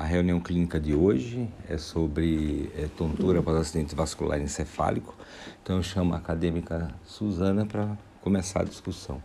A 0.00 0.04
reunião 0.04 0.38
clínica 0.38 0.78
de 0.78 0.94
hoje 0.94 1.52
é 1.68 1.76
sobre 1.76 2.70
é, 2.76 2.86
tontura 2.96 3.40
após 3.40 3.56
acidente 3.56 3.96
vascular 3.96 4.40
encefálico. 4.40 5.12
Então 5.60 5.78
eu 5.78 5.82
chamo 5.82 6.14
a 6.14 6.18
acadêmica 6.18 6.88
Suzana 7.04 7.66
para 7.66 7.98
começar 8.22 8.60
a 8.60 8.64
discussão. 8.64 9.20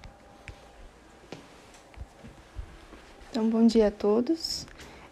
Então, 3.29 3.47
bom 3.47 3.67
dia 3.67 3.89
a 3.89 3.91
todos. 3.91 4.65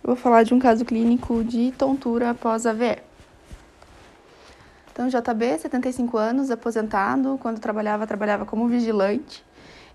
Eu 0.03 0.07
vou 0.07 0.15
falar 0.15 0.41
de 0.41 0.51
um 0.51 0.57
caso 0.57 0.83
clínico 0.83 1.43
de 1.43 1.71
tontura 1.73 2.31
após 2.31 2.65
AVE. 2.65 2.97
Então, 4.91 5.09
JB, 5.09 5.59
75 5.59 6.17
anos, 6.17 6.49
aposentado, 6.49 7.37
quando 7.39 7.59
trabalhava, 7.59 8.07
trabalhava 8.07 8.47
como 8.47 8.67
vigilante. 8.67 9.45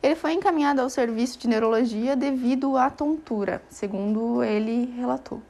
Ele 0.01 0.15
foi 0.15 0.33
encaminhado 0.33 0.81
ao 0.81 0.89
serviço 0.89 1.41
de 1.41 1.49
neurologia 1.49 2.15
devido 2.15 2.77
à 2.77 2.89
tontura, 2.89 3.61
segundo 3.69 4.45
ele 4.45 4.95
relatou. 4.97 5.43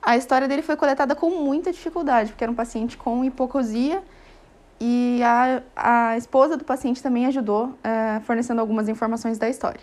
A 0.00 0.16
história 0.16 0.46
dele 0.48 0.62
foi 0.62 0.76
coletada 0.76 1.14
com 1.14 1.30
muita 1.30 1.72
dificuldade, 1.72 2.30
porque 2.30 2.44
era 2.44 2.50
um 2.50 2.54
paciente 2.54 2.96
com 2.96 3.24
hipocosia 3.24 4.02
e 4.80 5.20
a, 5.24 5.62
a 5.74 6.16
esposa 6.16 6.56
do 6.56 6.64
paciente 6.64 7.02
também 7.02 7.26
ajudou, 7.26 7.74
é, 7.82 8.20
fornecendo 8.20 8.60
algumas 8.60 8.88
informações 8.88 9.38
da 9.38 9.48
história. 9.48 9.80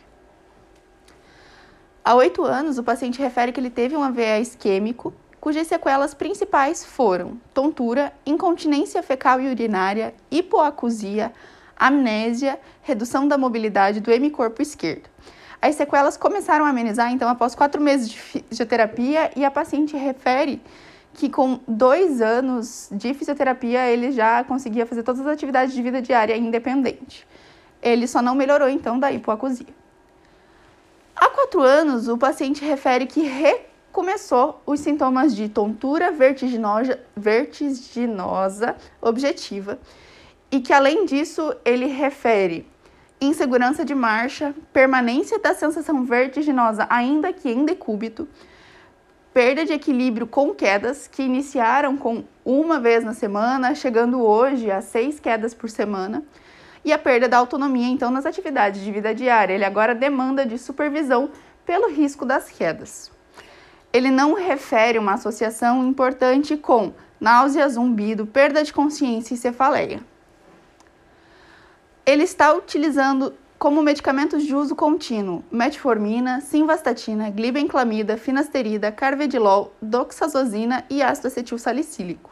Há 2.03 2.15
oito 2.15 2.43
anos, 2.43 2.77
o 2.77 2.83
paciente 2.83 3.19
refere 3.19 3.51
que 3.51 3.59
ele 3.59 3.69
teve 3.69 3.95
um 3.97 4.03
AVE 4.03 4.39
isquêmico, 4.39 5.13
cujas 5.41 5.67
sequelas 5.67 6.13
principais 6.13 6.85
foram 6.85 7.39
tontura, 7.53 8.13
incontinência 8.25 9.03
fecal 9.03 9.41
e 9.41 9.49
urinária, 9.49 10.13
hipoacusia, 10.31 11.33
amnésia, 11.75 12.59
redução 12.81 13.27
da 13.27 13.37
mobilidade 13.37 13.99
do 13.99 14.11
hemicorpo 14.11 14.61
esquerdo. 14.61 15.09
As 15.65 15.73
sequelas 15.73 16.15
começaram 16.15 16.63
a 16.63 16.69
amenizar, 16.69 17.11
então, 17.11 17.27
após 17.27 17.55
quatro 17.55 17.81
meses 17.81 18.07
de 18.07 18.19
fisioterapia, 18.19 19.31
e 19.35 19.43
a 19.43 19.49
paciente 19.49 19.97
refere 19.97 20.61
que 21.11 21.27
com 21.27 21.59
dois 21.67 22.21
anos 22.21 22.87
de 22.91 23.15
fisioterapia 23.15 23.89
ele 23.89 24.11
já 24.11 24.43
conseguia 24.43 24.85
fazer 24.85 25.01
todas 25.01 25.21
as 25.21 25.27
atividades 25.27 25.73
de 25.73 25.81
vida 25.81 26.03
diária 26.03 26.37
independente. 26.37 27.27
Ele 27.81 28.05
só 28.05 28.21
não 28.21 28.35
melhorou, 28.35 28.69
então, 28.69 28.99
da 28.99 29.11
hipoacusia. 29.11 29.73
Há 31.15 31.31
quatro 31.31 31.63
anos, 31.63 32.07
o 32.07 32.15
paciente 32.15 32.63
refere 32.63 33.07
que 33.07 33.21
recomeçou 33.21 34.61
os 34.67 34.79
sintomas 34.81 35.35
de 35.35 35.49
tontura 35.49 36.11
vertiginosa, 36.11 36.99
vertiginosa 37.17 38.75
objetiva 39.01 39.79
e 40.51 40.59
que, 40.59 40.71
além 40.71 41.05
disso, 41.05 41.55
ele 41.65 41.87
refere 41.87 42.67
insegurança 43.19 43.85
de 43.85 43.95
marcha, 43.95 44.53
permanência 44.73 45.39
da 45.39 45.53
sensação 45.53 46.03
vertiginosa, 46.05 46.85
ainda 46.89 47.31
que 47.31 47.49
em 47.49 47.65
decúbito, 47.65 48.27
perda 49.33 49.65
de 49.65 49.73
equilíbrio 49.73 50.27
com 50.27 50.53
quedas, 50.53 51.07
que 51.07 51.23
iniciaram 51.23 51.97
com 51.97 52.23
uma 52.43 52.79
vez 52.79 53.03
na 53.03 53.13
semana, 53.13 53.75
chegando 53.75 54.21
hoje 54.21 54.69
a 54.71 54.81
seis 54.81 55.19
quedas 55.19 55.53
por 55.53 55.69
semana, 55.69 56.23
e 56.83 56.93
a 56.93 56.99
perda 56.99 57.27
da 57.27 57.37
autonomia, 57.37 57.87
então, 57.87 58.11
nas 58.11 58.25
atividades 58.25 58.81
de 58.81 58.91
vida 58.91 59.13
diária. 59.13 59.53
Ele 59.53 59.65
agora 59.65 59.95
demanda 59.95 60.45
de 60.45 60.57
supervisão 60.57 61.31
pelo 61.65 61.89
risco 61.89 62.25
das 62.25 62.49
quedas. 62.49 63.11
Ele 63.91 64.11
não 64.11 64.33
refere 64.33 64.99
uma 64.99 65.13
associação 65.13 65.87
importante 65.87 66.55
com 66.55 66.93
náusea, 67.19 67.67
zumbido, 67.67 68.27
perda 68.27 68.63
de 68.63 68.71
consciência 68.71 69.33
e 69.33 69.37
cefaleia 69.37 70.01
ele 72.05 72.23
está 72.23 72.53
utilizando 72.53 73.33
como 73.57 73.81
medicamentos 73.81 74.43
de 74.43 74.53
uso 74.53 74.75
contínuo 74.75 75.43
metformina, 75.51 76.41
simvastatina, 76.41 77.29
glibenclamida, 77.29 78.17
finasterida, 78.17 78.91
carvedilol, 78.91 79.73
doxazosina 79.81 80.85
e 80.89 81.01
ácido 81.01 81.27
acetil 81.27 81.57
salicílico. 81.57 82.31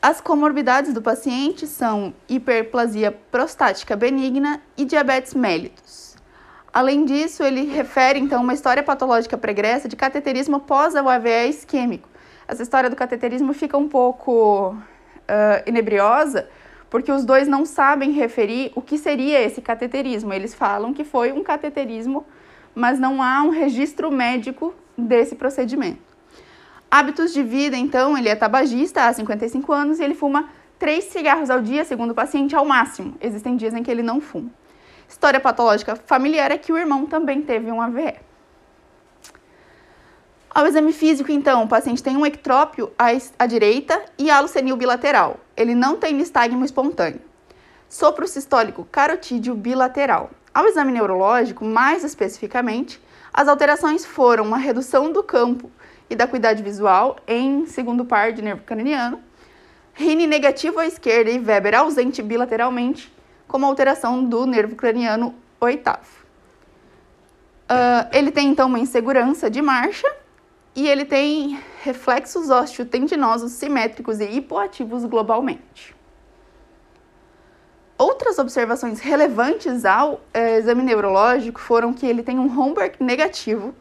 As 0.00 0.20
comorbidades 0.20 0.92
do 0.92 1.02
paciente 1.02 1.66
são 1.66 2.12
hiperplasia 2.28 3.12
prostática 3.30 3.94
benigna 3.94 4.60
e 4.76 4.84
diabetes 4.84 5.34
mellitus. 5.34 6.16
Além 6.72 7.04
disso, 7.04 7.42
ele 7.42 7.66
refere 7.66 8.18
então 8.18 8.42
uma 8.42 8.54
história 8.54 8.82
patológica 8.82 9.36
pregressa 9.36 9.88
de 9.88 9.94
cateterismo 9.94 10.58
pós-AVE 10.58 11.48
isquêmico. 11.48 12.08
Essa 12.48 12.62
história 12.62 12.88
do 12.88 12.96
cateterismo 12.96 13.52
fica 13.52 13.76
um 13.76 13.88
pouco 13.88 14.70
uh, 14.70 15.68
inebriosa, 15.68 16.48
porque 16.92 17.10
os 17.10 17.24
dois 17.24 17.48
não 17.48 17.64
sabem 17.64 18.10
referir 18.10 18.70
o 18.74 18.82
que 18.82 18.98
seria 18.98 19.40
esse 19.40 19.62
cateterismo. 19.62 20.30
Eles 20.30 20.54
falam 20.54 20.92
que 20.92 21.04
foi 21.04 21.32
um 21.32 21.42
cateterismo, 21.42 22.26
mas 22.74 23.00
não 23.00 23.22
há 23.22 23.42
um 23.42 23.48
registro 23.48 24.12
médico 24.12 24.74
desse 24.96 25.34
procedimento. 25.34 26.02
Hábitos 26.90 27.32
de 27.32 27.42
vida, 27.42 27.78
então, 27.78 28.18
ele 28.18 28.28
é 28.28 28.34
tabagista 28.34 29.06
há 29.06 29.12
55 29.14 29.72
anos 29.72 30.00
e 30.00 30.04
ele 30.04 30.14
fuma 30.14 30.50
três 30.78 31.04
cigarros 31.04 31.48
ao 31.48 31.62
dia, 31.62 31.82
segundo 31.82 32.10
o 32.10 32.14
paciente, 32.14 32.54
ao 32.54 32.66
máximo. 32.66 33.16
Existem 33.22 33.56
dias 33.56 33.72
em 33.72 33.82
que 33.82 33.90
ele 33.90 34.02
não 34.02 34.20
fuma. 34.20 34.50
História 35.08 35.40
patológica 35.40 35.96
familiar 35.96 36.50
é 36.50 36.58
que 36.58 36.74
o 36.74 36.76
irmão 36.76 37.06
também 37.06 37.40
teve 37.40 37.72
um 37.72 37.80
AVE. 37.80 38.16
Ao 40.50 40.66
exame 40.66 40.92
físico, 40.92 41.32
então, 41.32 41.64
o 41.64 41.68
paciente 41.68 42.02
tem 42.02 42.18
um 42.18 42.26
ectrópio 42.26 42.92
à, 42.98 43.46
direita 43.46 43.98
e 44.18 44.30
halo 44.30 44.46
senil 44.46 44.76
bilateral. 44.76 45.40
Ele 45.56 45.74
não 45.74 45.96
tem 45.96 46.14
nistagmo 46.14 46.64
espontâneo. 46.64 47.20
Sopro 47.88 48.26
sistólico 48.26 48.86
carotídeo 48.90 49.54
bilateral. 49.54 50.30
Ao 50.54 50.66
exame 50.66 50.92
neurológico, 50.92 51.64
mais 51.64 52.04
especificamente, 52.04 53.00
as 53.32 53.48
alterações 53.48 54.04
foram 54.04 54.44
uma 54.44 54.58
redução 54.58 55.12
do 55.12 55.22
campo 55.22 55.70
e 56.08 56.14
da 56.14 56.24
acuidade 56.24 56.62
visual 56.62 57.16
em 57.26 57.66
segundo 57.66 58.04
par 58.04 58.32
de 58.32 58.42
nervo 58.42 58.62
craniano, 58.62 59.20
Rine 59.94 60.26
negativo 60.26 60.78
à 60.78 60.86
esquerda 60.86 61.30
e 61.30 61.38
Weber 61.38 61.74
ausente 61.74 62.22
bilateralmente, 62.22 63.12
como 63.46 63.66
alteração 63.66 64.24
do 64.24 64.46
nervo 64.46 64.74
craniano 64.74 65.34
oitavo. 65.60 66.22
Uh, 67.64 68.08
ele 68.12 68.30
tem 68.30 68.48
então 68.48 68.68
uma 68.68 68.78
insegurança 68.78 69.50
de 69.50 69.60
marcha 69.60 70.10
e 70.74 70.88
ele 70.88 71.04
tem 71.04 71.58
reflexos 71.82 72.50
osteotendinosos 72.50 73.52
simétricos 73.52 74.20
e 74.20 74.24
hipoativos 74.24 75.04
globalmente. 75.04 75.94
Outras 77.98 78.38
observações 78.38 78.98
relevantes 79.00 79.84
ao 79.84 80.20
é, 80.32 80.58
exame 80.58 80.82
neurológico 80.82 81.60
foram 81.60 81.92
que 81.92 82.06
ele 82.06 82.22
tem 82.22 82.38
um 82.38 82.58
Homburg 82.58 82.96
negativo, 82.98 83.74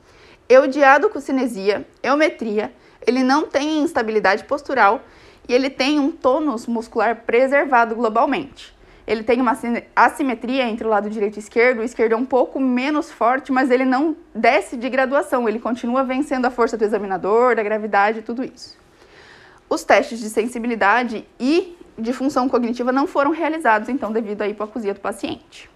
eudiado 0.47 1.09
com 1.09 1.19
cinesia, 1.19 1.87
eumetria, 2.03 2.73
ele 3.07 3.23
não 3.23 3.47
tem 3.47 3.79
instabilidade 3.79 4.43
postural 4.43 5.01
e 5.47 5.53
ele 5.53 5.69
tem 5.69 5.97
um 5.97 6.11
tônus 6.11 6.67
muscular 6.67 7.23
preservado 7.25 7.95
globalmente. 7.95 8.75
Ele 9.05 9.23
tem 9.23 9.41
uma 9.41 9.57
assimetria 9.95 10.67
entre 10.69 10.85
o 10.85 10.89
lado 10.89 11.09
direito 11.09 11.37
e 11.37 11.39
esquerdo. 11.39 11.79
O 11.79 11.83
esquerdo 11.83 12.13
é 12.13 12.15
um 12.15 12.25
pouco 12.25 12.59
menos 12.59 13.11
forte, 13.11 13.51
mas 13.51 13.71
ele 13.71 13.85
não 13.85 14.15
desce 14.33 14.77
de 14.77 14.89
graduação. 14.89 15.49
Ele 15.49 15.59
continua 15.59 16.03
vencendo 16.03 16.45
a 16.45 16.51
força 16.51 16.77
do 16.77 16.83
examinador, 16.83 17.55
da 17.55 17.63
gravidade 17.63 18.21
tudo 18.21 18.43
isso. 18.43 18.77
Os 19.69 19.83
testes 19.83 20.19
de 20.19 20.29
sensibilidade 20.29 21.27
e 21.39 21.77
de 21.97 22.13
função 22.13 22.47
cognitiva 22.47 22.91
não 22.91 23.07
foram 23.07 23.31
realizados, 23.31 23.89
então, 23.89 24.11
devido 24.11 24.41
à 24.41 24.47
hipoacusia 24.47 24.93
do 24.93 24.99
paciente. 24.99 25.69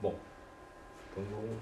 Bom, 0.00 0.14
então 1.12 1.24
vamos... 1.30 1.56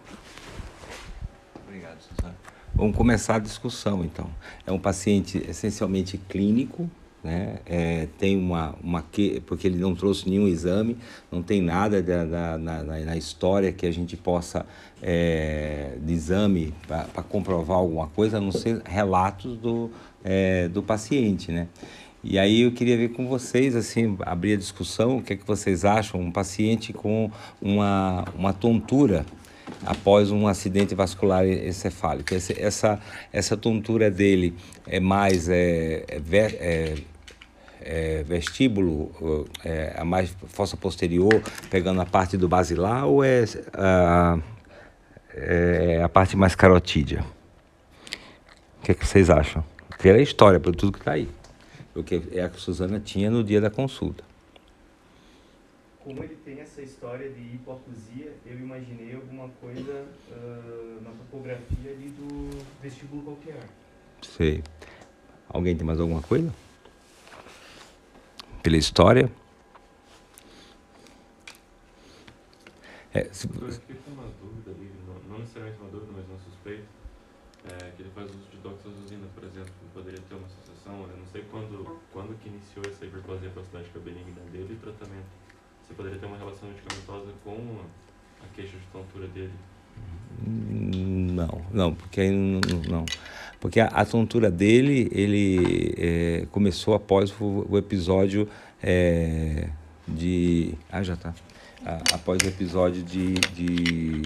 Obrigado, 1.66 2.00
Suzana. 2.00 2.36
Vamos 2.74 2.96
começar 2.96 3.36
a 3.36 3.38
discussão, 3.38 4.04
então. 4.04 4.30
É 4.66 4.72
um 4.72 4.78
paciente 4.78 5.38
essencialmente 5.48 6.16
clínico, 6.16 6.88
né? 7.22 7.58
É, 7.66 8.08
tem 8.18 8.36
uma, 8.36 8.74
uma 8.82 9.02
que, 9.02 9.40
porque 9.40 9.66
ele 9.66 9.78
não 9.78 9.94
trouxe 9.94 10.28
nenhum 10.28 10.46
exame, 10.46 10.96
não 11.30 11.42
tem 11.42 11.60
nada 11.60 12.02
da, 12.02 12.24
da 12.24 12.58
na, 12.58 12.82
na, 12.82 13.16
história 13.16 13.72
que 13.72 13.86
a 13.86 13.90
gente 13.90 14.16
possa 14.16 14.64
é, 15.02 15.96
de 16.00 16.12
exame 16.12 16.72
para 16.86 17.22
comprovar 17.22 17.78
alguma 17.78 18.06
coisa, 18.08 18.38
a 18.38 18.40
não 18.40 18.52
ser 18.52 18.80
relatos 18.84 19.56
do, 19.58 19.90
é, 20.24 20.68
do 20.68 20.82
paciente, 20.82 21.50
né? 21.50 21.68
E 22.22 22.36
aí 22.38 22.62
eu 22.62 22.72
queria 22.72 22.96
ver 22.96 23.10
com 23.10 23.28
vocês, 23.28 23.76
assim, 23.76 24.16
abrir 24.20 24.54
a 24.54 24.56
discussão, 24.56 25.18
o 25.18 25.22
que 25.22 25.34
é 25.34 25.36
que 25.36 25.46
vocês 25.46 25.84
acham, 25.84 26.20
um 26.20 26.32
paciente 26.32 26.92
com 26.92 27.30
uma, 27.62 28.24
uma 28.36 28.52
tontura 28.52 29.24
após 29.84 30.30
um 30.30 30.46
acidente 30.46 30.94
vascular 30.94 31.46
encefálico. 31.46 32.34
Esse, 32.34 32.60
essa, 32.60 33.00
essa 33.32 33.56
tontura 33.56 34.10
dele 34.10 34.54
é 34.86 35.00
mais 35.00 35.48
é, 35.48 36.04
é, 36.08 36.20
é, 36.32 36.94
é 37.80 38.22
vestíbulo, 38.22 39.46
é, 39.64 39.94
a 39.96 40.04
mais 40.04 40.34
fossa 40.48 40.76
posterior, 40.76 41.42
pegando 41.70 42.00
a 42.00 42.06
parte 42.06 42.36
do 42.36 42.48
basilar, 42.48 43.06
ou 43.06 43.24
é 43.24 43.44
a, 43.74 44.38
é 45.34 46.02
a 46.02 46.08
parte 46.08 46.36
mais 46.36 46.54
carotídea? 46.54 47.24
O 48.78 48.84
que, 48.84 48.92
é 48.92 48.94
que 48.94 49.06
vocês 49.06 49.30
acham? 49.30 49.64
Pela 50.00 50.20
história, 50.20 50.60
por 50.60 50.74
tudo 50.74 50.92
que 50.92 50.98
está 50.98 51.12
aí. 51.12 51.28
Porque 51.92 52.22
é 52.32 52.42
a 52.42 52.48
que 52.48 52.60
Suzana 52.60 53.00
tinha 53.00 53.30
no 53.30 53.42
dia 53.42 53.60
da 53.60 53.68
consulta. 53.68 54.27
Como 56.08 56.24
ele 56.24 56.36
tem 56.36 56.58
essa 56.60 56.80
história 56.80 57.28
de 57.28 57.40
hipoacusia, 57.54 58.34
eu 58.46 58.58
imaginei 58.58 59.14
alguma 59.14 59.46
coisa 59.60 60.06
uh, 60.30 61.02
na 61.02 61.10
topografia 61.10 61.90
ali 61.90 62.08
do 62.08 62.48
vestíbulo 62.82 63.22
qualquer. 63.22 63.68
Sei. 64.22 64.64
Alguém 65.50 65.76
tem 65.76 65.86
mais 65.86 66.00
alguma 66.00 66.22
coisa? 66.22 66.50
Pela 68.62 68.78
história? 68.78 69.30
É, 73.12 73.24
se... 73.24 73.46
Eu 73.46 73.52
com 73.52 74.10
uma 74.12 74.32
dúvida 74.40 74.70
ali, 74.70 74.90
não, 75.06 75.14
não 75.30 75.38
necessariamente 75.40 75.78
uma 75.78 75.90
dúvida, 75.90 76.12
mas 76.16 76.26
uma 76.26 76.38
suspeita, 76.38 76.86
é, 77.66 77.90
que 77.90 78.00
ele 78.00 78.10
faz 78.14 78.30
uso 78.30 78.48
de 78.50 78.56
doxazosina, 78.56 79.26
por 79.34 79.44
exemplo, 79.44 79.70
que 79.78 79.92
poderia 79.92 80.20
ter 80.26 80.34
uma 80.34 80.46
associação, 80.46 81.02
eu 81.02 81.18
não 81.18 81.26
sei 81.26 81.44
quando, 81.50 82.00
quando 82.10 82.38
que 82.40 82.48
iniciou 82.48 82.86
essa 82.88 83.04
hiperplasia 83.04 83.50
prostática 83.50 83.98
benigna 83.98 84.40
dele 84.50 84.72
e 84.72 84.76
tratamento. 84.76 85.48
Você 85.88 85.94
poderia 85.94 86.18
ter 86.18 86.26
uma 86.26 86.36
relação 86.36 86.68
medicamentosa 86.68 87.32
com 87.42 87.80
a, 87.80 88.44
a 88.44 88.48
queixa 88.54 88.76
de 88.76 88.86
tontura 88.92 89.26
dele? 89.28 89.52
Não, 90.46 91.62
não, 91.72 91.94
porque 91.94 92.30
não, 92.30 92.60
não. 92.88 93.06
Porque 93.58 93.80
a, 93.80 93.86
a 93.86 94.04
tontura 94.04 94.50
dele, 94.50 95.08
ele 95.10 95.94
é, 95.96 96.46
começou 96.52 96.94
após 96.94 97.32
o, 97.40 97.66
o 97.68 97.78
episódio 97.78 98.48
é, 98.82 99.70
de. 100.06 100.74
Ah, 100.92 101.02
já 101.02 101.16
tá 101.16 101.34
após 102.12 102.42
o 102.42 102.48
episódio 102.48 103.02
de, 103.02 103.34
de 103.34 104.22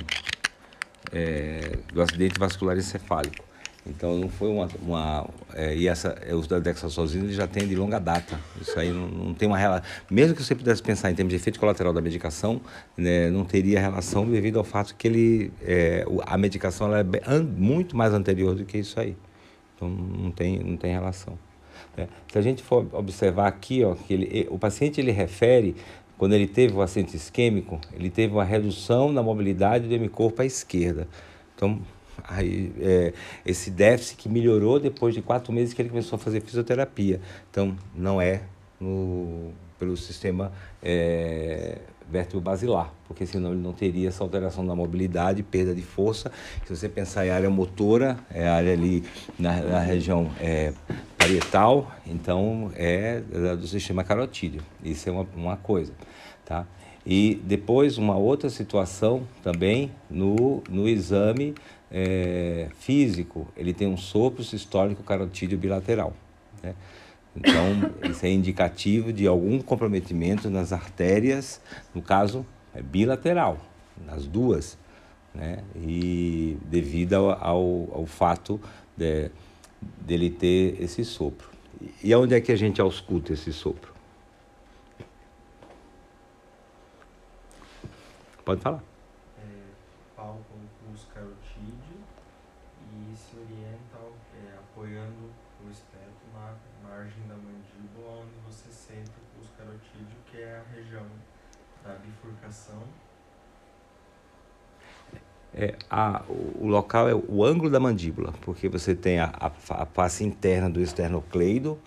é, 1.13 1.79
do 1.93 2.03
acidente 2.03 2.39
vascular 2.39 2.77
encefálico. 2.77 3.45
Então 3.85 4.17
não 4.17 4.29
foi 4.29 4.49
uma. 4.49 4.69
uma 4.81 5.29
é, 5.55 5.77
e 5.77 5.89
essa, 5.89 6.17
é, 6.25 6.35
os 6.35 6.47
da 6.47 6.59
dexassosina 6.61 7.25
ele 7.25 7.33
já 7.33 7.49
tem 7.49 7.67
de 7.67 7.75
longa 7.75 7.99
data. 7.99 8.39
Isso 8.61 8.79
aí 8.79 8.91
não, 8.91 9.09
não, 9.09 9.35
tem 9.35 9.49
uma 9.49 9.59
relação. 9.59 9.85
Mesmo 10.09 10.37
que 10.37 10.43
você 10.43 10.55
pudesse 10.55 10.81
pensar 10.81 11.11
em 11.11 11.15
termos 11.15 11.31
de 11.31 11.37
efeito 11.37 11.59
colateral 11.59 11.93
da 11.93 12.01
medicação, 12.01 12.61
né, 12.97 13.29
não 13.31 13.45
teria 13.45 13.81
relação 13.81 14.25
devido 14.29 14.59
ao 14.59 14.65
fato 14.65 14.95
que 14.95 15.09
ele, 15.09 15.53
é, 15.63 16.05
a 16.27 16.39
medicação 16.39 16.95
é 16.95 17.03
muito 17.41 17.97
mais 17.97 18.13
anterior 18.15 18.55
do 18.55 18.65
que 18.65 18.79
isso 18.79 19.01
aí. 19.01 19.17
Então 19.75 19.89
não 19.89 20.31
tem, 20.31 20.61
não 20.61 20.77
tem 20.77 20.93
relação. 20.93 21.37
Né. 21.97 22.07
Se 22.31 22.39
a 22.39 22.43
gente 22.43 22.63
for 22.63 22.87
observar 22.93 23.49
aqui, 23.49 23.83
ó, 23.83 23.97
que 23.97 24.15
ele, 24.15 24.47
o 24.49 24.59
paciente 24.59 25.01
ele 25.01 25.11
refere 25.11 25.75
quando 26.17 26.35
ele 26.35 26.47
teve 26.47 26.73
o 26.73 26.81
acidente 26.81 27.17
isquêmico, 27.17 27.81
ele 27.93 28.09
teve 28.09 28.33
uma 28.33 28.45
redução 28.45 29.11
na 29.11 29.25
mobilidade 29.25 29.89
do 29.89 29.95
hemicorpo 29.95 30.41
à 30.41 30.45
esquerda. 30.47 31.09
Então, 31.57 31.81
aí, 32.29 32.73
é, 32.81 33.13
esse 33.45 33.71
déficit 33.71 34.17
que 34.17 34.29
melhorou 34.29 34.79
depois 34.79 35.15
de 35.15 35.23
quatro 35.23 35.53
meses 35.53 35.75
que 35.75 35.83
ele 35.83 35.89
começou 35.89 36.17
a 36.17 36.19
fazer 36.19 36.41
fisioterapia. 36.41 37.21
Então, 37.51 37.77
não 37.95 38.21
é 38.21 38.43
no, 38.81 39.53
pelo 39.79 39.97
sistema 39.97 40.53
é, 40.83 41.79
vértebro-basilar, 42.11 42.93
porque 43.07 43.25
senão 43.27 43.53
ele 43.53 43.61
não 43.61 43.73
teria 43.73 44.09
essa 44.09 44.23
alteração 44.23 44.67
da 44.67 44.75
mobilidade, 44.75 45.43
perda 45.43 45.75
de 45.75 45.83
força. 45.83 46.31
Se 46.67 46.77
você 46.77 46.89
pensar 46.89 47.27
em 47.27 47.31
área 47.31 47.49
motora, 47.49 48.19
é 48.31 48.47
a 48.47 48.55
área 48.55 48.73
ali 48.73 49.03
na, 49.39 49.61
na 49.63 49.81
região 49.81 50.31
é, 50.41 50.73
parietal, 51.17 51.91
então 52.07 52.71
é 52.77 53.21
do 53.57 53.67
sistema 53.67 54.05
carotídeo. 54.05 54.63
Isso 54.85 55.09
é 55.09 55.13
uma, 55.13 55.27
uma 55.35 55.57
coisa. 55.57 55.93
Tá? 56.45 56.67
E 57.05 57.41
depois 57.45 57.99
uma 57.99 58.17
outra 58.17 58.49
situação 58.49 59.23
também 59.43 59.91
no, 60.09 60.63
no 60.69 60.89
exame 60.89 61.55
é, 61.93 62.69
físico, 62.79 63.47
ele 63.57 63.75
tem 63.75 63.87
um 63.87 63.97
sopro 63.97 64.43
sistólico 64.43 65.03
carotídeo 65.03 65.59
bilateral. 65.59 66.15
Né? 66.63 66.75
Então, 67.37 68.11
isso 68.11 68.25
é 68.27 68.31
indicativo 68.31 69.13
de 69.13 69.27
algum 69.27 69.61
comprometimento 69.61 70.51
nas 70.51 70.73
artérias, 70.73 71.61
no 71.95 72.03
caso, 72.03 72.45
é 72.75 72.83
bilateral, 72.83 73.59
nas 74.07 74.27
duas, 74.27 74.79
né? 75.35 75.63
E 75.77 76.59
devido 76.65 77.15
ao, 77.15 77.31
ao, 77.31 77.89
ao 77.93 78.07
fato 78.07 78.61
de, 78.97 79.31
dele 79.81 80.31
ter 80.31 80.81
esse 80.81 81.05
sopro. 81.05 81.49
E 82.03 82.13
aonde 82.13 82.35
é 82.35 82.41
que 82.41 82.53
a 82.53 82.57
gente 82.57 82.81
ausculta 82.81 83.33
esse 83.33 83.53
sopro? 83.53 83.93
Pode 88.45 88.61
falar. 88.61 88.83
É, 89.39 89.45
palpa 90.17 90.41
o 90.55 90.85
pulso 90.85 91.07
carotídeo 91.15 91.99
e 92.93 93.17
se 93.17 93.37
orienta 93.37 93.99
é, 94.35 94.59
apoiando 94.59 95.31
o 95.65 95.71
esteto 95.71 96.23
na 96.35 96.57
margem 96.89 97.23
da 97.29 97.35
mandíbula, 97.35 98.23
onde 98.23 98.35
você 98.45 98.69
sente 98.71 99.11
o 99.11 99.37
pulso 99.37 99.53
carotídeo, 99.57 100.19
que 100.31 100.39
é 100.39 100.57
a 100.57 100.75
região 100.75 101.07
da 101.85 101.95
bifurcação. 102.13 102.83
É, 105.55 105.75
a, 105.91 106.23
o, 106.29 106.67
local 106.67 107.09
é 107.09 107.15
o 107.15 107.45
ângulo 107.45 107.69
da 107.69 107.79
mandíbula, 107.79 108.33
porque 108.41 108.69
você 108.69 108.95
tem 108.95 109.19
a, 109.19 109.31
a, 109.39 109.51
a 109.83 109.87
face 109.87 110.25
interna 110.25 110.71
do 110.71 110.81
esternocleido, 110.81 111.79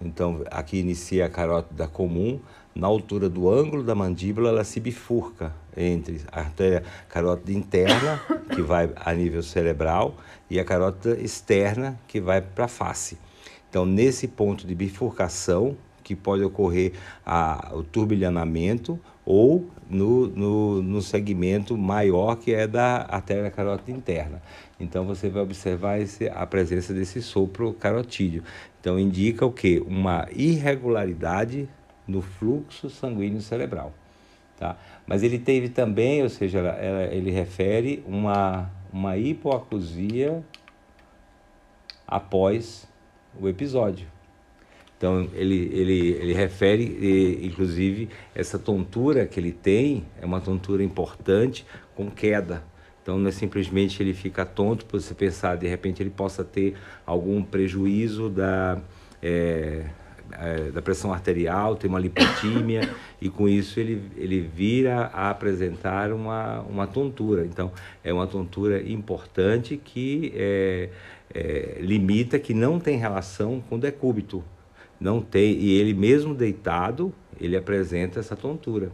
então 0.00 0.44
aqui 0.50 0.78
inicia 0.78 1.26
a 1.26 1.28
carótida 1.28 1.88
comum, 1.88 2.40
na 2.74 2.86
altura 2.86 3.28
do 3.28 3.50
ângulo 3.50 3.82
da 3.82 3.92
mandíbula, 3.92 4.50
ela 4.50 4.62
se 4.62 4.78
bifurca 4.78 5.52
entre 5.76 6.20
a 6.30 6.38
artéria 6.38 6.84
carótida 7.08 7.52
interna, 7.52 8.22
que 8.54 8.62
vai 8.62 8.88
a 8.94 9.12
nível 9.12 9.42
cerebral, 9.42 10.14
e 10.48 10.60
a 10.60 10.64
carótida 10.64 11.20
externa, 11.20 11.98
que 12.06 12.20
vai 12.20 12.40
para 12.40 12.66
a 12.66 12.68
face. 12.68 13.18
Então, 13.68 13.84
nesse 13.84 14.28
ponto 14.28 14.64
de 14.64 14.76
bifurcação, 14.76 15.76
que 16.04 16.14
pode 16.16 16.42
ocorrer 16.42 16.92
a, 17.26 17.72
o 17.74 17.82
turbilhamento 17.82 18.98
ou 19.30 19.68
no, 19.90 20.26
no, 20.28 20.82
no, 20.82 21.02
segmento 21.02 21.76
maior 21.76 22.36
que 22.36 22.54
é 22.54 22.66
da 22.66 23.04
artéria 23.10 23.50
carótida 23.50 23.90
interna. 23.90 24.40
Então 24.80 25.04
você 25.04 25.28
vai 25.28 25.42
observar 25.42 26.00
esse, 26.00 26.30
a 26.30 26.46
presença 26.46 26.94
desse 26.94 27.20
sopro 27.20 27.74
carotídeo. 27.74 28.42
Então 28.80 28.98
indica 28.98 29.44
o 29.44 29.52
que? 29.52 29.80
Uma 29.80 30.26
irregularidade 30.34 31.68
no 32.06 32.22
fluxo 32.22 32.88
sanguíneo 32.88 33.42
cerebral. 33.42 33.92
Tá? 34.56 34.78
Mas 35.06 35.22
ele 35.22 35.38
teve 35.38 35.68
também, 35.68 36.22
ou 36.22 36.30
seja, 36.30 36.60
ela, 36.60 36.70
ela, 36.70 37.14
ele 37.14 37.30
refere 37.30 38.02
uma, 38.06 38.70
uma 38.90 39.18
hipoacusia 39.18 40.42
após 42.06 42.88
o 43.38 43.46
episódio. 43.46 44.06
Então, 44.98 45.28
ele, 45.32 45.70
ele, 45.72 46.08
ele 46.20 46.32
refere, 46.34 46.82
e, 46.82 47.46
inclusive, 47.46 48.08
essa 48.34 48.58
tontura 48.58 49.26
que 49.26 49.38
ele 49.38 49.52
tem 49.52 50.04
é 50.20 50.26
uma 50.26 50.40
tontura 50.40 50.82
importante 50.82 51.64
com 51.94 52.10
queda. 52.10 52.64
Então, 53.00 53.16
não 53.16 53.28
é 53.28 53.32
simplesmente 53.32 54.02
ele 54.02 54.12
fica 54.12 54.44
tonto 54.44 54.84
para 54.84 54.98
você 54.98 55.14
pensar, 55.14 55.56
de 55.56 55.68
repente, 55.68 56.02
ele 56.02 56.10
possa 56.10 56.42
ter 56.42 56.74
algum 57.06 57.42
prejuízo 57.42 58.28
da. 58.28 58.78
É, 59.22 59.86
é, 60.32 60.70
da 60.70 60.82
pressão 60.82 61.10
arterial, 61.10 61.74
tem 61.74 61.88
uma 61.88 61.98
lipotímia 61.98 62.82
e 63.18 63.30
com 63.30 63.48
isso 63.48 63.80
ele, 63.80 64.10
ele 64.14 64.40
vira 64.40 65.06
a 65.06 65.30
apresentar 65.30 66.12
uma, 66.12 66.60
uma 66.60 66.86
tontura. 66.86 67.46
Então 67.46 67.72
é 68.04 68.12
uma 68.12 68.26
tontura 68.26 68.82
importante 68.86 69.80
que 69.82 70.30
é, 70.36 70.90
é, 71.34 71.78
limita, 71.80 72.38
que 72.38 72.52
não 72.52 72.78
tem 72.78 72.98
relação 72.98 73.62
com 73.70 73.78
decúbito. 73.78 74.44
Não 75.00 75.20
tem, 75.20 75.52
e 75.52 75.72
ele 75.78 75.94
mesmo 75.94 76.34
deitado, 76.34 77.12
ele 77.40 77.56
apresenta 77.56 78.18
essa 78.18 78.34
tontura. 78.34 78.90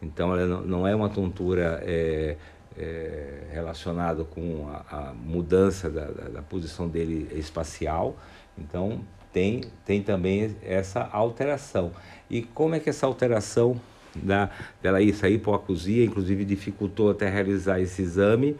Então 0.00 0.36
ela 0.36 0.60
não, 0.62 0.86
é 0.86 0.94
uma 0.94 1.08
tontura 1.08 1.80
é, 1.84 2.36
é, 2.76 3.44
relacionada 3.50 4.24
com 4.24 4.68
a, 4.68 5.10
a 5.10 5.12
mudança 5.14 5.90
da, 5.90 6.06
da, 6.06 6.28
da 6.28 6.42
posição 6.42 6.88
dele 6.88 7.28
espacial. 7.34 8.16
Então 8.58 9.00
tem, 9.32 9.62
tem 9.84 10.02
também 10.02 10.56
essa 10.62 11.08
alteração. 11.12 11.92
E 12.28 12.42
como 12.42 12.74
é 12.74 12.80
que 12.80 12.90
essa 12.90 13.06
alteração 13.06 13.80
da, 14.14 14.50
dela 14.82 14.98
para 15.42 15.56
a 15.56 15.58
cozinha, 15.58 16.04
inclusive 16.04 16.44
dificultou 16.44 17.10
até 17.10 17.28
realizar 17.28 17.80
esse 17.80 18.02
exame, 18.02 18.56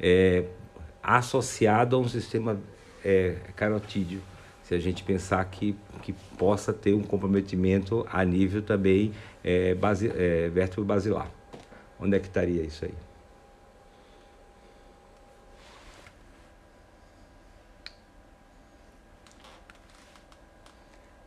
é, 0.00 0.44
associado 1.02 1.96
a 1.96 1.98
um 1.98 2.08
sistema 2.08 2.58
é, 3.04 3.36
carotídeo. 3.54 4.20
Se 4.68 4.74
a 4.74 4.78
gente 4.78 5.02
pensar 5.02 5.42
que, 5.46 5.74
que 6.02 6.12
possa 6.12 6.74
ter 6.74 6.92
um 6.92 7.02
comprometimento 7.02 8.06
a 8.12 8.22
nível 8.22 8.60
também 8.60 9.14
é, 9.42 9.74
base, 9.74 10.12
é, 10.14 10.50
vértebro 10.50 10.84
basilar. 10.84 11.30
Onde 11.98 12.18
é 12.18 12.20
que 12.20 12.26
estaria 12.26 12.62
isso 12.62 12.84
aí? 12.84 12.92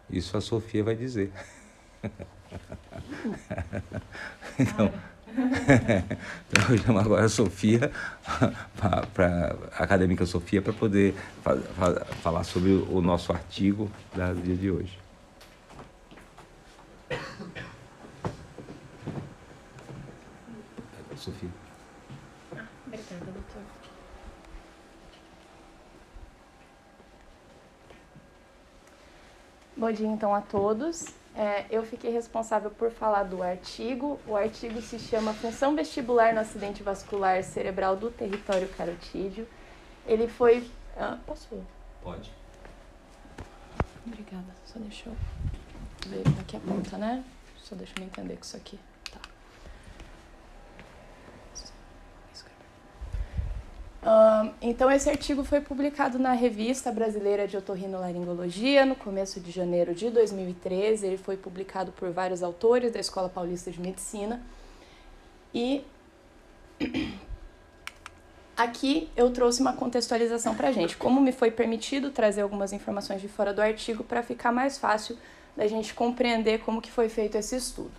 Isso 0.08 0.38
a 0.38 0.42
Sofia 0.42 0.84
vai 0.84 0.96
dizer. 0.96 1.32
então, 4.60 4.94
então, 6.50 6.70
eu 6.70 6.78
chamo 6.78 7.00
agora 7.00 7.26
a 7.26 7.30
Sofia, 7.30 7.92
para 9.14 9.56
a 9.78 9.84
acadêmica 9.84 10.26
Sofia, 10.26 10.62
para 10.62 10.74
poder 10.74 11.14
fa 11.42 11.56
fa 11.58 12.06
falar 12.22 12.44
sobre 12.44 12.72
o 12.72 13.02
nosso 13.02 13.32
artigo 13.32 13.90
do 14.14 14.42
dia 14.42 14.56
de 14.56 14.72
hoje. 14.72 15.00
Sofia. 21.16 21.50
Obrigada. 22.88 23.42
Bom 29.78 29.92
dia 29.92 30.08
então 30.08 30.36
a 30.36 30.42
todos. 30.42 31.21
É, 31.36 31.66
eu 31.70 31.84
fiquei 31.86 32.12
responsável 32.12 32.70
por 32.70 32.92
falar 32.92 33.24
do 33.24 33.42
artigo. 33.42 34.20
O 34.28 34.36
artigo 34.36 34.82
se 34.82 35.00
chama 35.00 35.34
Função 35.34 35.76
Vestibular 35.76 36.34
no 36.34 36.42
Acidente 36.42 36.84
Vascular 36.84 37.42
Cerebral 37.44 37.96
do 37.96 38.12
Território 38.12 38.68
Carotídeo. 38.70 39.48
Ele 40.06 40.28
foi. 40.28 40.70
Ah, 40.98 41.18
posso? 41.26 41.64
Pode. 42.02 42.32
Obrigada. 44.06 44.54
Só 44.66 44.80
deixa 44.80 45.10
eu 45.10 45.16
ver 46.08 46.24
aqui 46.40 46.58
a 46.58 46.60
ponta, 46.60 46.98
né? 46.98 47.24
Só 47.58 47.76
deixa 47.76 47.94
eu 47.96 48.02
me 48.02 48.08
entender 48.08 48.36
com 48.36 48.44
isso 48.44 48.58
aqui. 48.58 48.78
Então, 54.62 54.90
esse 54.92 55.10
artigo 55.10 55.44
foi 55.44 55.62
publicado 55.62 56.18
na 56.18 56.34
Revista 56.34 56.92
Brasileira 56.92 57.48
de 57.48 57.56
Otorrinolaringologia 57.56 58.84
no 58.84 58.96
começo 58.96 59.40
de 59.40 59.52
janeiro 59.52 59.94
de 59.94 60.10
2013. 60.10 61.06
Ele 61.06 61.18
foi 61.18 61.38
publicado 61.38 61.92
por 61.92 62.10
vários 62.12 62.42
autores 62.42 62.92
da 62.92 63.00
Escola 63.00 63.30
Paulista 63.30 63.70
de 63.70 63.80
Medicina. 63.80 64.42
E 65.54 65.86
aqui 68.58 69.08
eu 69.16 69.30
trouxe 69.32 69.62
uma 69.62 69.74
contextualização 69.74 70.56
para 70.56 70.70
a 70.70 70.72
gente. 70.72 70.98
Como 70.98 71.22
me 71.22 71.32
foi 71.32 71.52
permitido 71.52 72.10
trazer 72.10 72.42
algumas 72.42 72.74
informações 72.74 73.22
de 73.22 73.28
fora 73.28 73.54
do 73.54 73.62
artigo 73.62 74.04
para 74.04 74.24
ficar 74.24 74.52
mais 74.52 74.80
fácil 74.80 75.16
da 75.56 75.68
gente 75.68 75.94
compreender 75.94 76.62
como 76.62 76.82
que 76.82 76.92
foi 76.92 77.08
feito 77.08 77.38
esse 77.38 77.56
estudo. 77.56 77.92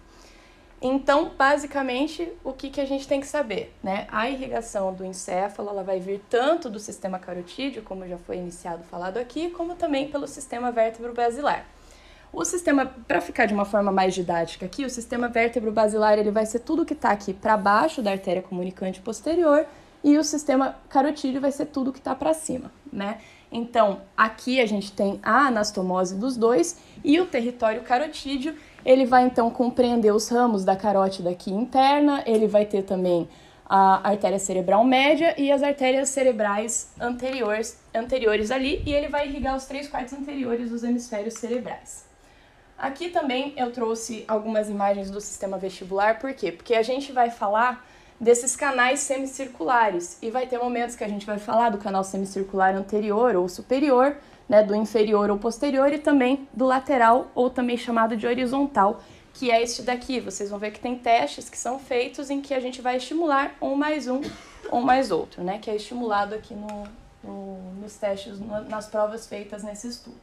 Então, 0.85 1.31
basicamente, 1.39 2.33
o 2.43 2.53
que, 2.53 2.69
que 2.69 2.81
a 2.81 2.85
gente 2.85 3.07
tem 3.07 3.21
que 3.21 3.27
saber? 3.27 3.73
Né? 3.81 4.09
A 4.11 4.29
irrigação 4.29 4.93
do 4.93 5.05
encéfalo 5.05 5.69
ela 5.69 5.85
vai 5.85 6.01
vir 6.01 6.21
tanto 6.29 6.69
do 6.69 6.81
sistema 6.81 7.21
carotídeo, 7.21 7.85
como 7.85 8.07
já 8.09 8.19
foi 8.19 8.39
iniciado 8.39 8.83
falado 8.83 9.17
aqui, 9.17 9.51
como 9.51 9.77
também 9.77 10.09
pelo 10.09 10.27
sistema 10.27 10.73
vértebro-basilar. 10.73 11.65
O 12.33 12.45
sistema, 12.45 12.87
para 13.07 13.21
ficar 13.21 13.47
de 13.47 13.55
uma 13.55 13.65
forma 13.65 13.93
mais 13.93 14.12
didática 14.12 14.67
aqui, 14.67 14.85
o 14.85 14.91
sistema 14.91 15.29
vértebro-basilar 15.29 16.19
ele 16.19 16.33
vai 16.33 16.47
ser 16.47 16.59
tudo 16.61 16.85
que 16.85 16.95
está 16.95 17.11
aqui 17.11 17.33
para 17.33 17.57
baixo 17.57 18.03
da 18.03 18.11
artéria 18.11 18.43
comunicante 18.43 19.01
posterior 19.01 19.65
e 20.03 20.19
o 20.19 20.25
sistema 20.25 20.75
carotídeo 20.89 21.41
vai 21.41 21.53
ser 21.53 21.67
tudo 21.67 21.93
que 21.93 21.99
está 22.01 22.12
para 22.12 22.35
cima, 22.35 22.73
né? 22.93 23.19
Então, 23.53 24.01
aqui 24.17 24.61
a 24.61 24.67
gente 24.67 24.91
tem 24.91 25.21
a 25.23 25.47
anastomose 25.47 26.17
dos 26.17 26.37
dois 26.37 26.79
e 27.05 27.21
o 27.21 27.27
território 27.27 27.83
carotídeo 27.83 28.57
ele 28.85 29.05
vai 29.05 29.25
então 29.25 29.51
compreender 29.51 30.12
os 30.12 30.29
ramos 30.29 30.65
da 30.65 30.77
carótida 30.77 31.31
aqui 31.31 31.53
interna, 31.53 32.23
ele 32.27 32.47
vai 32.47 32.65
ter 32.65 32.83
também 32.83 33.29
a 33.65 34.07
artéria 34.07 34.39
cerebral 34.39 34.85
média 34.85 35.35
e 35.39 35.51
as 35.51 35.62
artérias 35.62 36.11
cerebrais 36.11 36.93
anteriores, 37.01 37.79
anteriores 37.95 38.51
ali, 38.51 38.83
e 38.85 38.93
ele 38.93 39.09
vai 39.09 39.27
irrigar 39.27 39.57
os 39.57 39.65
três 39.65 39.89
quartos 39.89 40.12
anteriores 40.12 40.71
dos 40.71 40.85
hemisférios 40.85 41.35
cerebrais. 41.35 42.05
Aqui 42.77 43.09
também 43.09 43.55
eu 43.57 43.71
trouxe 43.71 44.25
algumas 44.27 44.69
imagens 44.69 45.11
do 45.11 45.21
sistema 45.21 45.57
vestibular, 45.57 46.19
por 46.19 46.35
quê? 46.35 46.51
Porque 46.51 46.75
a 46.75 46.83
gente 46.83 47.12
vai 47.12 47.31
falar 47.31 47.87
desses 48.21 48.55
canais 48.55 49.01
semicirculares 49.01 50.19
e 50.21 50.31
vai 50.31 50.47
ter 50.47 50.59
momentos 50.59 50.95
que 50.95 51.05
a 51.05 51.09
gente 51.09 51.25
vai 51.25 51.39
falar 51.39 51.71
do 51.71 51.79
canal 51.79 52.05
semicircular 52.05 52.75
anterior 52.75 53.37
ou 53.37 53.49
superior, 53.49 54.17
né, 54.52 54.62
do 54.62 54.75
inferior 54.75 55.30
ou 55.30 55.38
posterior 55.38 55.90
e 55.94 55.99
também 55.99 56.47
do 56.52 56.66
lateral 56.66 57.30
ou 57.35 57.49
também 57.49 57.78
chamado 57.78 58.14
de 58.18 58.26
horizontal, 58.26 59.00
que 59.32 59.50
é 59.50 59.62
este 59.62 59.80
daqui. 59.80 60.21
Vocês 60.21 60.50
vão 60.50 60.59
ver 60.59 60.73
que 60.73 60.78
tem 60.78 60.94
testes 60.94 61.49
que 61.49 61.56
são 61.56 61.78
feitos 61.78 62.28
em 62.28 62.42
que 62.42 62.52
a 62.52 62.61
gente 62.61 62.82
vai 62.82 62.99
estimular 62.99 63.56
um 63.62 63.75
mais 63.75 64.06
um 64.06 64.21
ou 64.71 64.82
mais 64.82 65.11
outro, 65.11 65.42
né, 65.42 65.59
que 65.59 65.71
é 65.71 65.76
estimulado 65.76 66.35
aqui 66.35 66.54
no, 66.54 66.85
no, 67.25 67.73
nos 67.80 67.94
testes, 67.94 68.38
nas 68.68 68.87
provas 68.87 69.26
feitas 69.26 69.62
nesse 69.62 69.88
estudo. 69.88 70.21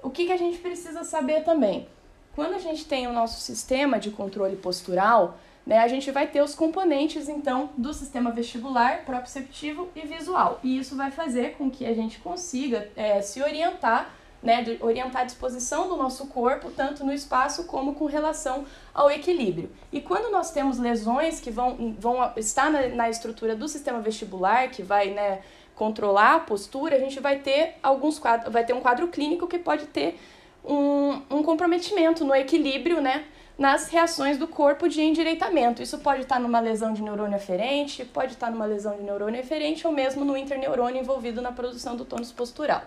O 0.00 0.08
que, 0.08 0.26
que 0.26 0.32
a 0.32 0.36
gente 0.36 0.58
precisa 0.58 1.02
saber 1.02 1.42
também? 1.42 1.88
Quando 2.32 2.54
a 2.54 2.60
gente 2.60 2.84
tem 2.84 3.08
o 3.08 3.12
nosso 3.12 3.40
sistema 3.40 3.98
de 3.98 4.12
controle 4.12 4.54
postural, 4.54 5.36
né, 5.66 5.80
a 5.80 5.88
gente 5.88 6.10
vai 6.12 6.28
ter 6.28 6.40
os 6.40 6.54
componentes, 6.54 7.28
então, 7.28 7.70
do 7.76 7.92
sistema 7.92 8.30
vestibular, 8.30 9.04
proprioceptivo 9.04 9.88
e 9.96 10.06
visual. 10.06 10.60
E 10.62 10.78
isso 10.78 10.96
vai 10.96 11.10
fazer 11.10 11.56
com 11.56 11.68
que 11.68 11.84
a 11.84 11.92
gente 11.92 12.20
consiga 12.20 12.88
é, 12.94 13.20
se 13.20 13.42
orientar, 13.42 14.14
né, 14.40 14.62
de, 14.62 14.78
orientar 14.80 15.22
a 15.22 15.24
disposição 15.24 15.88
do 15.88 15.96
nosso 15.96 16.28
corpo, 16.28 16.70
tanto 16.70 17.04
no 17.04 17.12
espaço 17.12 17.64
como 17.64 17.94
com 17.94 18.06
relação 18.06 18.64
ao 18.94 19.10
equilíbrio. 19.10 19.68
E 19.90 20.00
quando 20.00 20.30
nós 20.30 20.52
temos 20.52 20.78
lesões 20.78 21.40
que 21.40 21.50
vão, 21.50 21.96
vão 21.98 22.32
estar 22.36 22.70
na, 22.70 22.86
na 22.88 23.10
estrutura 23.10 23.56
do 23.56 23.66
sistema 23.66 23.98
vestibular, 24.00 24.70
que 24.70 24.84
vai, 24.84 25.10
né, 25.10 25.40
controlar 25.74 26.36
a 26.36 26.40
postura, 26.40 26.94
a 26.94 27.00
gente 27.00 27.18
vai 27.18 27.40
ter 27.40 27.74
alguns 27.82 28.20
quadros, 28.20 28.52
vai 28.52 28.64
ter 28.64 28.72
um 28.72 28.80
quadro 28.80 29.08
clínico 29.08 29.48
que 29.48 29.58
pode 29.58 29.86
ter 29.86 30.16
um, 30.64 31.20
um 31.28 31.42
comprometimento 31.42 32.24
no 32.24 32.34
equilíbrio, 32.34 33.00
né, 33.00 33.24
nas 33.58 33.88
reações 33.88 34.36
do 34.36 34.46
corpo 34.46 34.88
de 34.88 35.00
endireitamento. 35.00 35.82
Isso 35.82 35.98
pode 35.98 36.22
estar 36.22 36.38
numa 36.38 36.60
lesão 36.60 36.92
de 36.92 37.02
neurônio 37.02 37.36
aferente, 37.36 38.04
pode 38.04 38.32
estar 38.32 38.50
numa 38.50 38.66
lesão 38.66 38.96
de 38.96 39.02
neurônio 39.02 39.40
eferente 39.40 39.86
ou 39.86 39.92
mesmo 39.92 40.24
no 40.24 40.36
interneurônio 40.36 41.00
envolvido 41.00 41.40
na 41.40 41.52
produção 41.52 41.96
do 41.96 42.04
tônus 42.04 42.32
postural. 42.32 42.82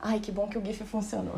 Ai, 0.00 0.18
que 0.18 0.30
bom 0.30 0.48
que 0.48 0.58
o 0.58 0.64
GIF 0.64 0.84
funcionou. 0.84 1.34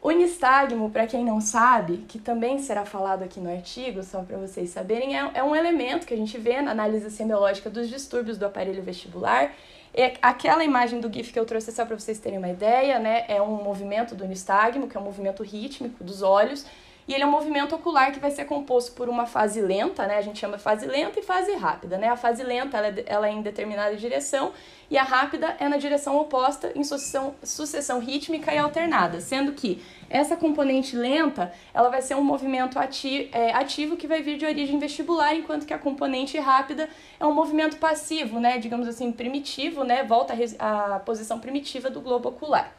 O 0.00 0.12
nistagmo, 0.12 0.90
para 0.90 1.08
quem 1.08 1.24
não 1.24 1.40
sabe, 1.40 2.04
que 2.08 2.20
também 2.20 2.60
será 2.60 2.84
falado 2.84 3.24
aqui 3.24 3.40
no 3.40 3.50
artigo, 3.50 4.04
só 4.04 4.22
para 4.22 4.36
vocês 4.36 4.70
saberem, 4.70 5.18
é, 5.18 5.30
é, 5.34 5.42
um 5.42 5.56
elemento 5.56 6.06
que 6.06 6.14
a 6.14 6.16
gente 6.16 6.38
vê 6.38 6.62
na 6.62 6.70
análise 6.70 7.10
semiológica 7.10 7.68
dos 7.68 7.88
distúrbios 7.88 8.38
do 8.38 8.46
aparelho 8.46 8.80
vestibular. 8.80 9.52
É 9.92 10.14
aquela 10.22 10.62
imagem 10.62 11.00
do 11.00 11.12
GIF 11.12 11.32
que 11.32 11.38
eu 11.38 11.44
trouxe 11.44 11.72
só 11.72 11.84
para 11.84 11.98
vocês 11.98 12.20
terem 12.20 12.38
uma 12.38 12.48
ideia, 12.48 13.00
né? 13.00 13.24
É 13.26 13.42
um 13.42 13.60
movimento 13.60 14.14
do 14.14 14.24
nistagmo, 14.24 14.86
que 14.86 14.96
é 14.96 15.00
um 15.00 15.02
movimento 15.02 15.42
rítmico 15.42 16.04
dos 16.04 16.22
olhos, 16.22 16.64
e 17.08 17.14
ele 17.14 17.22
é 17.24 17.26
um 17.26 17.30
movimento 17.30 17.74
ocular 17.74 18.12
que 18.12 18.20
vai 18.20 18.30
ser 18.30 18.44
composto 18.44 18.92
por 18.92 19.08
uma 19.08 19.24
fase 19.24 19.62
lenta, 19.62 20.06
né? 20.06 20.18
A 20.18 20.20
gente 20.20 20.38
chama 20.38 20.58
fase 20.58 20.86
lenta 20.86 21.18
e 21.18 21.22
fase 21.22 21.54
rápida, 21.54 21.96
né? 21.96 22.08
A 22.08 22.16
fase 22.16 22.44
lenta 22.44 22.76
ela 22.76 22.88
é, 22.88 23.04
ela 23.06 23.28
é 23.28 23.32
em 23.32 23.40
determinada 23.40 23.96
direção 23.96 24.52
e 24.90 24.98
a 24.98 25.02
rápida 25.02 25.56
é 25.58 25.66
na 25.70 25.78
direção 25.78 26.18
oposta 26.18 26.70
em 26.74 26.84
sucessão, 26.84 27.34
sucessão 27.42 27.98
rítmica 27.98 28.54
e 28.54 28.58
alternada, 28.58 29.22
sendo 29.22 29.52
que 29.52 29.82
essa 30.10 30.36
componente 30.36 30.94
lenta 30.94 31.50
ela 31.72 31.88
vai 31.88 32.02
ser 32.02 32.14
um 32.14 32.22
movimento 32.22 32.78
ati 32.78 33.30
é, 33.32 33.52
ativo 33.52 33.96
que 33.96 34.06
vai 34.06 34.20
vir 34.20 34.36
de 34.36 34.44
origem 34.44 34.78
vestibular, 34.78 35.34
enquanto 35.34 35.64
que 35.64 35.72
a 35.72 35.78
componente 35.78 36.38
rápida 36.38 36.90
é 37.18 37.24
um 37.24 37.32
movimento 37.32 37.78
passivo, 37.78 38.38
né? 38.38 38.58
Digamos 38.58 38.86
assim, 38.86 39.10
primitivo, 39.10 39.82
né? 39.82 40.04
Volta 40.04 40.34
à 40.58 41.00
posição 41.00 41.38
primitiva 41.38 41.88
do 41.88 42.02
globo 42.02 42.28
ocular. 42.28 42.70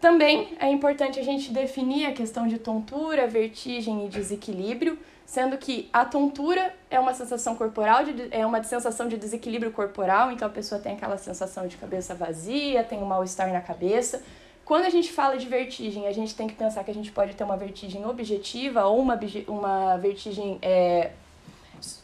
Também 0.00 0.56
é 0.58 0.68
importante 0.70 1.20
a 1.20 1.22
gente 1.22 1.52
definir 1.52 2.06
a 2.06 2.12
questão 2.12 2.48
de 2.48 2.58
tontura, 2.58 3.26
vertigem 3.26 4.06
e 4.06 4.08
desequilíbrio, 4.08 4.98
sendo 5.26 5.58
que 5.58 5.90
a 5.92 6.06
tontura 6.06 6.74
é 6.90 6.98
uma 6.98 7.12
sensação 7.12 7.54
corporal, 7.54 8.02
de, 8.04 8.28
é 8.30 8.44
uma 8.46 8.62
sensação 8.62 9.08
de 9.08 9.18
desequilíbrio 9.18 9.70
corporal, 9.70 10.32
então 10.32 10.48
a 10.48 10.50
pessoa 10.50 10.80
tem 10.80 10.94
aquela 10.94 11.18
sensação 11.18 11.66
de 11.66 11.76
cabeça 11.76 12.14
vazia, 12.14 12.82
tem 12.82 12.98
um 12.98 13.04
mal-estar 13.04 13.52
na 13.52 13.60
cabeça. 13.60 14.22
Quando 14.64 14.86
a 14.86 14.90
gente 14.90 15.12
fala 15.12 15.36
de 15.36 15.46
vertigem, 15.46 16.06
a 16.06 16.12
gente 16.12 16.34
tem 16.34 16.46
que 16.46 16.54
pensar 16.54 16.82
que 16.82 16.90
a 16.90 16.94
gente 16.94 17.12
pode 17.12 17.34
ter 17.34 17.44
uma 17.44 17.56
vertigem 17.56 18.06
objetiva 18.06 18.86
ou 18.86 19.00
uma, 19.00 19.20
uma 19.46 19.98
vertigem 19.98 20.58
é, 20.62 21.10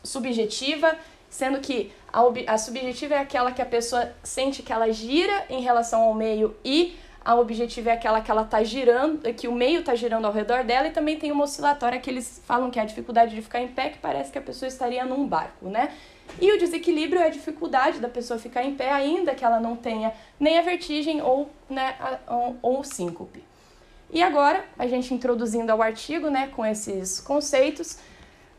subjetiva, 0.04 0.96
sendo 1.30 1.60
que 1.60 1.90
a, 2.12 2.20
a 2.52 2.58
subjetiva 2.58 3.14
é 3.14 3.18
aquela 3.18 3.52
que 3.52 3.62
a 3.62 3.66
pessoa 3.66 4.12
sente 4.22 4.62
que 4.62 4.72
ela 4.72 4.92
gira 4.92 5.46
em 5.48 5.62
relação 5.62 6.02
ao 6.02 6.12
meio 6.12 6.54
e 6.62 6.94
a 7.26 7.34
objetiva 7.34 7.90
é 7.90 7.92
aquela 7.94 8.20
que 8.20 8.30
ela 8.30 8.44
tá 8.44 8.62
girando, 8.62 9.18
que 9.34 9.48
o 9.48 9.52
meio 9.52 9.82
tá 9.82 9.96
girando 9.96 10.26
ao 10.26 10.32
redor 10.32 10.62
dela 10.62 10.86
e 10.86 10.92
também 10.92 11.18
tem 11.18 11.32
uma 11.32 11.42
oscilatória 11.42 11.98
que 11.98 12.08
eles 12.08 12.40
falam 12.46 12.70
que 12.70 12.78
é 12.78 12.82
a 12.82 12.84
dificuldade 12.84 13.34
de 13.34 13.42
ficar 13.42 13.60
em 13.60 13.66
pé, 13.66 13.90
que 13.90 13.98
parece 13.98 14.30
que 14.30 14.38
a 14.38 14.40
pessoa 14.40 14.68
estaria 14.68 15.04
num 15.04 15.26
barco, 15.26 15.68
né? 15.68 15.92
E 16.40 16.52
o 16.52 16.56
desequilíbrio 16.56 17.20
é 17.20 17.26
a 17.26 17.28
dificuldade 17.28 17.98
da 17.98 18.08
pessoa 18.08 18.38
ficar 18.38 18.62
em 18.62 18.76
pé, 18.76 18.92
ainda 18.92 19.34
que 19.34 19.44
ela 19.44 19.58
não 19.58 19.74
tenha 19.74 20.12
nem 20.38 20.56
a 20.56 20.62
vertigem 20.62 21.20
ou, 21.20 21.50
né, 21.68 21.96
a, 21.98 22.32
ou, 22.32 22.56
ou 22.62 22.80
o 22.80 22.84
síncope. 22.84 23.42
E 24.12 24.22
agora, 24.22 24.64
a 24.78 24.86
gente 24.86 25.12
introduzindo 25.12 25.72
ao 25.72 25.82
artigo, 25.82 26.30
né, 26.30 26.46
com 26.54 26.64
esses 26.64 27.20
conceitos, 27.20 27.98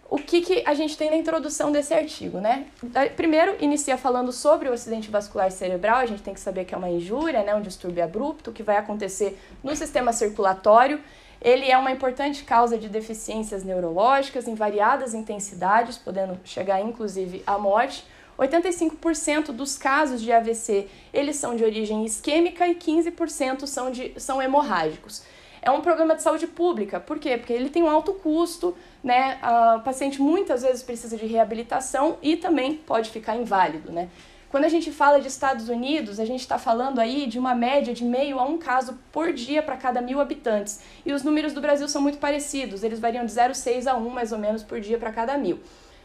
o 0.09 0.17
que, 0.17 0.41
que 0.41 0.63
a 0.65 0.73
gente 0.73 0.97
tem 0.97 1.09
na 1.09 1.17
introdução 1.17 1.71
desse 1.71 1.93
artigo, 1.93 2.39
né? 2.39 2.67
Primeiro, 3.15 3.57
inicia 3.59 3.97
falando 3.97 4.31
sobre 4.31 4.69
o 4.69 4.73
acidente 4.73 5.11
vascular 5.11 5.51
cerebral, 5.51 5.97
a 5.97 6.05
gente 6.05 6.23
tem 6.23 6.33
que 6.33 6.39
saber 6.39 6.63
que 6.65 6.73
é 6.73 6.77
uma 6.77 6.89
injúria, 6.89 7.43
né, 7.43 7.53
um 7.53 7.61
distúrbio 7.61 8.03
abrupto 8.03 8.51
que 8.51 8.63
vai 8.63 8.77
acontecer 8.77 9.37
no 9.63 9.75
sistema 9.75 10.13
circulatório. 10.13 11.01
Ele 11.41 11.69
é 11.69 11.77
uma 11.77 11.91
importante 11.91 12.43
causa 12.43 12.77
de 12.77 12.87
deficiências 12.87 13.63
neurológicas 13.63 14.47
em 14.47 14.55
variadas 14.55 15.13
intensidades, 15.13 15.97
podendo 15.97 16.39
chegar 16.43 16.81
inclusive 16.81 17.43
à 17.45 17.57
morte. 17.57 18.05
85% 18.39 19.47
dos 19.47 19.77
casos 19.77 20.21
de 20.21 20.31
AVC, 20.31 20.87
eles 21.13 21.35
são 21.35 21.55
de 21.55 21.63
origem 21.63 22.05
isquêmica 22.05 22.67
e 22.67 22.75
15% 22.75 23.65
são, 23.65 23.91
de, 23.91 24.13
são 24.17 24.41
hemorrágicos. 24.41 25.23
É 25.67 25.71
um 25.71 25.81
problema 25.81 26.15
de 26.15 26.21
saúde 26.21 26.47
pública. 26.47 26.97
Por 26.97 27.19
quê? 27.19 27.35
Porque 27.35 27.51
ele 27.51 27.69
tem 27.69 27.83
um 27.83 27.89
alto 27.89 28.13
custo, 28.13 28.73
né? 29.03 29.37
O 29.75 29.81
paciente 29.81 30.21
muitas 30.21 30.61
vezes 30.61 30.81
precisa 30.81 31.17
de 31.17 31.25
reabilitação 31.25 32.17
e 32.21 32.37
também 32.37 32.77
pode 32.77 33.09
ficar 33.09 33.35
inválido, 33.35 33.91
né? 33.91 34.07
Quando 34.49 34.63
a 34.63 34.69
gente 34.69 34.93
fala 34.93 35.19
de 35.19 35.27
Estados 35.27 35.67
Unidos, 35.67 36.21
a 36.21 36.25
gente 36.25 36.39
está 36.39 36.57
falando 36.57 36.99
aí 36.99 37.27
de 37.27 37.37
uma 37.37 37.53
média 37.53 37.93
de 37.93 38.05
meio 38.05 38.39
a 38.39 38.45
um 38.45 38.57
caso 38.57 38.97
por 39.11 39.33
dia 39.33 39.61
para 39.61 39.75
cada 39.75 39.99
mil 39.99 40.21
habitantes. 40.21 40.79
E 41.05 41.11
os 41.11 41.21
números 41.21 41.51
do 41.51 41.59
Brasil 41.59 41.89
são 41.89 42.01
muito 42.01 42.17
parecidos, 42.17 42.81
eles 42.81 43.01
variam 43.01 43.25
de 43.25 43.33
0,6 43.33 43.87
a 43.87 43.97
1 43.97 44.09
mais 44.09 44.31
ou 44.31 44.39
menos 44.39 44.63
por 44.63 44.79
dia 44.79 44.97
para 44.97 45.11
cada 45.11 45.37
mil. 45.37 45.59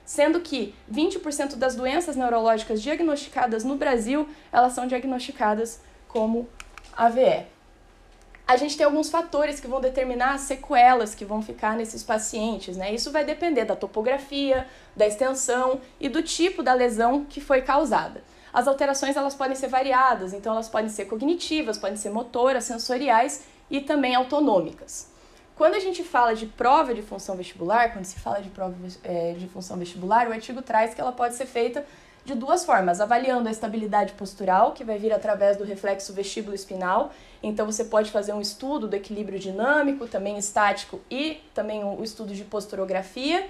Sendo 0.04 0.40
que 0.40 0.74
20% 0.92 1.54
das 1.54 1.76
doenças 1.76 2.16
neurológicas 2.16 2.82
diagnosticadas 2.82 3.62
no 3.62 3.76
Brasil, 3.76 4.28
elas 4.52 4.72
são 4.72 4.88
diagnosticadas 4.88 5.80
como 6.08 6.48
AVE. 6.96 7.46
A 8.52 8.56
gente 8.58 8.76
tem 8.76 8.84
alguns 8.84 9.08
fatores 9.08 9.60
que 9.60 9.66
vão 9.66 9.80
determinar 9.80 10.34
as 10.34 10.42
sequelas 10.42 11.14
que 11.14 11.24
vão 11.24 11.40
ficar 11.40 11.74
nesses 11.74 12.02
pacientes, 12.02 12.76
né? 12.76 12.92
Isso 12.92 13.10
vai 13.10 13.24
depender 13.24 13.64
da 13.64 13.74
topografia, 13.74 14.66
da 14.94 15.06
extensão 15.06 15.80
e 15.98 16.06
do 16.06 16.22
tipo 16.22 16.62
da 16.62 16.74
lesão 16.74 17.24
que 17.24 17.40
foi 17.40 17.62
causada. 17.62 18.22
As 18.52 18.68
alterações 18.68 19.16
elas 19.16 19.34
podem 19.34 19.56
ser 19.56 19.68
variadas, 19.68 20.34
então 20.34 20.52
elas 20.52 20.68
podem 20.68 20.90
ser 20.90 21.06
cognitivas, 21.06 21.78
podem 21.78 21.96
ser 21.96 22.10
motoras, 22.10 22.64
sensoriais 22.64 23.44
e 23.70 23.80
também 23.80 24.14
autonômicas. 24.14 25.10
Quando 25.56 25.74
a 25.74 25.80
gente 25.80 26.04
fala 26.04 26.34
de 26.34 26.44
prova 26.44 26.92
de 26.92 27.00
função 27.00 27.34
vestibular, 27.34 27.94
quando 27.94 28.04
se 28.04 28.20
fala 28.20 28.42
de 28.42 28.50
prova 28.50 28.74
é, 29.02 29.32
de 29.32 29.48
função 29.48 29.78
vestibular, 29.78 30.28
o 30.28 30.32
artigo 30.32 30.60
traz 30.60 30.92
que 30.92 31.00
ela 31.00 31.12
pode 31.12 31.36
ser 31.36 31.46
feita 31.46 31.86
de 32.24 32.34
duas 32.34 32.64
formas, 32.64 33.00
avaliando 33.00 33.48
a 33.48 33.52
estabilidade 33.52 34.12
postural, 34.12 34.72
que 34.72 34.84
vai 34.84 34.98
vir 34.98 35.12
através 35.12 35.56
do 35.56 35.64
reflexo 35.64 36.12
vestíbulo 36.12 36.54
espinal. 36.54 37.12
Então 37.42 37.66
você 37.66 37.84
pode 37.84 38.10
fazer 38.10 38.32
um 38.32 38.40
estudo 38.40 38.86
do 38.86 38.94
equilíbrio 38.94 39.38
dinâmico, 39.38 40.06
também 40.06 40.38
estático 40.38 41.00
e 41.10 41.40
também 41.52 41.82
o 41.84 42.02
estudo 42.02 42.34
de 42.34 42.44
posturografia 42.44 43.48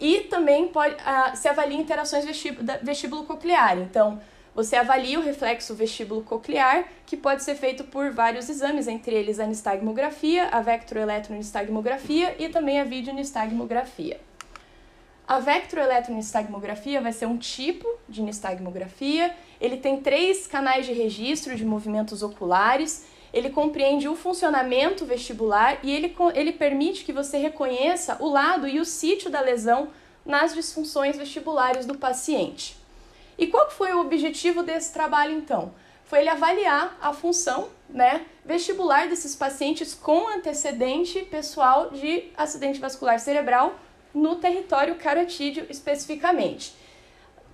e 0.00 0.20
também 0.20 0.68
pode, 0.68 0.94
uh, 0.94 1.36
se 1.36 1.48
avalia 1.48 1.78
interações 1.78 2.24
vestíbulo 2.82 3.24
coclear. 3.24 3.78
Então, 3.78 4.20
você 4.54 4.76
avalia 4.76 5.18
o 5.18 5.22
reflexo 5.22 5.74
vestíbulo 5.74 6.22
coclear, 6.22 6.84
que 7.06 7.16
pode 7.16 7.42
ser 7.42 7.54
feito 7.54 7.84
por 7.84 8.10
vários 8.10 8.48
exames, 8.48 8.88
entre 8.88 9.14
eles 9.14 9.38
a 9.38 9.46
nistagmografia, 9.46 10.48
a 10.48 10.60
vectroeletronistagmografia 10.60 12.34
e 12.38 12.48
também 12.48 12.80
a 12.80 12.84
videonistagmografia. 12.84 14.18
A 15.28 15.38
vectroeletronistagmografia 15.38 17.00
vai 17.00 17.12
ser 17.12 17.26
um 17.26 17.36
tipo 17.36 17.86
de 18.08 18.22
nistagmografia. 18.22 19.36
Ele 19.60 19.76
tem 19.76 20.00
três 20.00 20.46
canais 20.46 20.86
de 20.86 20.92
registro 20.92 21.54
de 21.54 21.64
movimentos 21.64 22.22
oculares 22.22 23.04
ele 23.32 23.50
compreende 23.50 24.08
o 24.08 24.16
funcionamento 24.16 25.04
vestibular 25.04 25.78
e 25.82 25.94
ele, 25.94 26.16
ele 26.34 26.52
permite 26.52 27.04
que 27.04 27.12
você 27.12 27.36
reconheça 27.38 28.16
o 28.20 28.28
lado 28.28 28.66
e 28.66 28.80
o 28.80 28.84
sítio 28.84 29.30
da 29.30 29.40
lesão 29.40 29.88
nas 30.24 30.54
disfunções 30.54 31.16
vestibulares 31.16 31.86
do 31.86 31.96
paciente. 31.96 32.76
E 33.36 33.46
qual 33.46 33.70
foi 33.70 33.92
o 33.92 34.00
objetivo 34.00 34.62
desse 34.62 34.92
trabalho 34.92 35.32
então? 35.32 35.72
Foi 36.04 36.20
ele 36.20 36.28
avaliar 36.28 36.96
a 37.00 37.12
função 37.12 37.68
né, 37.88 38.24
vestibular 38.44 39.08
desses 39.08 39.36
pacientes 39.36 39.94
com 39.94 40.28
antecedente 40.28 41.20
pessoal 41.22 41.90
de 41.90 42.30
acidente 42.36 42.80
vascular 42.80 43.20
cerebral 43.20 43.78
no 44.14 44.36
território 44.36 44.94
carotídeo 44.96 45.66
especificamente. 45.68 46.74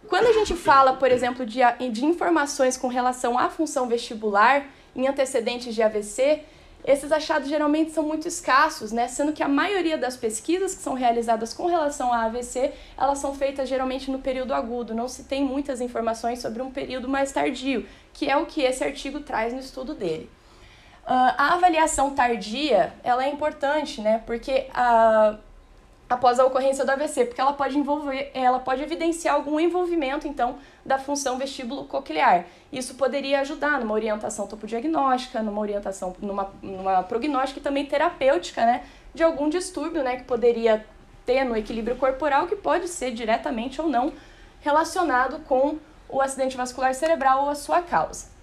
Quando 0.08 0.26
a 0.26 0.32
gente 0.32 0.54
fala, 0.54 0.94
por 0.94 1.10
exemplo, 1.10 1.46
de, 1.46 1.60
de 1.90 2.04
informações 2.04 2.76
com 2.76 2.88
relação 2.88 3.38
à 3.38 3.48
função 3.48 3.88
vestibular, 3.88 4.66
em 4.94 5.08
antecedentes 5.08 5.74
de 5.74 5.82
AVC, 5.82 6.44
esses 6.84 7.10
achados 7.10 7.48
geralmente 7.48 7.92
são 7.92 8.04
muito 8.04 8.28
escassos, 8.28 8.92
né? 8.92 9.08
Sendo 9.08 9.32
que 9.32 9.42
a 9.42 9.48
maioria 9.48 9.96
das 9.96 10.16
pesquisas 10.16 10.74
que 10.74 10.82
são 10.82 10.92
realizadas 10.92 11.54
com 11.54 11.66
relação 11.66 12.12
a 12.12 12.24
AVC, 12.24 12.72
elas 12.96 13.18
são 13.18 13.34
feitas 13.34 13.68
geralmente 13.68 14.10
no 14.10 14.18
período 14.18 14.52
agudo, 14.52 14.94
não 14.94 15.08
se 15.08 15.24
tem 15.24 15.42
muitas 15.42 15.80
informações 15.80 16.40
sobre 16.40 16.60
um 16.60 16.70
período 16.70 17.08
mais 17.08 17.32
tardio, 17.32 17.86
que 18.12 18.28
é 18.28 18.36
o 18.36 18.44
que 18.44 18.60
esse 18.60 18.84
artigo 18.84 19.20
traz 19.20 19.54
no 19.54 19.60
estudo 19.60 19.94
dele. 19.94 20.30
Uh, 21.06 21.32
a 21.38 21.54
avaliação 21.54 22.10
tardia, 22.10 22.92
ela 23.02 23.24
é 23.24 23.30
importante, 23.30 24.02
né? 24.02 24.22
Porque 24.26 24.66
a 24.74 25.38
uh, 25.38 25.53
após 26.08 26.38
a 26.38 26.44
ocorrência 26.44 26.84
do 26.84 26.90
AVC, 26.90 27.24
porque 27.24 27.40
ela 27.40 27.52
pode 27.52 27.78
envolver, 27.78 28.30
ela 28.34 28.58
pode 28.58 28.82
evidenciar 28.82 29.34
algum 29.34 29.58
envolvimento 29.58 30.28
então 30.28 30.58
da 30.84 30.98
função 30.98 31.38
vestíbulo 31.38 31.84
coclear. 31.84 32.44
Isso 32.70 32.94
poderia 32.94 33.40
ajudar 33.40 33.80
numa 33.80 33.94
orientação 33.94 34.46
topodiagnóstica, 34.46 35.42
numa 35.42 35.60
orientação 35.60 36.14
numa, 36.20 36.52
numa 36.62 37.02
prognóstica 37.02 37.58
e 37.58 37.62
também 37.62 37.86
terapêutica, 37.86 38.64
né, 38.64 38.84
de 39.14 39.22
algum 39.22 39.48
distúrbio, 39.48 40.02
né, 40.02 40.16
que 40.16 40.24
poderia 40.24 40.84
ter 41.24 41.44
no 41.44 41.56
equilíbrio 41.56 41.96
corporal 41.96 42.46
que 42.46 42.56
pode 42.56 42.88
ser 42.88 43.12
diretamente 43.12 43.80
ou 43.80 43.88
não 43.88 44.12
relacionado 44.60 45.40
com 45.40 45.78
o 46.08 46.20
acidente 46.20 46.56
vascular 46.56 46.94
cerebral 46.94 47.44
ou 47.44 47.50
a 47.50 47.54
sua 47.54 47.80
causa. 47.80 48.33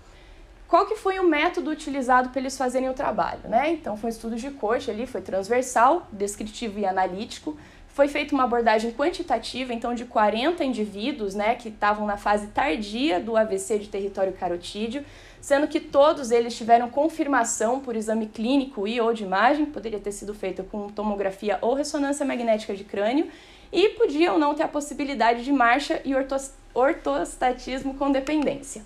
Qual 0.71 0.86
que 0.86 0.95
foi 0.95 1.19
o 1.19 1.27
método 1.27 1.69
utilizado 1.69 2.29
para 2.29 2.39
eles 2.39 2.57
fazerem 2.57 2.89
o 2.89 2.93
trabalho? 2.93 3.41
Né? 3.43 3.71
Então, 3.71 3.97
foi 3.97 4.10
um 4.10 4.13
estudo 4.13 4.38
de 4.38 4.49
corte 4.51 4.89
ali, 4.89 5.05
foi 5.05 5.19
transversal, 5.19 6.07
descritivo 6.13 6.79
e 6.79 6.86
analítico. 6.86 7.57
Foi 7.89 8.07
feita 8.07 8.34
uma 8.34 8.45
abordagem 8.45 8.93
quantitativa, 8.93 9.73
então, 9.73 9.93
de 9.93 10.05
40 10.05 10.63
indivíduos 10.63 11.36
né, 11.36 11.55
que 11.55 11.67
estavam 11.67 12.07
na 12.07 12.15
fase 12.15 12.47
tardia 12.47 13.19
do 13.19 13.36
AVC 13.36 13.79
de 13.79 13.89
território 13.89 14.31
carotídeo, 14.31 15.03
sendo 15.41 15.67
que 15.67 15.81
todos 15.81 16.31
eles 16.31 16.55
tiveram 16.55 16.89
confirmação 16.89 17.81
por 17.81 17.97
exame 17.97 18.27
clínico 18.27 18.88
e 18.88 19.01
ou 19.01 19.13
de 19.13 19.25
imagem, 19.25 19.65
poderia 19.65 19.99
ter 19.99 20.13
sido 20.13 20.34
feita 20.34 20.63
com 20.63 20.88
tomografia 20.88 21.60
ou 21.62 21.73
ressonância 21.73 22.25
magnética 22.25 22.73
de 22.73 22.86
crânio, 22.86 23.27
e 23.73 23.89
podiam 23.89 24.39
não 24.39 24.55
ter 24.55 24.63
a 24.63 24.69
possibilidade 24.69 25.43
de 25.43 25.51
marcha 25.51 26.01
e 26.05 26.13
ortostatismo 26.73 27.95
com 27.95 28.10
dependência. 28.10 28.84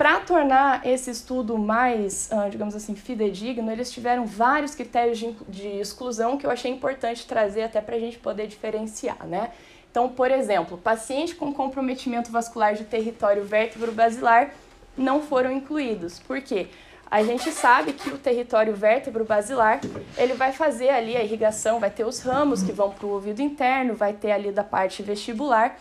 Para 0.00 0.18
tornar 0.20 0.86
esse 0.86 1.10
estudo 1.10 1.58
mais, 1.58 2.30
uh, 2.32 2.48
digamos 2.48 2.74
assim, 2.74 2.94
fidedigno, 2.94 3.70
eles 3.70 3.92
tiveram 3.92 4.24
vários 4.24 4.74
critérios 4.74 5.18
de, 5.18 5.32
de 5.46 5.68
exclusão 5.78 6.38
que 6.38 6.46
eu 6.46 6.50
achei 6.50 6.70
importante 6.72 7.26
trazer 7.26 7.64
até 7.64 7.82
para 7.82 7.96
a 7.96 7.98
gente 8.00 8.16
poder 8.16 8.46
diferenciar, 8.46 9.26
né? 9.26 9.50
Então, 9.90 10.08
por 10.08 10.30
exemplo, 10.30 10.78
paciente 10.78 11.34
com 11.34 11.52
comprometimento 11.52 12.32
vascular 12.32 12.72
de 12.72 12.84
território 12.84 13.44
vértebro-basilar 13.44 14.52
não 14.96 15.20
foram 15.20 15.52
incluídos. 15.52 16.18
Por 16.18 16.40
quê? 16.40 16.68
A 17.10 17.22
gente 17.22 17.52
sabe 17.52 17.92
que 17.92 18.08
o 18.08 18.16
território 18.16 18.74
vértebro-basilar, 18.74 19.82
ele 20.16 20.32
vai 20.32 20.50
fazer 20.50 20.88
ali 20.88 21.14
a 21.14 21.22
irrigação, 21.22 21.78
vai 21.78 21.90
ter 21.90 22.06
os 22.06 22.22
ramos 22.22 22.62
que 22.62 22.72
vão 22.72 22.88
para 22.88 23.04
o 23.04 23.10
ouvido 23.10 23.42
interno, 23.42 23.94
vai 23.94 24.14
ter 24.14 24.32
ali 24.32 24.50
da 24.50 24.64
parte 24.64 25.02
vestibular, 25.02 25.76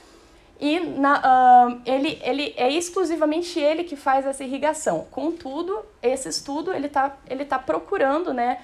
e 0.60 0.80
na, 0.80 1.70
uh, 1.70 1.82
ele, 1.86 2.20
ele 2.22 2.54
é 2.58 2.70
exclusivamente 2.70 3.58
ele 3.58 3.86
que 3.86 3.96
faz 3.96 4.26
essa 4.26 4.44
irrigação. 4.44 5.08
Contudo, 5.10 5.80
esse 6.02 6.28
estudo 6.28 6.74
ele 6.74 6.88
está 6.88 7.16
ele 7.30 7.46
tá 7.46 7.58
procurando 7.58 8.34
né, 8.34 8.60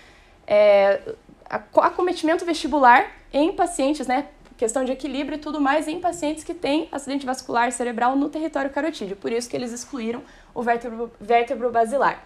é, 0.45 1.01
acometimento 1.49 2.43
vestibular 2.45 3.09
em 3.31 3.53
pacientes, 3.53 4.07
né, 4.07 4.27
questão 4.57 4.83
de 4.83 4.91
equilíbrio 4.91 5.37
e 5.37 5.39
tudo 5.39 5.61
mais, 5.61 5.87
em 5.87 5.99
pacientes 6.01 6.43
que 6.43 6.53
têm 6.53 6.89
acidente 6.91 7.25
vascular 7.25 7.71
cerebral 7.71 8.15
no 8.17 8.29
território 8.29 8.69
carotídeo. 8.69 9.15
Por 9.15 9.31
isso 9.31 9.49
que 9.49 9.55
eles 9.55 9.71
excluíram 9.71 10.21
o 10.53 10.61
vértebro, 10.61 11.11
vértebro 11.19 11.71
basilar. 11.71 12.23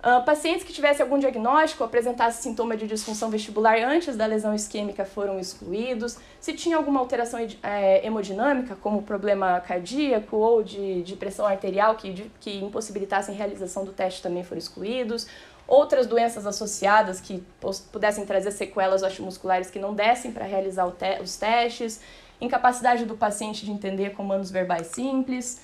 Uh, 0.00 0.24
pacientes 0.24 0.64
que 0.64 0.72
tivessem 0.72 1.02
algum 1.02 1.18
diagnóstico, 1.18 1.84
apresentassem 1.84 2.40
sintoma 2.40 2.74
de 2.74 2.86
disfunção 2.86 3.28
vestibular 3.28 3.78
antes 3.82 4.16
da 4.16 4.24
lesão 4.24 4.54
isquêmica 4.54 5.04
foram 5.04 5.38
excluídos. 5.38 6.16
Se 6.40 6.54
tinha 6.54 6.78
alguma 6.78 6.98
alteração 6.98 7.38
é, 7.62 8.06
hemodinâmica, 8.06 8.74
como 8.76 9.02
problema 9.02 9.60
cardíaco 9.60 10.38
ou 10.38 10.62
de, 10.62 11.02
de 11.02 11.16
pressão 11.16 11.44
arterial 11.44 11.96
que, 11.96 12.14
de, 12.14 12.32
que 12.40 12.64
impossibilitassem 12.64 13.34
realização 13.34 13.84
do 13.84 13.92
teste 13.92 14.22
também 14.22 14.42
foram 14.42 14.58
excluídos. 14.58 15.26
Outras 15.68 16.06
doenças 16.06 16.46
associadas 16.46 17.20
que 17.20 17.44
pudessem 17.92 18.24
trazer 18.24 18.52
sequelas 18.52 19.02
osteomusculares 19.02 19.70
que 19.70 19.78
não 19.78 19.94
dessem 19.94 20.32
para 20.32 20.46
realizar 20.46 20.90
te 20.92 21.20
os 21.22 21.36
testes. 21.36 22.00
Incapacidade 22.40 23.04
do 23.04 23.18
paciente 23.18 23.66
de 23.66 23.70
entender 23.70 24.14
comandos 24.14 24.50
verbais 24.50 24.86
simples. 24.86 25.60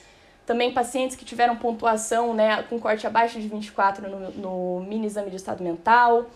Também 0.46 0.72
pacientes 0.72 1.16
que 1.16 1.24
tiveram 1.24 1.56
pontuação 1.56 2.32
né, 2.32 2.62
com 2.62 2.78
corte 2.78 3.06
abaixo 3.06 3.40
de 3.40 3.48
24 3.48 4.09
no, 4.09 4.30
no 4.30 4.87
mini 4.87 5.06
exame 5.06 5.28
de 5.28 5.37
estado 5.37 5.62
mental. 5.62 6.26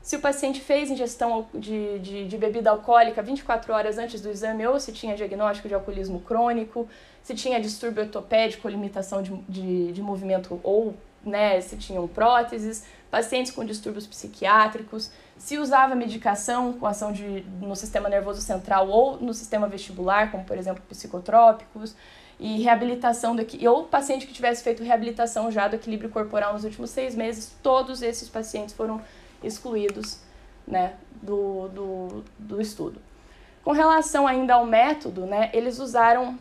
Se 0.00 0.16
o 0.16 0.20
paciente 0.20 0.58
fez 0.60 0.90
ingestão 0.90 1.46
de, 1.52 1.98
de, 1.98 2.26
de, 2.26 2.38
bebida 2.38 2.70
alcoólica 2.70 3.20
24 3.20 3.74
horas 3.74 3.98
antes 3.98 4.22
do 4.22 4.30
exame 4.30 4.66
ou 4.66 4.80
se 4.80 4.90
tinha 4.90 5.14
diagnóstico 5.14 5.68
de 5.68 5.74
alcoolismo 5.74 6.20
crônico, 6.20 6.88
se 7.22 7.34
tinha 7.34 7.60
distúrbio 7.60 8.04
ortopédico, 8.04 8.66
limitação 8.68 9.22
de, 9.22 9.36
de, 9.46 9.92
de 9.92 10.00
movimento 10.00 10.58
ou 10.62 10.94
né, 11.22 11.60
se 11.60 11.76
tinham 11.76 12.08
próteses, 12.08 12.84
pacientes 13.10 13.52
com 13.52 13.64
distúrbios 13.64 14.06
psiquiátricos, 14.06 15.10
se 15.36 15.58
usava 15.58 15.94
medicação 15.94 16.72
com 16.72 16.86
ação 16.86 17.12
de, 17.12 17.44
no 17.60 17.76
sistema 17.76 18.08
nervoso 18.08 18.40
central 18.40 18.88
ou 18.88 19.20
no 19.20 19.34
sistema 19.34 19.68
vestibular, 19.68 20.30
como 20.30 20.44
por 20.44 20.56
exemplo 20.56 20.82
psicotrópicos, 20.88 21.94
e 22.38 22.62
reabilitação 22.62 23.34
do 23.34 23.44
ou 23.68 23.84
paciente 23.84 24.26
que 24.26 24.32
tivesse 24.32 24.62
feito 24.62 24.82
reabilitação 24.82 25.50
já 25.50 25.66
do 25.66 25.76
equilíbrio 25.76 26.08
corporal 26.08 26.52
nos 26.52 26.64
últimos 26.64 26.90
seis 26.90 27.14
meses, 27.14 27.54
todos 27.62 28.00
esses 28.00 28.28
pacientes 28.28 28.74
foram 28.74 29.00
excluídos 29.42 30.20
né, 30.66 30.94
do, 31.20 31.68
do, 31.68 32.24
do 32.38 32.60
estudo. 32.60 33.00
Com 33.64 33.72
relação 33.72 34.26
ainda 34.26 34.54
ao 34.54 34.64
método, 34.64 35.26
né, 35.26 35.50
eles 35.52 35.78
usaram 35.78 36.38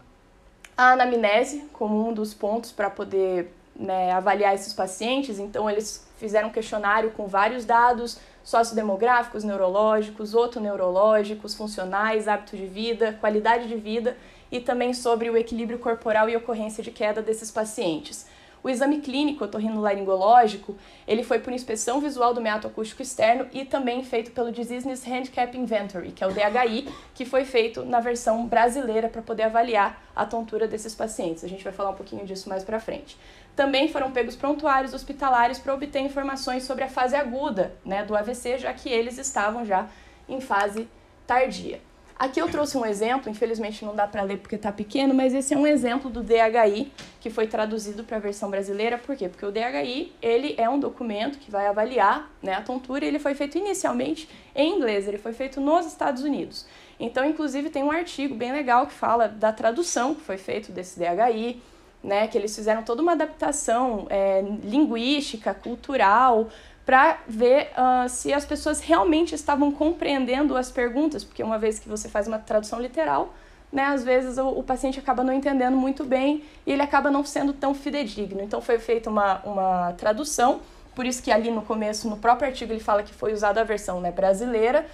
a 0.78 0.92
anamnese 0.92 1.66
como 1.74 2.08
um 2.08 2.14
dos 2.14 2.34
pontos 2.34 2.72
para 2.72 2.90
poder 2.90 3.52
né, 3.76 4.12
avaliar 4.12 4.54
esses 4.54 4.74
pacientes, 4.74 5.40
então 5.40 5.70
eles 5.70 6.08
fizeram 6.18 6.50
um 6.50 6.52
questionário 6.52 7.12
com 7.12 7.28
vários 7.28 7.66
dados 7.66 8.20
sociodemográficos, 8.44 9.44
neurológicos, 9.44 10.34
otoneurológicos, 10.34 11.54
funcionais, 11.54 12.28
hábitos 12.28 12.58
de 12.58 12.66
vida, 12.66 13.18
qualidade 13.20 13.68
de 13.68 13.76
vida 13.76 14.16
e 14.52 14.60
também 14.60 14.94
sobre 14.94 15.30
o 15.30 15.38
equilíbrio 15.38 15.80
corporal 15.80 16.30
e 16.30 16.36
ocorrência 16.36 16.84
de 16.84 16.92
queda 16.92 17.22
desses 17.22 17.52
pacientes. 17.52 18.26
O 18.64 18.70
exame 18.70 19.00
clínico 19.00 19.46
otorrinolaringológico, 19.46 20.76
ele 21.08 21.24
foi 21.24 21.40
por 21.40 21.54
inspeção 21.54 22.02
visual 22.02 22.34
do 22.34 22.42
meato 22.42 22.68
acústico 22.68 23.02
externo 23.02 23.48
e 23.54 23.64
também 23.64 24.04
feito 24.04 24.32
pelo 24.32 24.52
Diseases 24.52 25.08
Handicap 25.08 25.58
Inventory, 25.58 26.12
que 26.12 26.24
é 26.24 26.28
o 26.28 26.34
DHI, 26.34 26.90
que 27.14 27.24
foi 27.24 27.46
feito 27.46 27.86
na 27.86 28.00
versão 28.00 28.46
brasileira 28.46 29.08
para 29.08 29.22
poder 29.22 29.44
avaliar 29.44 30.04
a 30.16 30.26
tontura 30.26 30.68
desses 30.68 30.96
pacientes. 30.96 31.44
A 31.44 31.48
gente 31.48 31.64
vai 31.64 31.72
falar 31.72 31.92
um 31.92 31.96
pouquinho 31.96 32.26
disso 32.26 32.50
mais 32.50 32.64
para 32.64 32.80
frente. 32.80 33.18
Também 33.56 33.88
foram 33.88 34.12
pegos 34.12 34.36
prontuários 34.36 34.94
hospitalares 34.94 35.60
para 35.60 35.74
obter 35.74 36.00
informações 36.00 36.64
sobre 36.64 36.84
a 36.84 36.90
fase 36.90 37.16
aguda 37.16 37.74
né, 37.86 38.04
do 38.04 38.16
AVC, 38.16 38.58
já 38.58 38.74
que 38.74 38.90
eles 38.90 39.18
estavam 39.18 39.64
já 39.66 39.88
em 40.28 40.42
fase 40.42 40.88
tardia. 41.26 41.80
Aqui 42.20 42.42
eu 42.42 42.50
trouxe 42.50 42.76
um 42.76 42.84
exemplo, 42.84 43.30
infelizmente 43.30 43.86
não 43.86 43.96
dá 43.96 44.08
para 44.08 44.24
ler 44.24 44.40
porque 44.40 44.56
está 44.56 44.72
pequeno, 44.72 45.14
mas 45.14 45.36
esse 45.36 45.54
é 45.54 45.58
um 45.58 45.68
exemplo 45.68 46.10
do 46.10 46.24
DHI 46.24 46.92
que 47.22 47.30
foi 47.30 47.46
traduzido 47.46 48.04
para 48.04 48.18
a 48.18 48.20
versão 48.20 48.50
brasileira. 48.50 48.98
Por 48.98 49.16
quê? 49.16 49.30
Porque 49.30 49.46
o 49.46 49.52
DHI 49.52 50.14
ele 50.20 50.56
é 50.58 50.68
um 50.68 50.80
documento 50.80 51.38
que 51.38 51.52
vai 51.52 51.68
avaliar 51.68 52.32
né, 52.42 52.56
a 52.56 52.62
tontura 52.62 53.06
e 53.06 53.08
ele 53.08 53.20
foi 53.20 53.36
feito 53.36 53.60
inicialmente 53.60 54.28
em 54.56 54.76
inglês, 54.78 55.08
ele 55.08 55.20
foi 55.20 55.32
feito 55.32 55.62
nos 55.62 55.86
Estados 55.86 56.24
Unidos. 56.24 56.66
Então, 57.00 57.24
inclusive, 57.24 57.70
tem 57.70 57.84
um 57.84 57.92
artigo 57.92 58.34
bem 58.34 58.52
legal 58.52 58.88
que 58.88 58.94
fala 58.94 59.28
da 59.28 59.54
tradução 59.54 60.16
que 60.16 60.22
foi 60.22 60.40
feito 60.40 60.72
desse 60.72 61.00
DHI, 61.00 61.62
né, 62.04 62.28
que 62.28 62.36
eles 62.36 62.56
fizeram 62.56 62.82
toda 62.82 63.04
uma 63.04 63.12
adaptação 63.12 64.08
é, 64.10 64.44
linguística, 64.64 65.54
cultural, 65.54 66.50
para 66.88 67.18
ver 67.28 67.70
uh, 67.74 68.08
se 68.08 68.34
as 68.34 68.46
pessoas 68.46 68.80
realmente 68.80 69.36
estavam 69.36 69.74
compreendendo 69.74 70.56
as 70.56 70.72
perguntas, 70.72 71.22
porque 71.22 71.44
uma 71.44 71.60
vez 71.60 71.78
que 71.80 71.90
você 71.90 72.08
faz 72.08 72.28
uma 72.30 72.40
tradução 72.40 72.80
literal, 72.80 73.34
né, 73.70 73.84
às 73.84 74.06
vezes 74.06 74.38
o, 74.38 74.48
o, 74.48 74.64
paciente 74.64 74.98
acaba 74.98 75.22
não 75.22 75.34
entendendo 75.34 75.76
muito 75.76 76.06
bem 76.06 76.46
e 76.66 76.72
ele 76.72 76.82
acaba 76.82 77.12
não 77.12 77.26
sendo 77.26 77.52
tão 77.52 77.76
fidedigno. 77.76 78.42
Então 78.42 78.62
foi 78.62 78.80
feita 78.80 79.10
uma, 79.10 79.42
uma 79.44 79.94
tradução, 79.98 80.62
por 80.96 81.06
isso 81.06 81.22
que 81.22 81.30
ali 81.30 81.52
no 81.52 81.62
começo, 81.62 82.10
no 82.10 82.16
próprio 82.16 82.48
artigo, 82.48 82.72
ele 82.72 82.80
fala 82.80 83.04
que 83.04 83.14
foi 83.14 83.34
usada 83.34 83.60
a 83.60 83.66
versão 83.66 84.00
né, 84.00 84.10
brasileira. 84.10 84.88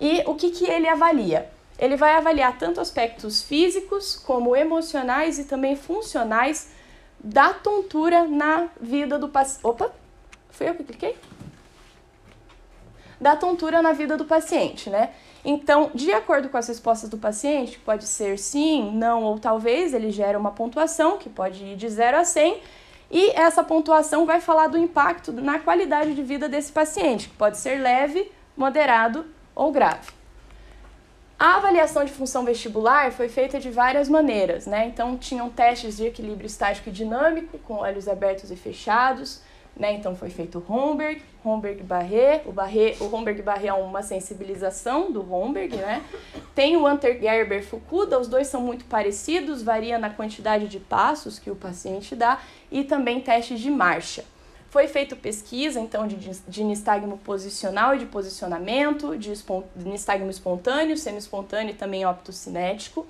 E 0.00 0.24
o 0.26 0.34
que, 0.34 0.50
que 0.50 0.68
ele 0.68 0.88
avalia? 0.88 1.48
Ele 1.78 1.96
vai 1.96 2.16
avaliar 2.16 2.58
tanto 2.58 2.80
aspectos 2.80 3.44
físicos 3.44 4.16
como 4.16 4.56
emocionais 4.56 5.38
e 5.38 5.44
também 5.44 5.76
funcionais 5.76 6.72
da 7.22 7.54
tontura 7.54 8.26
na 8.26 8.66
vida 8.80 9.20
do 9.20 9.28
paciente. 9.28 9.64
Opa! 9.64 9.92
Foi 10.50 10.68
eu 10.68 10.74
que 10.74 10.82
cliquei? 10.82 11.16
Da 13.20 13.34
tontura 13.36 13.82
na 13.82 13.92
vida 13.92 14.16
do 14.16 14.24
paciente, 14.24 14.88
né? 14.88 15.10
Então, 15.44 15.90
de 15.94 16.12
acordo 16.12 16.48
com 16.48 16.56
as 16.56 16.68
respostas 16.68 17.08
do 17.08 17.18
paciente, 17.18 17.78
pode 17.78 18.04
ser 18.04 18.38
sim, 18.38 18.92
não 18.92 19.22
ou 19.22 19.38
talvez, 19.38 19.94
ele 19.94 20.10
gera 20.10 20.38
uma 20.38 20.50
pontuação 20.50 21.16
que 21.16 21.28
pode 21.28 21.64
ir 21.64 21.76
de 21.76 21.88
0 21.88 22.18
a 22.18 22.24
100, 22.24 22.60
e 23.10 23.30
essa 23.30 23.64
pontuação 23.64 24.26
vai 24.26 24.40
falar 24.40 24.66
do 24.66 24.76
impacto 24.76 25.32
na 25.32 25.58
qualidade 25.58 26.14
de 26.14 26.22
vida 26.22 26.48
desse 26.48 26.70
paciente, 26.70 27.28
que 27.28 27.36
pode 27.36 27.56
ser 27.56 27.80
leve, 27.80 28.30
moderado 28.56 29.24
ou 29.54 29.72
grave. 29.72 30.10
A 31.38 31.56
avaliação 31.56 32.04
de 32.04 32.12
função 32.12 32.44
vestibular 32.44 33.12
foi 33.12 33.28
feita 33.28 33.60
de 33.60 33.70
várias 33.70 34.08
maneiras, 34.08 34.66
né? 34.66 34.86
Então, 34.86 35.16
tinham 35.16 35.48
testes 35.48 35.96
de 35.96 36.06
equilíbrio 36.06 36.46
estático 36.46 36.88
e 36.88 36.92
dinâmico, 36.92 37.58
com 37.60 37.74
olhos 37.74 38.08
abertos 38.08 38.50
e 38.50 38.56
fechados, 38.56 39.40
né? 39.78 39.92
Então 39.94 40.16
foi 40.16 40.28
feito 40.28 40.62
Homberg, 40.68 41.22
Homberg-Barré. 41.44 42.42
O, 42.44 42.52
Barré, 42.52 42.96
o 43.00 43.14
Homberg-Barré 43.14 43.68
é 43.68 43.72
uma 43.72 44.02
sensibilização 44.02 45.12
do 45.12 45.32
Homberg, 45.32 45.76
né? 45.76 46.02
Tem 46.54 46.76
o 46.76 46.86
Anter-Gerber-Fukuda, 46.86 48.18
os 48.18 48.26
dois 48.26 48.48
são 48.48 48.60
muito 48.60 48.84
parecidos, 48.86 49.62
varia 49.62 49.98
na 49.98 50.10
quantidade 50.10 50.66
de 50.66 50.80
passos 50.80 51.38
que 51.38 51.50
o 51.50 51.56
paciente 51.56 52.16
dá 52.16 52.40
e 52.70 52.82
também 52.82 53.20
testes 53.20 53.60
de 53.60 53.70
marcha. 53.70 54.24
Foi 54.70 54.86
feita 54.86 55.16
pesquisa, 55.16 55.80
então, 55.80 56.06
de, 56.06 56.16
de 56.16 56.64
nistagmo 56.64 57.16
posicional 57.18 57.94
e 57.94 57.98
de 57.98 58.06
posicionamento, 58.06 59.16
de, 59.16 59.32
de 59.32 59.88
nistagmo 59.88 60.28
espontâneo, 60.28 60.96
semi-espontâneo 60.96 61.70
e 61.70 61.74
também 61.74 62.04
optocinético. 62.04 63.06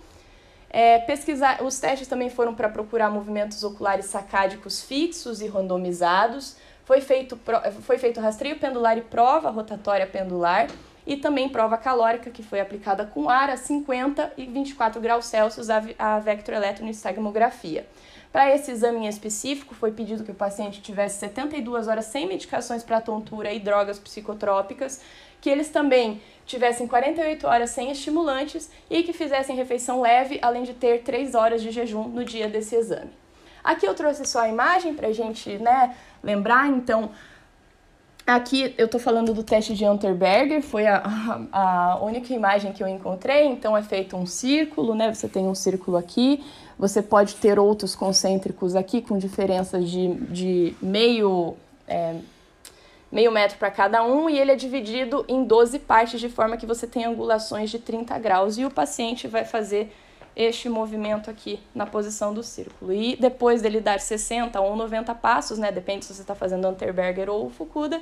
É, 0.70 0.98
pesquisar, 0.98 1.62
os 1.62 1.78
testes 1.78 2.07
também 2.07 2.28
foram 2.28 2.54
para 2.54 2.68
procurar 2.68 3.11
movimentos 3.11 3.62
oculares 3.64 4.07
sacádicos 4.07 4.83
fixos 4.83 5.40
e 5.40 5.46
randomizados. 5.46 6.57
Foi 6.85 7.00
feito, 7.00 7.38
foi 7.83 7.98
feito 7.98 8.20
rastreio 8.20 8.59
pendular 8.59 8.96
e 8.96 9.02
prova 9.02 9.50
rotatória 9.50 10.07
pendular 10.07 10.68
e 11.07 11.16
também 11.16 11.48
prova 11.48 11.78
calórica 11.78 12.31
que 12.31 12.42
foi 12.42 12.61
aplicada 12.61 13.07
com 13.07 13.31
ar 13.31 13.48
a 13.48 13.57
50 13.57 14.35
e 14.37 14.44
24 14.44 15.00
graus 15.00 15.24
Celsius 15.24 15.70
a, 15.70 15.83
a. 15.98 16.20
Para 18.31 18.54
esse 18.54 18.70
exame 18.70 18.98
em 18.98 19.09
específico, 19.09 19.74
foi 19.74 19.90
pedido 19.90 20.22
que 20.22 20.31
o 20.31 20.35
paciente 20.35 20.83
tivesse 20.83 21.18
72 21.20 21.88
horas 21.88 22.04
sem 22.04 22.28
medicações 22.28 22.83
para 22.83 23.00
tontura 23.00 23.50
e 23.52 23.59
drogas 23.59 23.98
psicotrópicas, 23.98 25.00
que 25.40 25.48
eles 25.48 25.70
também 25.70 26.20
tivessem 26.48 26.88
48 26.88 27.46
horas 27.46 27.70
sem 27.70 27.92
estimulantes 27.92 28.68
e 28.90 29.02
que 29.04 29.12
fizessem 29.12 29.54
refeição 29.54 30.00
leve, 30.00 30.38
além 30.42 30.64
de 30.64 30.74
ter 30.74 31.02
3 31.02 31.34
horas 31.34 31.62
de 31.62 31.70
jejum 31.70 32.08
no 32.08 32.24
dia 32.24 32.48
desse 32.48 32.74
exame. 32.74 33.11
Aqui 33.62 33.87
eu 33.87 33.94
trouxe 33.94 34.24
só 34.24 34.40
a 34.40 34.48
imagem 34.48 34.94
para 34.94 35.08
a 35.08 35.12
gente 35.12 35.58
né, 35.58 35.94
lembrar, 36.22 36.66
então, 36.68 37.11
Aqui 38.26 38.74
eu 38.76 38.84
estou 38.84 39.00
falando 39.00 39.32
do 39.32 39.42
teste 39.42 39.72
de 39.72 39.87
Unterberger, 39.87 40.61
foi 40.61 40.87
a, 40.87 41.02
a, 41.50 41.92
a, 41.92 42.04
única 42.04 42.34
imagem 42.34 42.74
que 42.74 42.82
eu 42.82 42.87
encontrei. 42.87 43.46
Então 43.46 43.74
é 43.74 43.82
feito 43.82 44.14
um 44.18 44.26
círculo, 44.26 44.94
né? 44.94 45.14
Você 45.14 45.26
tem 45.26 45.46
um 45.46 45.54
círculo 45.54 45.96
aqui, 45.96 46.44
você 46.78 47.00
pode 47.00 47.37
ter 47.37 47.58
outros 47.58 47.96
concêntricos 47.96 48.76
aqui 48.76 49.00
com 49.00 49.16
diferenças 49.16 49.88
de, 49.88 50.08
de 50.26 50.74
meio, 50.82 51.56
é, 51.87 52.16
meio 53.11 53.33
metro 53.33 53.59
para 53.59 53.71
cada 53.71 54.05
um, 54.05 54.29
e 54.29 54.38
ele 54.38 54.53
é 54.53 54.57
dividido 54.57 55.25
em 55.29 55.44
12 55.44 55.79
partes 55.81 56.21
de 56.21 56.29
forma 56.29 56.57
que 56.57 56.66
você 56.66 56.87
tem 56.87 57.05
angulações 57.05 57.71
de 57.71 57.79
30 57.79 58.18
graus. 58.18 58.59
E 58.59 58.64
o 58.64 58.71
paciente 58.71 59.27
vai 59.27 59.44
fazer 59.44 59.92
este 60.37 60.68
movimento 60.68 61.29
aqui 61.29 61.59
na 61.75 61.85
posição 61.85 62.33
do 62.33 62.44
círculo. 62.44 62.92
E 62.92 63.16
depois 63.16 63.61
dele 63.61 63.81
dar 63.81 63.99
60 63.99 64.61
ou 64.61 64.77
90 64.77 65.12
passos, 65.16 65.59
né, 65.59 65.73
depende 65.73 66.05
se 66.05 66.14
você 66.14 66.21
está 66.21 66.35
fazendo 66.35 66.68
Unterberger 66.68 67.29
ou 67.29 67.51
Fukuda, 67.51 68.01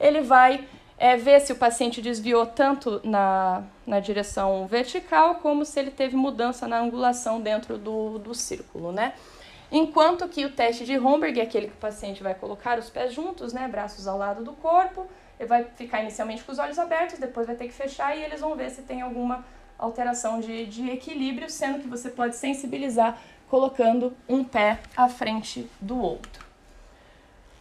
ele 0.00 0.20
vai 0.20 0.64
é, 0.98 1.16
ver 1.16 1.40
se 1.40 1.52
o 1.52 1.56
paciente 1.56 2.02
desviou 2.02 2.44
tanto 2.46 3.00
na, 3.04 3.62
na 3.86 4.00
direção 4.00 4.66
vertical 4.66 5.36
como 5.36 5.64
se 5.64 5.78
ele 5.78 5.90
teve 5.90 6.16
mudança 6.16 6.66
na 6.66 6.80
angulação 6.80 7.40
dentro 7.40 7.78
do, 7.78 8.18
do 8.18 8.34
círculo, 8.34 8.90
né? 8.90 9.12
Enquanto 9.70 10.28
que 10.28 10.44
o 10.44 10.52
teste 10.52 10.84
de 10.84 10.98
Homberg 10.98 11.40
é 11.40 11.42
aquele 11.42 11.66
que 11.66 11.74
o 11.74 11.78
paciente 11.78 12.22
vai 12.22 12.34
colocar 12.34 12.78
os 12.78 12.88
pés 12.88 13.12
juntos, 13.12 13.52
né, 13.52 13.66
braços 13.66 14.06
ao 14.06 14.16
lado 14.16 14.44
do 14.44 14.52
corpo, 14.52 15.06
ele 15.38 15.48
vai 15.48 15.64
ficar 15.64 16.02
inicialmente 16.02 16.44
com 16.44 16.52
os 16.52 16.58
olhos 16.58 16.78
abertos, 16.78 17.18
depois 17.18 17.46
vai 17.46 17.56
ter 17.56 17.66
que 17.66 17.74
fechar 17.74 18.16
e 18.16 18.22
eles 18.22 18.40
vão 18.40 18.54
ver 18.54 18.70
se 18.70 18.82
tem 18.82 19.02
alguma 19.02 19.44
alteração 19.78 20.40
de, 20.40 20.66
de 20.66 20.88
equilíbrio, 20.90 21.50
sendo 21.50 21.80
que 21.80 21.88
você 21.88 22.08
pode 22.08 22.36
sensibilizar 22.36 23.18
colocando 23.48 24.16
um 24.28 24.42
pé 24.42 24.80
à 24.96 25.08
frente 25.08 25.68
do 25.80 26.00
outro. 26.00 26.46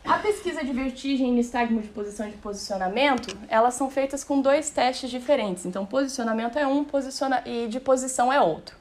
A 0.03 0.19
pesquisa 0.19 0.63
de 0.63 0.71
vertigem 0.71 1.29
e 1.29 1.31
nistagmo 1.31 1.81
de 1.81 1.87
posição 1.87 2.29
de 2.29 2.37
posicionamento, 2.37 3.35
elas 3.49 3.73
são 3.73 3.89
feitas 3.89 4.23
com 4.23 4.39
dois 4.39 4.69
testes 4.69 5.09
diferentes. 5.09 5.65
Então, 5.65 5.83
posicionamento 5.83 6.59
é 6.59 6.67
um 6.67 6.83
posiciona 6.83 7.41
e 7.43 7.67
de 7.67 7.79
posição 7.79 8.31
é 8.31 8.39
outro. 8.39 8.75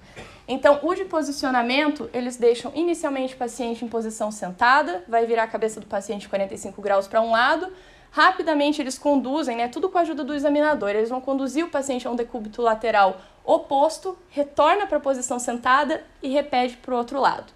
Então, 0.46 0.80
o 0.82 0.94
de 0.94 1.04
posicionamento, 1.04 2.10
eles 2.12 2.36
deixam 2.36 2.70
inicialmente 2.74 3.34
o 3.34 3.38
paciente 3.38 3.84
em 3.84 3.88
posição 3.88 4.30
sentada, 4.30 5.02
vai 5.08 5.24
virar 5.24 5.44
a 5.44 5.48
cabeça 5.48 5.80
do 5.80 5.86
paciente 5.86 6.28
45 6.28 6.82
graus 6.82 7.06
para 7.06 7.20
um 7.20 7.30
lado, 7.30 7.72
Rapidamente 8.14 8.80
eles 8.80 8.96
conduzem, 8.96 9.56
né, 9.56 9.66
tudo 9.66 9.88
com 9.88 9.98
a 9.98 10.02
ajuda 10.02 10.22
do 10.22 10.32
examinador, 10.32 10.90
eles 10.90 11.08
vão 11.08 11.20
conduzir 11.20 11.64
o 11.64 11.68
paciente 11.68 12.06
a 12.06 12.10
um 12.12 12.14
decúbito 12.14 12.62
lateral 12.62 13.20
oposto, 13.44 14.16
retorna 14.30 14.86
para 14.86 14.98
a 14.98 15.00
posição 15.00 15.40
sentada 15.40 16.00
e 16.22 16.28
repete 16.28 16.76
para 16.76 16.94
o 16.94 16.96
outro 16.96 17.20
lado. 17.20 17.52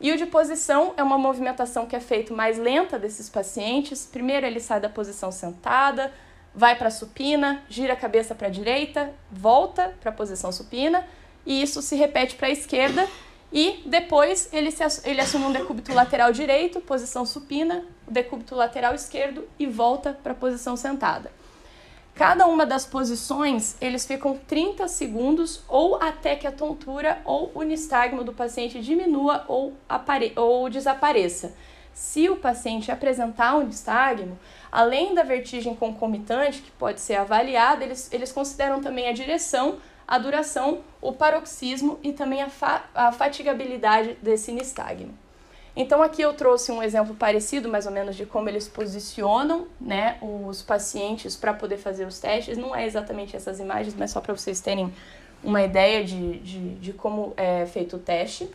E 0.00 0.12
o 0.12 0.16
de 0.16 0.24
posição 0.24 0.94
é 0.96 1.02
uma 1.02 1.18
movimentação 1.18 1.86
que 1.86 1.96
é 1.96 1.98
feita 1.98 2.32
mais 2.32 2.56
lenta 2.56 3.00
desses 3.00 3.28
pacientes. 3.28 4.06
Primeiro 4.06 4.46
ele 4.46 4.60
sai 4.60 4.78
da 4.78 4.88
posição 4.88 5.32
sentada, 5.32 6.12
vai 6.54 6.76
para 6.76 6.86
a 6.86 6.92
supina, 6.92 7.64
gira 7.68 7.94
a 7.94 7.96
cabeça 7.96 8.32
para 8.32 8.46
a 8.46 8.50
direita, 8.50 9.12
volta 9.28 9.92
para 10.00 10.10
a 10.10 10.14
posição 10.14 10.52
supina, 10.52 11.04
e 11.46 11.62
isso 11.62 11.80
se 11.80 11.94
repete 11.94 12.34
para 12.34 12.48
a 12.48 12.50
esquerda 12.50 13.08
E 13.52 13.82
depois 13.86 14.48
ele, 14.52 14.70
se, 14.70 14.82
ele 15.08 15.20
assume 15.20 15.46
um 15.46 15.52
decúbito 15.52 15.94
lateral 15.94 16.32
direito, 16.32 16.80
posição 16.80 17.24
supina, 17.24 17.84
decúbito 18.06 18.54
lateral 18.54 18.94
esquerdo 18.94 19.48
e 19.58 19.66
volta 19.66 20.18
para 20.22 20.32
a 20.32 20.34
posição 20.34 20.76
sentada. 20.76 21.30
Cada 22.14 22.46
uma 22.46 22.64
das 22.64 22.86
posições, 22.86 23.76
eles 23.80 24.06
ficam 24.06 24.38
30 24.48 24.88
segundos 24.88 25.62
ou 25.68 25.96
até 25.96 26.34
que 26.34 26.46
a 26.46 26.52
tontura 26.52 27.20
ou 27.24 27.52
o 27.54 27.62
nistagmo 27.62 28.24
do 28.24 28.32
paciente 28.32 28.80
diminua 28.80 29.44
ou, 29.48 29.74
ou 30.36 30.70
desapareça. 30.70 31.54
Se 31.92 32.28
o 32.28 32.36
paciente 32.36 32.90
apresentar 32.90 33.56
um 33.56 33.66
nistagmo, 33.66 34.38
além 34.72 35.14
da 35.14 35.22
vertigem 35.22 35.74
concomitante, 35.74 36.62
que 36.62 36.70
pode 36.72 37.00
ser 37.00 37.14
avaliada, 37.14 37.84
eles, 37.84 38.10
eles 38.12 38.32
consideram 38.32 38.80
também 38.80 39.08
a 39.08 39.12
direção, 39.12 39.78
a 40.06 40.18
duração, 40.18 40.80
o 41.00 41.12
paroxismo 41.12 41.98
e 42.02 42.12
também 42.12 42.42
a, 42.42 42.48
fa 42.48 42.84
a 42.94 43.10
fatigabilidade 43.10 44.16
desse 44.22 44.52
nistagmo. 44.52 45.12
Então 45.74 46.02
aqui 46.02 46.22
eu 46.22 46.32
trouxe 46.32 46.72
um 46.72 46.82
exemplo 46.82 47.14
parecido, 47.14 47.68
mais 47.68 47.84
ou 47.86 47.92
menos, 47.92 48.16
de 48.16 48.24
como 48.24 48.48
eles 48.48 48.66
posicionam 48.66 49.66
né, 49.78 50.16
os 50.22 50.62
pacientes 50.62 51.36
para 51.36 51.52
poder 51.52 51.76
fazer 51.76 52.06
os 52.06 52.18
testes. 52.18 52.56
Não 52.56 52.74
é 52.74 52.86
exatamente 52.86 53.36
essas 53.36 53.60
imagens, 53.60 53.94
mas 53.94 54.10
só 54.10 54.20
para 54.20 54.34
vocês 54.34 54.60
terem 54.60 54.90
uma 55.44 55.62
ideia 55.62 56.02
de, 56.02 56.38
de, 56.38 56.74
de, 56.76 56.92
como 56.94 57.34
é 57.36 57.66
feito 57.66 57.96
o 57.96 57.98
teste. 57.98 58.50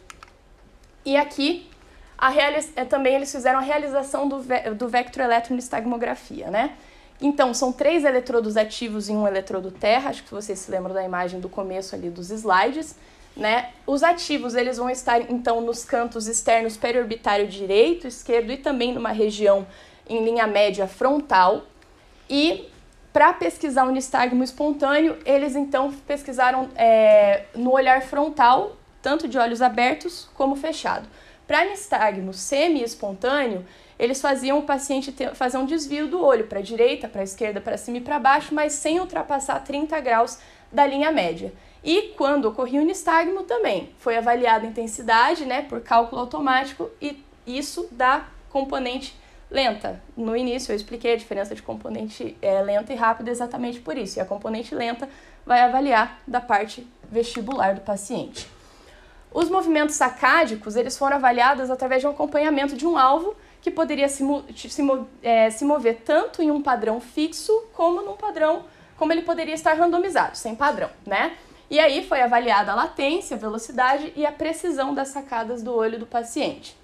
E 1.06 1.16
aqui 1.16 1.70
a 2.18 2.34
é, 2.36 2.86
também 2.86 3.16
eles 3.16 3.32
fizeram 3.32 3.60
a 3.60 3.62
realização 3.62 4.28
do, 4.28 4.40
ve 4.40 4.72
do 4.72 4.88
vectroeletroestagmografia, 4.88 6.50
né? 6.50 6.76
Então, 7.22 7.54
são 7.54 7.72
três 7.72 8.04
eletrodos 8.04 8.58
ativos 8.58 9.08
e 9.08 9.12
um 9.12 9.28
eletrodo 9.28 9.70
terra, 9.70 10.10
acho 10.10 10.24
que 10.24 10.32
vocês 10.32 10.58
se 10.58 10.72
lembram 10.72 10.94
da 10.94 11.04
imagem 11.04 11.40
do 11.40 11.48
começo 11.48 11.94
ali 11.94 12.10
dos 12.10 12.32
slides. 12.32 12.96
Né? 13.38 13.70
Os 13.86 14.04
ativos 14.04 14.56
eles 14.56 14.78
vão 14.78 14.90
estar 14.90 15.32
então 15.32 15.62
nos 15.62 15.86
cantos 15.86 16.28
externos 16.28 16.76
periorbitário 16.76 17.48
direito, 17.48 18.08
esquerdo 18.08 18.52
e 18.52 18.58
também 18.58 18.94
numa 18.94 19.12
região 19.12 19.66
em 20.10 20.26
linha 20.26 20.48
média 20.48 20.88
frontal. 20.88 21.64
E 22.30 22.68
para 23.14 23.32
pesquisar 23.34 23.86
o 23.86 23.92
nistagmo 23.92 24.44
espontâneo, 24.44 25.18
eles 25.26 25.56
então 25.56 25.94
pesquisaram 26.08 26.70
é, 26.76 27.44
no 27.56 27.72
olhar 27.72 28.02
frontal, 28.02 28.76
tanto 29.02 29.28
de 29.28 29.38
olhos 29.38 29.62
abertos 29.62 30.30
como 30.34 30.56
fechado. 30.56 31.08
Para 31.52 31.66
nistagmo 31.66 32.34
semi-espontâneo, 32.34 33.66
eles 34.00 34.22
faziam 34.22 34.60
o 34.60 34.64
paciente 34.64 35.12
ter, 35.12 35.36
fazer 35.36 35.58
um 35.58 35.66
desvio 35.66 36.08
do 36.08 36.24
olho 36.24 36.48
para 36.48 36.60
a 36.60 36.62
direita, 36.62 37.10
para 37.10 37.20
a 37.20 37.26
esquerda, 37.26 37.60
para 37.60 37.76
cima 37.76 37.98
e 37.98 38.00
para 38.00 38.18
baixo, 38.18 38.56
mas 38.56 38.72
sem 38.72 39.02
ultrapassar 39.02 39.60
30 39.60 40.00
graus 40.00 40.40
da 40.72 40.88
linha 40.88 41.12
média. 41.12 41.54
E 41.84 42.14
quando 42.16 42.46
ocorria 42.46 42.80
o 42.80 42.86
nistagmo 42.86 43.44
também, 43.44 43.90
foi 43.98 44.16
avaliada 44.16 44.66
a 44.66 44.70
intensidade, 44.70 45.44
né, 45.44 45.64
por 45.64 45.82
cálculo 45.82 46.22
automático 46.22 46.90
e 47.02 47.22
isso 47.46 47.86
da 47.92 48.28
componente 48.50 49.14
lenta. 49.50 50.02
No 50.16 50.38
início 50.38 50.72
eu 50.72 50.78
expliquei 50.78 51.16
a 51.16 51.18
diferença 51.18 51.54
de 51.54 51.62
componente 51.62 52.38
é, 52.42 52.62
lenta 52.62 52.94
e 52.94 52.96
rápida 52.96 53.30
exatamente 53.30 53.82
por 53.82 53.98
isso. 53.98 54.20
E 54.20 54.22
a 54.22 54.26
componente 54.26 54.74
lenta 54.74 55.10
vai 55.46 55.60
avaliar 55.60 56.22
da 56.26 56.40
parte 56.40 56.88
vestibular 57.12 57.76
do 57.76 57.82
paciente. 57.82 58.48
Os 59.34 59.50
movimentos 59.50 59.96
sacádicos, 59.96 60.76
eles 60.76 60.98
foram 60.98 61.16
avaliados 61.16 61.70
através 61.70 62.02
de 62.02 62.08
um 62.08 62.12
acompanhamento 62.12 62.76
de 62.76 62.86
um 62.86 62.98
alvo 62.98 63.34
que 63.62 63.72
poderia 63.72 64.10
se, 64.10 64.26
se, 64.56 64.82
é, 65.24 65.50
se 65.50 65.64
mover 65.64 66.02
tanto 66.04 66.42
em 66.42 66.52
um 66.52 66.62
padrão 66.62 67.00
fixo 67.00 67.54
como 67.74 68.02
num 68.02 68.18
padrão, 68.18 68.66
como 68.98 69.14
ele 69.14 69.22
poderia 69.22 69.54
estar 69.54 69.74
randomizado, 69.74 70.38
sem 70.38 70.54
padrão, 70.54 70.90
né? 71.06 71.38
E 71.70 71.80
aí 71.80 72.06
foi 72.06 72.20
avaliada 72.20 72.74
a 72.74 72.76
latência, 72.76 73.38
a 73.38 73.40
velocidade 73.40 74.12
e 74.18 74.26
a 74.26 74.32
precisão 74.32 74.94
das 74.94 75.08
sacadas 75.08 75.64
do 75.64 75.74
olho 75.74 75.98
do 75.98 76.06
paciente. 76.06 76.76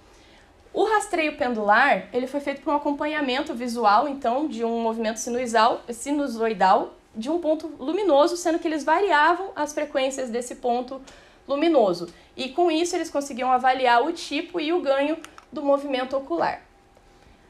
O 0.73 0.85
rastreio 0.85 1.35
pendular, 1.35 2.07
ele 2.13 2.27
foi 2.27 2.39
feito 2.39 2.61
por 2.61 2.71
um 2.71 2.77
acompanhamento 2.77 3.53
visual, 3.53 4.07
então, 4.07 4.47
de 4.47 4.63
um 4.63 4.79
movimento 4.79 5.19
sinusoidal 5.89 6.93
de 7.13 7.29
um 7.29 7.39
ponto 7.39 7.67
luminoso, 7.79 8.37
sendo 8.37 8.59
que 8.59 8.67
eles 8.67 8.85
variavam 8.85 9.49
as 9.55 9.73
frequências 9.73 10.29
desse 10.29 10.55
ponto 10.55 10.93
luminoso. 10.93 11.26
E 12.35 12.49
com 12.49 12.69
isso 12.69 12.95
eles 12.95 13.09
conseguiam 13.09 13.51
avaliar 13.51 14.03
o 14.03 14.11
tipo 14.11 14.59
e 14.59 14.73
o 14.73 14.81
ganho 14.81 15.17
do 15.51 15.63
movimento 15.63 16.17
ocular. 16.17 16.61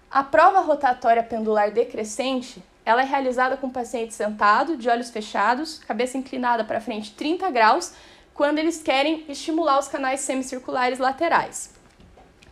A 0.09 0.23
prova 0.23 0.59
rotatória 0.59 1.23
pendular 1.23 1.71
decrescente 1.71 2.63
ela 2.87 3.01
é 3.01 3.05
realizada 3.05 3.57
com 3.57 3.67
o 3.67 3.69
paciente 3.69 4.13
sentado, 4.13 4.77
de 4.77 4.87
olhos 4.87 5.09
fechados, 5.09 5.77
cabeça 5.79 6.17
inclinada 6.17 6.63
para 6.63 6.79
frente 6.79 7.11
30 7.11 7.49
graus, 7.49 7.91
quando 8.33 8.59
eles 8.59 8.81
querem 8.81 9.25
estimular 9.27 9.77
os 9.77 9.89
canais 9.89 10.21
semicirculares 10.21 10.97
laterais. 10.97 11.73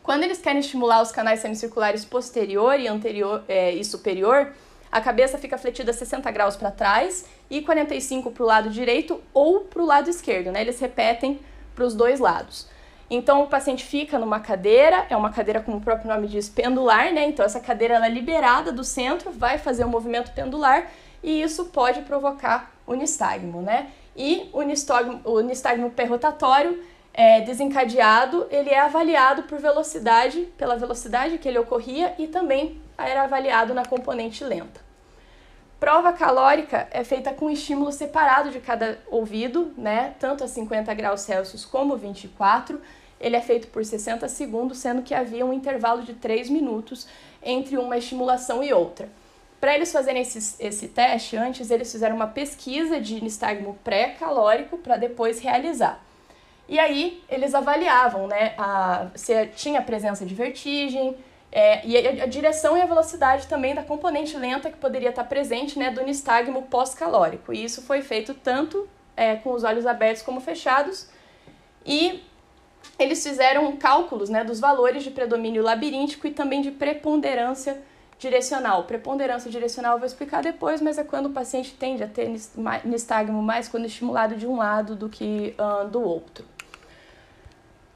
Quando 0.03 0.23
eles 0.23 0.39
querem 0.39 0.59
estimular 0.59 1.01
os 1.01 1.09
canais 1.09 1.39
semicirculares 1.39 2.03
posterior 2.03 2.77
e 2.77 2.85
anterior 2.85 3.45
é, 3.47 3.71
e 3.71 3.85
superior, 3.85 4.51
a 4.91 4.99
cabeça 4.99 5.37
fica 5.37 5.57
fletida 5.57 5.93
60 5.93 6.29
graus 6.31 6.57
para 6.57 6.69
trás 6.69 7.23
e 7.49 7.61
45 7.61 8.31
para 8.31 8.43
o 8.43 8.45
lado 8.45 8.69
direito 8.69 9.21
ou 9.33 9.61
para 9.61 9.81
o 9.81 9.85
lado 9.85 10.09
esquerdo, 10.09 10.51
né? 10.51 10.61
Eles 10.61 10.79
repetem 10.79 11.39
para 11.73 11.85
os 11.85 11.93
dois 11.93 12.19
lados. 12.19 12.67
Então 13.09 13.43
o 13.43 13.47
paciente 13.47 13.85
fica 13.85 14.17
numa 14.17 14.39
cadeira, 14.39 15.05
é 15.09 15.15
uma 15.15 15.29
cadeira 15.29 15.61
como 15.61 15.77
o 15.77 15.81
próprio 15.81 16.09
nome 16.09 16.27
diz, 16.27 16.49
pendular, 16.49 17.13
né? 17.13 17.27
Então 17.27 17.45
essa 17.45 17.59
cadeira 17.59 17.95
ela 17.95 18.07
é 18.07 18.09
liberada 18.09 18.71
do 18.71 18.83
centro, 18.83 19.31
vai 19.31 19.57
fazer 19.57 19.85
um 19.85 19.89
movimento 19.89 20.31
pendular 20.31 20.89
e 21.23 21.41
isso 21.41 21.65
pode 21.65 22.01
provocar 22.01 22.71
o 22.87 22.95
nistagmo, 22.95 23.61
né? 23.61 23.91
E 24.15 24.49
o 24.53 24.61
nistagmo, 24.61 25.21
o 25.23 25.41
nistagmo 25.41 25.91
perrotatório 25.91 26.81
é, 27.13 27.41
desencadeado, 27.41 28.47
ele 28.49 28.69
é 28.69 28.79
avaliado 28.79 29.43
por 29.43 29.59
velocidade, 29.59 30.41
pela 30.57 30.75
velocidade 30.75 31.37
que 31.37 31.47
ele 31.47 31.59
ocorria 31.59 32.13
e 32.17 32.27
também 32.27 32.81
era 32.97 33.23
avaliado 33.23 33.73
na 33.73 33.85
componente 33.85 34.43
lenta. 34.43 34.84
Prova 35.79 36.13
calórica 36.13 36.87
é 36.91 37.03
feita 37.03 37.33
com 37.33 37.49
estímulo 37.49 37.91
separado 37.91 38.49
de 38.49 38.59
cada 38.59 38.97
ouvido, 39.07 39.73
né? 39.77 40.15
Tanto 40.19 40.43
a 40.43 40.47
50 40.47 40.93
graus 40.93 41.21
Celsius 41.21 41.65
como 41.65 41.97
24. 41.97 42.81
Ele 43.19 43.35
é 43.35 43.41
feito 43.41 43.67
por 43.67 43.83
60 43.83 44.27
segundos, 44.29 44.77
sendo 44.77 45.01
que 45.01 45.13
havia 45.13 45.45
um 45.45 45.53
intervalo 45.53 46.03
de 46.03 46.13
3 46.13 46.49
minutos 46.49 47.07
entre 47.43 47.77
uma 47.77 47.97
estimulação 47.97 48.63
e 48.63 48.71
outra. 48.71 49.09
Para 49.59 49.75
eles 49.75 49.91
fazerem 49.91 50.21
esse, 50.21 50.55
esse 50.63 50.87
teste, 50.87 51.35
antes 51.35 51.69
eles 51.69 51.91
fizeram 51.91 52.15
uma 52.15 52.27
pesquisa 52.27 52.99
de 52.99 53.21
nistagmo 53.21 53.77
pré-calórico 53.83 54.77
para 54.77 54.97
depois 54.97 55.39
realizar. 55.39 56.03
E 56.67 56.79
aí 56.79 57.23
eles 57.29 57.53
avaliavam 57.53 58.27
né, 58.27 58.53
a, 58.57 59.07
se 59.15 59.45
tinha 59.47 59.81
presença 59.81 60.25
de 60.25 60.33
vertigem, 60.33 61.15
é, 61.55 61.87
e 61.87 61.97
a, 61.97 62.23
a, 62.23 62.27
direção 62.27 62.77
e 62.77 62.81
a 62.81 62.85
velocidade 62.85 63.47
também 63.47 63.73
da 63.73 63.81
componente 63.81 64.35
lenta 64.35 64.69
que 64.69 64.77
poderia 64.77 65.07
estar 65.07 65.23
presente 65.23 65.79
né, 65.79 65.89
do 65.89 66.03
nistagmo 66.03 66.63
pós-calórico. 66.63 67.53
E 67.53 67.63
isso 67.63 67.81
foi 67.81 68.01
feito 68.01 68.33
tanto 68.33 68.89
é, 69.15 69.37
com 69.37 69.53
os 69.53 69.63
olhos 69.63 69.85
abertos 69.85 70.21
como 70.21 70.41
fechados. 70.41 71.07
E 71.85 72.21
eles 72.99 73.23
fizeram 73.23 73.73
cálculos 73.77 74.29
né, 74.29 74.43
dos 74.43 74.59
valores 74.59 75.01
de 75.01 75.11
predomínio 75.11 75.63
labiríntico 75.63 76.27
e 76.27 76.31
também 76.31 76.61
de 76.61 76.71
preponderância 76.71 77.81
direcional. 78.19 78.83
Preponderância 78.83 79.49
direcional 79.49 79.93
eu 79.93 79.99
vou 79.99 80.07
explicar 80.07 80.43
depois, 80.43 80.81
mas 80.81 80.97
é 80.97 81.05
quando 81.05 81.27
o 81.27 81.31
paciente 81.31 81.73
tende 81.73 82.03
a 82.03 82.07
ter 82.07 82.35
nistagmo 82.83 83.41
mais 83.41 83.69
quando 83.69 83.85
estimulado 83.85 84.35
de 84.35 84.45
um 84.45 84.57
lado 84.57 84.93
do 84.93 85.07
que 85.07 85.55
uh, 85.57 85.87
do 85.87 86.01
outro. 86.01 86.54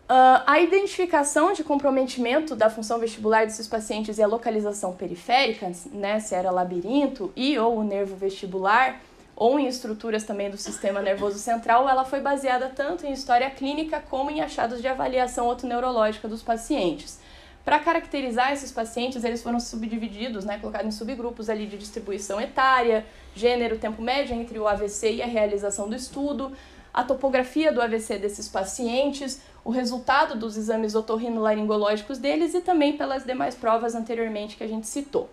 Uh, 0.10 0.42
a 0.48 0.60
identificação 0.60 1.54
de 1.54 1.64
comprometimento 1.64 2.56
da 2.56 2.68
função 2.68 2.98
vestibular 2.98 3.46
desses 3.46 3.68
pacientes 3.68 4.18
e 4.18 4.24
a 4.24 4.28
localização 4.28 4.92
periférica, 4.92 5.72
né, 5.92 6.20
se 6.20 6.34
era 6.34 6.50
labirinto 6.50 7.32
e 7.36 7.60
ou 7.60 7.78
o 7.78 7.84
nervo 7.84 8.16
vestibular, 8.16 9.00
ou 9.36 9.60
em 9.60 9.68
estruturas 9.68 10.24
também 10.24 10.50
do 10.50 10.58
sistema 10.58 11.00
nervoso 11.00 11.38
central, 11.38 11.88
ela 11.88 12.04
foi 12.04 12.22
baseada 12.22 12.70
tanto 12.76 13.06
em 13.06 13.14
história 13.14 13.48
clínica 13.52 14.04
como 14.10 14.32
em 14.32 14.42
achados 14.42 14.82
de 14.82 14.88
avaliação 14.88 15.48
otoneurológica 15.48 16.28
dos 16.28 16.42
pacientes. 16.42 17.20
Para 17.64 17.78
caracterizar 17.78 18.52
esses 18.52 18.72
pacientes, 18.72 19.24
eles 19.24 19.44
foram 19.44 19.60
subdivididos, 19.60 20.44
né, 20.44 20.58
colocados 20.58 20.88
em 20.88 20.98
subgrupos 20.98 21.52
ali 21.52 21.68
de 21.68 21.78
distribuição 21.78 22.42
etária, 22.42 23.06
gênero, 23.36 23.78
tempo 23.78 24.02
médio 24.02 24.36
entre 24.36 24.58
o 24.58 24.68
AVC 24.68 25.14
e 25.14 25.22
a 25.22 25.28
realização 25.28 25.88
do 25.88 25.96
estudo, 25.96 26.52
a 26.94 27.04
topografia 27.04 27.72
do 27.72 27.82
AVC 27.82 28.18
desses 28.18 28.48
pacientes, 28.48 29.42
o 29.64 29.70
resultado 29.70 30.36
dos 30.36 30.58
exames 30.58 30.96
otorrinolaringológicos 30.96 32.18
deles 32.18 32.54
e 32.54 32.62
também 32.62 32.98
pelas 32.98 33.26
demais 33.26 33.56
provas 33.56 33.96
anteriormente 33.96 34.58
que 34.58 34.64
a 34.64 34.68
gente 34.68 34.88
citou. 34.88 35.30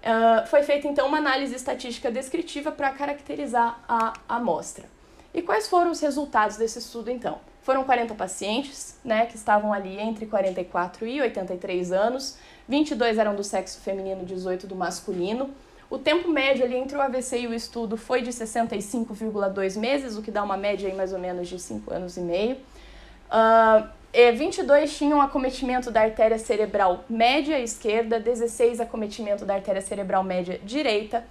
Uh, 0.00 0.46
foi 0.46 0.62
feita 0.62 0.88
então 0.88 1.06
uma 1.06 1.18
análise 1.18 1.54
estatística 1.54 2.10
descritiva 2.10 2.72
para 2.72 2.90
caracterizar 2.90 3.78
a 3.86 4.14
amostra. 4.28 4.86
E 5.34 5.42
quais 5.42 5.68
foram 5.68 5.90
os 5.90 6.00
resultados 6.00 6.56
desse 6.56 6.78
estudo 6.78 7.10
então? 7.10 7.38
Foram 7.62 7.84
40 7.84 8.14
pacientes, 8.14 8.96
né, 9.04 9.26
que 9.26 9.36
estavam 9.36 9.72
ali 9.72 9.98
entre 10.00 10.24
44 10.24 11.06
e 11.06 11.20
83 11.20 11.92
anos, 11.92 12.38
22 12.66 13.18
eram 13.18 13.36
do 13.36 13.44
sexo 13.44 13.80
feminino, 13.80 14.24
18 14.24 14.66
do 14.66 14.74
masculino. 14.74 15.50
O 15.90 15.98
tempo 15.98 16.30
médio 16.30 16.64
ali 16.64 16.76
entre 16.76 16.96
o 16.96 17.00
AVC 17.00 17.40
e 17.40 17.46
o 17.48 17.52
estudo 17.52 17.96
foi 17.96 18.22
de 18.22 18.30
65,2 18.30 19.76
meses, 19.76 20.16
o 20.16 20.22
que 20.22 20.30
dá 20.30 20.40
uma 20.44 20.56
média 20.56 20.88
aí 20.88 20.94
mais 20.94 21.12
ou 21.12 21.18
menos 21.18 21.48
de 21.48 21.58
5 21.58 21.92
anos 21.92 22.16
e 22.16 22.20
meio. 22.20 22.56
Uh, 23.28 23.88
e 24.12 24.30
22 24.30 24.96
tinham 24.96 25.20
acometimento 25.20 25.90
da 25.90 26.02
artéria 26.02 26.38
cerebral 26.38 27.04
média 27.10 27.58
esquerda, 27.58 28.20
16 28.20 28.80
acometimento 28.80 29.44
da 29.44 29.54
artéria 29.54 29.82
cerebral 29.82 30.22
média 30.22 30.60
direita, 30.64 31.24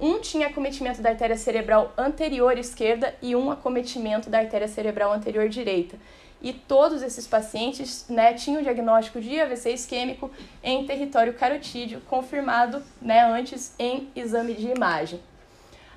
um 0.00 0.20
tinha 0.20 0.46
acometimento 0.46 1.02
da 1.02 1.10
artéria 1.10 1.36
cerebral 1.36 1.92
anterior 1.98 2.56
esquerda 2.56 3.14
e 3.20 3.34
um 3.34 3.50
acometimento 3.50 4.30
da 4.30 4.38
artéria 4.38 4.68
cerebral 4.68 5.12
anterior 5.12 5.48
direita. 5.48 5.96
E 6.44 6.52
todos 6.52 7.02
esses 7.02 7.26
pacientes 7.26 8.04
né, 8.06 8.34
tinham 8.34 8.60
diagnóstico 8.60 9.18
de 9.18 9.40
AVC 9.40 9.72
isquêmico 9.72 10.30
em 10.62 10.86
território 10.86 11.32
carotídeo, 11.32 12.02
confirmado 12.02 12.82
né, 13.00 13.24
antes 13.24 13.74
em 13.78 14.10
exame 14.14 14.52
de 14.52 14.68
imagem. 14.68 15.22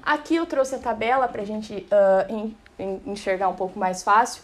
Aqui 0.01 0.37
eu 0.37 0.45
trouxe 0.45 0.75
a 0.75 0.79
tabela 0.79 1.27
para 1.27 1.41
a 1.41 1.45
gente 1.45 1.85
uh, 1.91 2.53
enxergar 3.05 3.49
um 3.49 3.55
pouco 3.55 3.77
mais 3.77 4.03
fácil 4.03 4.41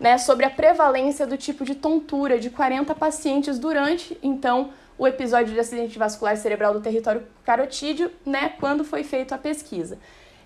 né, 0.00 0.16
sobre 0.16 0.46
a 0.46 0.50
prevalência 0.50 1.26
do 1.26 1.36
tipo 1.36 1.66
de 1.66 1.74
tontura 1.74 2.38
de 2.38 2.48
40 2.48 2.94
pacientes 2.94 3.58
durante, 3.58 4.18
então, 4.22 4.70
o 4.96 5.06
episódio 5.06 5.52
de 5.52 5.60
acidente 5.60 5.98
vascular 5.98 6.34
cerebral 6.38 6.72
do 6.72 6.80
território 6.80 7.26
carotídeo, 7.44 8.10
né, 8.24 8.54
quando 8.58 8.84
foi 8.84 9.04
feita 9.04 9.34
a 9.34 9.38
pesquisa. 9.38 9.98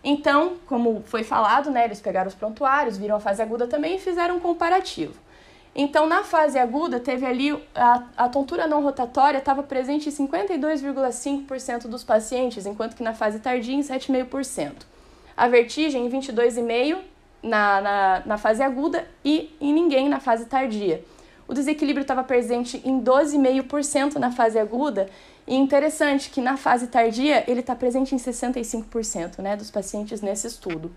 Então, 0.09 0.53
como 0.69 1.03
foi 1.05 1.25
falado, 1.25 1.69
né, 1.69 1.85
eles 1.85 2.01
pegaram 2.01 2.29
os 2.29 2.35
prontuários, 2.35 2.97
viram 2.97 3.17
a 3.17 3.21
fase 3.21 3.43
aguda 3.43 3.67
também 3.67 3.97
e 3.97 3.99
fizeram 3.99 4.37
um 4.37 4.41
comparativo. 4.41 5.15
Então, 5.75 6.07
na 6.07 6.23
fase 6.23 6.57
aguda, 6.61 7.01
teve 7.01 7.27
ali 7.27 7.61
a, 7.75 8.05
a 8.17 8.29
tontura 8.29 8.69
não 8.69 8.85
rotatória 8.85 9.39
estava 9.39 9.65
presente 9.65 10.09
em 10.09 10.13
52,5% 10.13 11.89
dos 11.89 12.05
pacientes, 12.05 12.67
enquanto 12.67 12.95
que 12.95 13.03
na 13.03 13.15
fase 13.15 13.41
tardia 13.41 13.75
em 13.75 13.81
7,5%. 13.81 14.75
A 15.37 15.49
vertigem 15.49 16.07
em 16.07 16.09
22,5% 16.09 16.99
na, 17.43 17.81
na, 17.81 18.23
na 18.25 18.39
fase 18.39 18.63
aguda 18.63 19.09
e 19.25 19.57
em 19.61 19.73
ninguém 19.73 20.09
na 20.09 20.21
fase 20.21 20.47
tardia. 20.47 21.03
O 21.49 21.55
desequilíbrio 21.55 22.03
estava 22.03 22.25
presente 22.25 22.81
em 22.85 23.01
12,5% 23.01 24.17
na 24.17 24.33
fase 24.33 24.59
aguda 24.59 25.09
e 25.47 25.55
interessante 25.55 26.31
que 26.31 26.41
na 26.41 26.57
fase 26.57 26.89
tardia 26.89 27.45
ele 27.47 27.61
está 27.61 27.75
presente 27.75 28.15
em 28.15 28.19
65% 28.19 29.39
né, 29.39 29.57
dos 29.57 29.71
pacientes 29.71 30.21
nesse 30.21 30.47
estudo. 30.49 30.91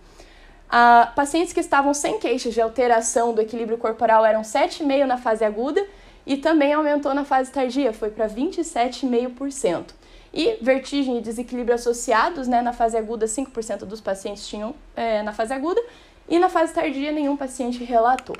Ah, 0.70 1.12
pacientes 1.16 1.54
que 1.54 1.60
estavam 1.60 1.94
sem 1.94 2.20
queixas 2.20 2.54
de 2.54 2.62
alteração 2.62 3.34
do 3.34 3.42
equilíbrio 3.42 3.78
corporal 3.78 4.26
eram 4.26 4.42
7,5% 4.42 5.06
na 5.06 5.18
fase 5.18 5.44
aguda 5.46 5.86
e 6.26 6.38
também 6.38 6.74
aumentou 6.74 7.14
na 7.14 7.26
fase 7.26 7.52
tardia, 7.52 7.94
foi 7.94 8.10
para 8.10 8.28
27,5%. 8.28 9.86
E 10.32 10.58
vertigem 10.62 11.18
e 11.18 11.22
desequilíbrio 11.22 11.74
associados, 11.74 12.48
né, 12.48 12.62
na 12.62 12.72
fase 12.72 12.96
aguda, 12.96 13.26
5% 13.26 13.80
dos 13.80 14.00
pacientes 14.00 14.48
tinham 14.48 14.76
é, 14.96 15.24
na 15.24 15.34
fase 15.34 15.54
aguda 15.54 15.82
e 16.28 16.38
na 16.38 16.50
fase 16.50 16.72
tardia, 16.72 17.12
nenhum 17.12 17.36
paciente 17.36 17.84
relatou. 17.84 18.36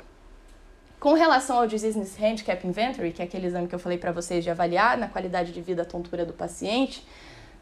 Com 1.00 1.14
relação 1.14 1.56
ao 1.56 1.66
Disease 1.66 1.98
Handicap 2.22 2.66
Inventory, 2.66 3.10
que 3.10 3.22
é 3.22 3.24
aquele 3.24 3.46
exame 3.46 3.66
que 3.66 3.74
eu 3.74 3.78
falei 3.78 3.96
para 3.96 4.12
vocês 4.12 4.44
de 4.44 4.50
avaliar 4.50 4.98
na 4.98 5.08
qualidade 5.08 5.50
de 5.50 5.62
vida 5.62 5.80
a 5.80 5.84
tontura 5.86 6.26
do 6.26 6.34
paciente, 6.34 7.02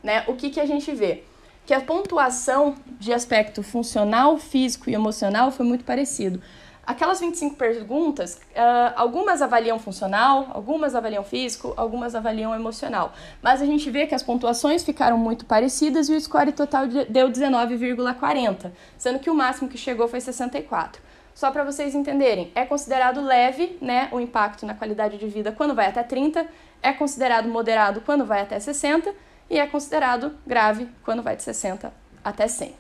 né, 0.03 0.24
o 0.27 0.35
que, 0.35 0.51
que 0.51 0.59
a 0.59 0.66
gente 0.66 0.92
vê? 0.92 1.22
Que 1.64 1.72
a 1.72 1.81
pontuação 1.81 2.74
de 2.98 3.12
aspecto 3.12 3.62
funcional, 3.62 4.38
físico 4.38 4.90
e 4.90 4.94
emocional 4.94 5.53
foi 5.53 5.64
muito 5.64 5.85
parecido. 5.85 6.42
Aquelas 6.85 7.20
25 7.20 7.55
perguntas, 7.55 8.40
uh, 8.57 8.94
algumas 8.96 9.40
avaliam 9.40 9.79
funcional, 9.79 10.48
algumas 10.51 10.96
avaliam 10.96 11.22
físico, 11.22 11.74
algumas 11.77 12.16
avaliam 12.16 12.53
emocional. 12.53 13.12
Mas 13.40 13.62
a 13.62 13.66
gente 13.66 13.88
vê 13.88 14.07
que 14.07 14.16
as 14.16 14.22
pontuações 14.22 14.83
ficaram 14.83 15.16
muito 15.16 15.44
parecidas 15.44 16.09
e 16.09 16.14
o 16.14 16.20
score 16.20 16.51
total 16.51 16.88
deu 16.88 17.31
19,40, 17.31 18.72
sendo 18.96 19.20
que 19.20 19.31
o 19.31 19.35
máximo 19.35 19.68
que 19.68 19.79
chegou 19.79 20.09
foi 20.09 20.20
64. 20.20 21.08
Só 21.38 21.53
para 21.53 21.62
vocês 21.62 21.94
entenderem, 21.94 22.51
é 22.53 22.64
considerado 22.64 23.20
leve 23.20 23.79
né, 23.81 24.09
o 24.11 24.18
impacto 24.18 24.66
na 24.66 24.74
qualidade 24.74 25.18
de 25.18 25.29
vida 25.29 25.53
quando 25.53 25.72
vai 25.72 25.87
até 25.87 26.03
30, 26.03 26.44
é 26.83 26.92
considerado 26.92 27.48
moderado 27.48 28.01
quando 28.01 28.27
vai 28.27 28.40
até 28.40 28.59
60 28.59 29.14
e 29.48 29.57
é 29.57 29.64
considerado 29.64 30.37
grave 30.44 30.88
quando 31.05 31.22
vai 31.22 31.37
de 31.37 31.44
60 31.44 31.92
até 32.24 32.48
100. 32.48 32.74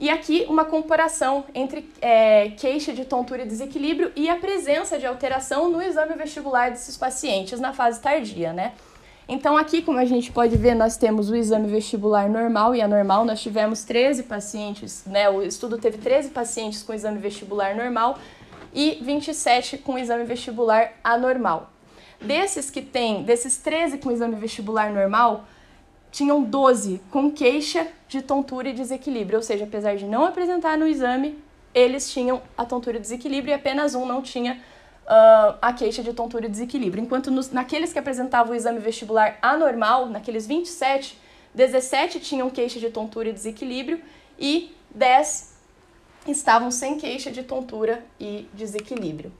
E 0.00 0.10
aqui 0.10 0.44
uma 0.48 0.64
comparação 0.64 1.44
entre 1.54 1.88
é, 2.00 2.48
queixa 2.58 2.92
de 2.92 3.04
tontura 3.04 3.42
e 3.42 3.46
desequilíbrio 3.46 4.10
e 4.16 4.28
a 4.28 4.34
presença 4.34 4.98
de 4.98 5.06
alteração 5.06 5.70
no 5.70 5.80
exame 5.80 6.16
vestibular 6.16 6.72
desses 6.72 6.96
pacientes 6.96 7.60
na 7.60 7.72
fase 7.72 8.00
tardia, 8.00 8.52
né? 8.52 8.72
Então 9.28 9.56
aqui, 9.56 9.82
como 9.82 9.98
a 9.98 10.04
gente 10.04 10.32
pode 10.32 10.56
ver, 10.56 10.74
nós 10.74 10.96
temos 10.96 11.30
o 11.30 11.36
exame 11.36 11.68
vestibular 11.68 12.28
normal 12.28 12.74
e 12.74 12.82
anormal. 12.82 13.24
Nós 13.24 13.40
tivemos 13.40 13.84
13 13.84 14.24
pacientes, 14.24 15.04
né? 15.06 15.30
O 15.30 15.42
estudo 15.42 15.78
teve 15.78 15.98
13 15.98 16.30
pacientes 16.30 16.82
com 16.82 16.92
exame 16.92 17.18
vestibular 17.18 17.74
normal 17.74 18.18
e 18.74 18.98
27 19.00 19.78
com 19.78 19.98
exame 19.98 20.24
vestibular 20.24 20.92
anormal. 21.04 21.70
Desses 22.20 22.70
que 22.70 22.82
tem, 22.82 23.22
desses 23.22 23.56
13 23.56 23.98
com 23.98 24.10
exame 24.10 24.36
vestibular 24.36 24.92
normal, 24.92 25.44
tinham 26.10 26.42
12 26.42 27.00
com 27.10 27.30
queixa 27.30 27.88
de 28.06 28.22
tontura 28.22 28.68
e 28.68 28.72
desequilíbrio, 28.72 29.38
ou 29.38 29.42
seja, 29.42 29.64
apesar 29.64 29.96
de 29.96 30.04
não 30.04 30.24
apresentar 30.24 30.76
no 30.76 30.86
exame, 30.86 31.42
eles 31.74 32.12
tinham 32.12 32.42
a 32.56 32.64
tontura 32.64 32.98
e 32.98 33.00
desequilíbrio 33.00 33.52
e 33.52 33.54
apenas 33.54 33.94
um 33.94 34.04
não 34.04 34.20
tinha 34.20 34.60
uh, 35.12 35.58
a 35.60 35.72
queixa 35.74 36.02
de 36.02 36.14
tontura 36.14 36.46
e 36.46 36.48
desequilíbrio. 36.48 37.04
Enquanto 37.04 37.30
nos, 37.30 37.50
naqueles 37.50 37.92
que 37.92 37.98
apresentavam 37.98 38.52
o 38.52 38.56
exame 38.56 38.78
vestibular 38.78 39.36
anormal, 39.42 40.06
naqueles 40.06 40.46
27, 40.46 41.18
17 41.54 42.18
tinham 42.18 42.48
queixa 42.48 42.80
de 42.80 42.88
tontura 42.88 43.28
e 43.28 43.32
desequilíbrio 43.32 44.00
e 44.38 44.74
10 44.94 45.52
estavam 46.26 46.70
sem 46.70 46.98
queixa 46.98 47.30
de 47.30 47.42
tontura 47.42 48.02
e 48.18 48.48
desequilíbrio. 48.54 49.32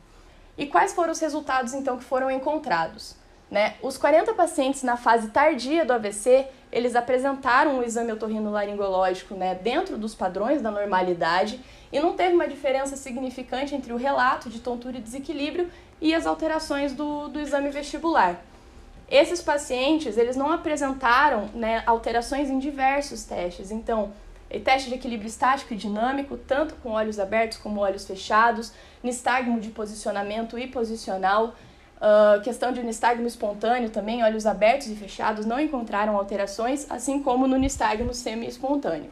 E 0.58 0.66
quais 0.66 0.92
foram 0.92 1.12
os 1.12 1.20
resultados 1.20 1.72
então 1.72 1.96
que 1.96 2.04
foram 2.04 2.30
encontrados? 2.30 3.16
Né? 3.50 3.76
Os 3.82 3.96
40 3.96 4.34
pacientes 4.34 4.82
na 4.82 4.96
fase 4.96 5.28
tardia 5.28 5.84
do 5.84 5.92
AVC, 5.92 6.46
eles 6.70 6.96
apresentaram 6.96 7.78
um 7.78 7.82
exame 7.82 8.12
otorrinolaringológico 8.12 9.34
né, 9.34 9.54
dentro 9.54 9.96
dos 9.96 10.14
padrões 10.14 10.60
da 10.60 10.70
normalidade 10.70 11.60
e 11.92 12.00
não 12.00 12.14
teve 12.14 12.34
uma 12.34 12.48
diferença 12.48 12.96
significante 12.96 13.74
entre 13.74 13.92
o 13.92 13.96
relato 13.96 14.48
de 14.48 14.60
tontura 14.60 14.96
e 14.96 15.00
desequilíbrio 15.00 15.70
e 16.00 16.14
as 16.14 16.26
alterações 16.26 16.92
do, 16.94 17.28
do 17.28 17.38
exame 17.38 17.68
vestibular. 17.70 18.40
Esses 19.08 19.42
pacientes, 19.42 20.16
eles 20.16 20.36
não 20.36 20.50
apresentaram 20.50 21.50
né, 21.54 21.82
alterações 21.86 22.48
em 22.48 22.58
diversos 22.58 23.24
testes, 23.24 23.70
então, 23.70 24.10
teste 24.64 24.88
de 24.88 24.94
equilíbrio 24.94 25.28
estático 25.28 25.74
e 25.74 25.76
dinâmico, 25.76 26.38
tanto 26.38 26.74
com 26.76 26.92
olhos 26.92 27.20
abertos 27.20 27.58
como 27.58 27.80
olhos 27.80 28.06
fechados, 28.06 28.72
nistagmo 29.02 29.60
de 29.60 29.68
posicionamento 29.68 30.58
e 30.58 30.66
posicional, 30.66 31.54
Uh, 32.02 32.42
questão 32.42 32.72
de 32.72 32.82
nistagmo 32.82 33.28
espontâneo 33.28 33.88
também, 33.88 34.24
olhos 34.24 34.44
abertos 34.44 34.88
e 34.88 34.96
fechados 34.96 35.46
não 35.46 35.60
encontraram 35.60 36.16
alterações, 36.16 36.84
assim 36.90 37.22
como 37.22 37.46
no 37.46 37.56
nistagmo 37.56 38.12
semi-espontâneo. 38.12 39.08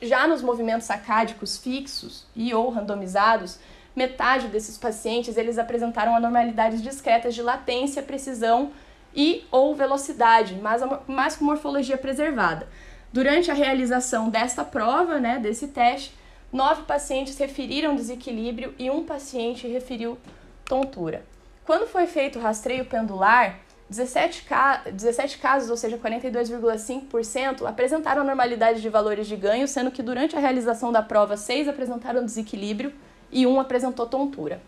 Já 0.00 0.26
nos 0.26 0.42
movimentos 0.42 0.86
sacádicos 0.86 1.56
fixos 1.56 2.26
e 2.34 2.52
ou 2.52 2.68
randomizados, 2.70 3.58
metade 3.94 4.48
desses 4.48 4.76
pacientes 4.76 5.36
eles 5.36 5.58
apresentaram 5.58 6.14
anormalidades 6.14 6.82
discretas 6.82 7.34
de 7.34 7.42
latência, 7.42 8.02
precisão 8.02 8.72
e 9.14 9.44
ou 9.50 9.74
velocidade, 9.74 10.58
mas, 10.60 10.82
mas 11.06 11.36
com 11.36 11.44
morfologia 11.46 11.96
preservada. 11.96 12.68
Durante 13.10 13.50
a 13.50 13.54
realização 13.54 14.28
desta 14.28 14.62
prova, 14.62 15.18
né, 15.18 15.38
desse 15.38 15.68
teste, 15.68 16.14
nove 16.52 16.82
pacientes 16.82 17.38
referiram 17.38 17.96
desequilíbrio 17.96 18.74
e 18.78 18.90
um 18.90 19.04
paciente 19.04 19.66
referiu 19.66 20.18
tontura. 20.66 21.24
Quando 21.64 21.86
foi 21.88 22.06
feito 22.06 22.38
o 22.38 22.42
rastreio 22.42 22.84
pendular, 22.84 23.58
17, 23.88 24.42
ca 24.42 24.82
17 24.90 25.38
casos, 25.38 25.70
ou 25.70 25.76
seja, 25.76 25.96
42,5%, 25.96 27.66
apresentaram 27.66 28.24
normalidade 28.24 28.80
de 28.80 28.88
valores 28.88 29.26
de 29.26 29.36
ganho, 29.36 29.68
sendo 29.68 29.90
que 29.90 30.02
durante 30.02 30.34
a 30.36 30.40
realização 30.40 30.90
da 30.90 31.02
prova, 31.02 31.36
6 31.36 31.68
apresentaram 31.68 32.24
desequilíbrio 32.24 32.92
e 33.30 33.46
1 33.46 33.60
apresentou 33.60 34.06
tontura. 34.06 34.60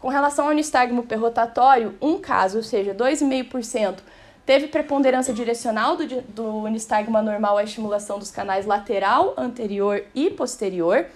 Com 0.00 0.08
relação 0.08 0.48
ao 0.48 0.52
nistagmo 0.52 1.04
perrotatório, 1.04 1.94
um 2.02 2.18
caso, 2.18 2.58
ou 2.58 2.62
seja, 2.62 2.94
2,5%, 2.94 3.98
teve 4.44 4.68
preponderância 4.68 5.32
direcional 5.32 5.96
do, 5.96 6.06
do 6.22 6.68
nistagmo 6.68 7.16
anormal 7.16 7.56
à 7.56 7.64
estimulação 7.64 8.18
dos 8.18 8.30
canais 8.30 8.66
lateral, 8.66 9.34
anterior 9.36 10.02
e 10.14 10.30
posterior, 10.30 11.06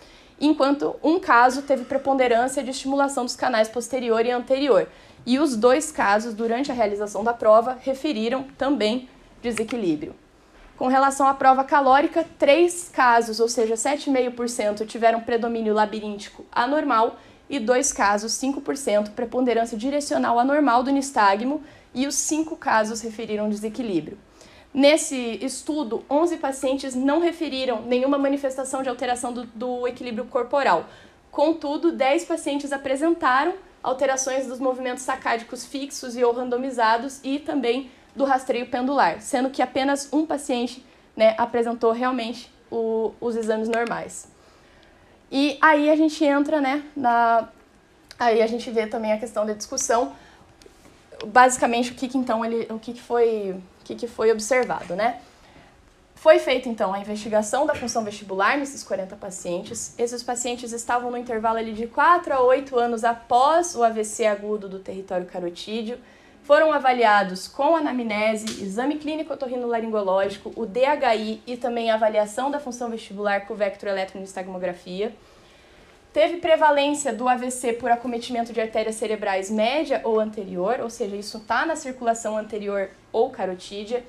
enquanto 0.41 0.97
um 1.03 1.21
caso 1.21 1.63
teve 1.63 1.85
preponderância 1.85 2.63
de 2.63 2.71
estimulação 2.71 3.25
dos 3.25 3.37
canais 3.37 3.69
posterior 3.69 4.25
e 4.25 4.31
anterior. 4.31 4.89
E 5.27 5.39
os 5.39 5.57
dois 5.57 5.93
casos, 5.93 6.35
durante 6.35 6.71
a 6.71 6.75
realização 6.75 7.23
da 7.23 7.33
prova, 7.33 7.79
referiram 7.81 8.45
também 8.57 9.09
desequilíbrio. 9.43 10.15
Com 10.77 10.87
relação 10.87 11.27
à 11.27 11.35
prova 11.35 11.63
calórica, 11.63 12.27
três 12.39 12.89
casos, 12.89 13.39
ou 13.39 13.49
seja, 13.49 13.75
7,5%, 13.75 14.87
tiveram 14.87 15.21
predomínio 15.21 15.75
labiríntico 15.75 16.45
anormal 16.51 17.19
e 17.49 17.59
dois 17.59 17.93
casos, 17.93 18.33
5%, 18.33 19.11
preponderância 19.11 19.77
direcional 19.77 20.39
anormal 20.39 20.83
do 20.83 20.91
nistagmo 20.91 21.63
e 21.95 22.07
os 22.07 22.15
cinco 22.15 22.57
casos 22.57 23.01
referiram 23.03 23.49
desequilíbrio. 23.49 24.17
Nesse 24.73 25.45
estudo, 25.45 26.05
11 26.09 26.37
pacientes 26.37 26.95
não 26.95 27.19
referiram 27.21 27.83
nenhuma 27.83 28.17
manifestação 28.17 28.83
de 28.83 28.89
alteração 28.89 29.33
do, 29.33 29.45
do 29.45 29.87
equilíbrio 29.87 30.27
corporal, 30.27 30.87
Contudo, 31.31 31.93
10 31.93 32.25
pacientes 32.25 32.73
apresentaram 32.73 33.55
alterações 33.83 34.47
dos 34.47 34.59
movimentos 34.59 35.03
sacádicos 35.03 35.65
fixos 35.65 36.17
e 36.17 36.25
ou 36.25 36.33
randomizados 36.33 37.21
e 37.23 37.39
também 37.39 37.91
do 38.15 38.25
rastreio 38.25 38.67
pendular, 38.67 39.21
sendo 39.21 39.51
que 39.51 39.63
apenas 39.63 40.09
um 40.13 40.27
paciente 40.27 40.85
né, 41.17 41.35
apresentou 41.39 41.93
realmente 41.93 42.53
o, 42.71 43.13
os 43.21 43.37
exames 43.37 43.69
normais. 43.69 44.29
E 45.31 45.57
aí 45.61 45.89
a 45.89 45.97
gente 45.97 46.25
entra, 46.25 46.61
né, 46.61 46.85
na, 46.97 47.49
aí 48.19 48.43
a 48.43 48.47
gente 48.47 48.71
vê 48.71 48.87
também 48.87 49.13
a 49.13 49.19
questão 49.19 49.47
da 49.47 49.53
discussão, 49.53 50.13
basicamente 51.27 51.93
o 51.93 51.95
que, 51.95 52.09
que 52.09 52.19
então 52.19 52.45
ele, 52.45 52.67
o 52.71 52.79
que, 52.79 52.93
que 52.93 53.01
foi, 53.01 53.53
o 53.81 53.85
que, 53.85 53.95
que 53.95 54.09
foi 54.09 54.33
observado, 54.33 54.97
né? 54.97 55.21
Foi 56.21 56.39
feita 56.39 56.69
então 56.69 56.93
a 56.93 56.99
investigação 56.99 57.65
da 57.65 57.75
função 57.75 58.05
vestibular 58.05 58.59
nesses 58.59 58.83
40 58.83 59.17
pacientes. 59.17 59.95
Esses 59.99 60.23
pacientes 60.23 60.71
estavam 60.71 61.11
no 61.11 61.17
intervalo 61.17 61.57
ali 61.57 61.73
de 61.73 61.87
4 61.87 62.35
a 62.35 62.41
8 62.43 62.79
anos 62.79 63.05
após 63.05 63.75
o 63.75 63.83
AVC 63.83 64.27
agudo 64.27 64.69
do 64.69 64.81
território 64.81 65.25
carotídeo. 65.25 65.99
Foram 66.43 66.75
avaliados 66.75 67.49
com 67.49 67.75
anamnese, 67.75 68.63
exame 68.63 68.99
clínico 68.99 69.33
otorrinolaringológico, 69.33 70.53
o 70.57 70.67
DHI 70.67 71.41
e 71.47 71.57
também 71.57 71.91
a 71.91 71.95
avaliação 71.95 72.51
da 72.51 72.61
função 72.61 72.91
vestibular 72.91 73.47
com 73.47 73.55
vectroeletroenstagmografia. 73.55 75.15
Teve 76.13 76.37
prevalência 76.37 77.15
do 77.15 77.27
AVC 77.31 77.73
por 77.73 77.91
acometimento 77.91 78.53
de 78.53 78.61
artérias 78.61 78.97
cerebrais 78.97 79.51
média 79.51 80.03
ou 80.05 80.21
anterior, 80.21 80.81
ou 80.83 80.91
seja, 80.91 81.17
isso 81.17 81.39
está 81.39 81.65
na 81.65 81.77
circulação 81.77 82.37
anterior 82.37 82.91
ou 83.11 83.31
carotídea 83.31 84.05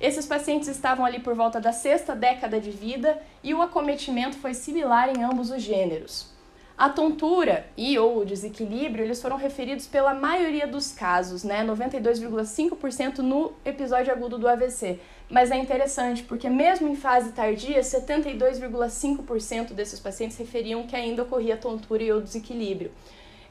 esses 0.00 0.26
pacientes 0.26 0.68
estavam 0.68 1.04
ali 1.04 1.20
por 1.20 1.34
volta 1.34 1.60
da 1.60 1.72
sexta 1.72 2.14
década 2.14 2.60
de 2.60 2.70
vida 2.70 3.20
e 3.42 3.54
o 3.54 3.62
acometimento 3.62 4.36
foi 4.36 4.54
similar 4.54 5.08
em 5.08 5.22
ambos 5.22 5.50
os 5.50 5.62
gêneros. 5.62 6.34
A 6.76 6.88
tontura 6.88 7.66
e 7.76 7.96
ou 7.96 8.18
o 8.18 8.24
desequilíbrio, 8.24 9.04
eles 9.04 9.22
foram 9.22 9.36
referidos 9.36 9.86
pela 9.86 10.12
maioria 10.12 10.66
dos 10.66 10.90
casos, 10.90 11.44
né, 11.44 11.64
92,5% 11.64 13.18
no 13.18 13.52
episódio 13.64 14.12
agudo 14.12 14.36
do 14.36 14.48
AVC. 14.48 14.98
Mas 15.30 15.52
é 15.52 15.56
interessante 15.56 16.24
porque 16.24 16.50
mesmo 16.50 16.88
em 16.88 16.96
fase 16.96 17.30
tardia, 17.30 17.80
72,5% 17.80 19.72
desses 19.72 20.00
pacientes 20.00 20.36
referiam 20.36 20.82
que 20.84 20.96
ainda 20.96 21.22
ocorria 21.22 21.56
tontura 21.56 22.02
e 22.02 22.12
ou 22.12 22.20
desequilíbrio. 22.20 22.90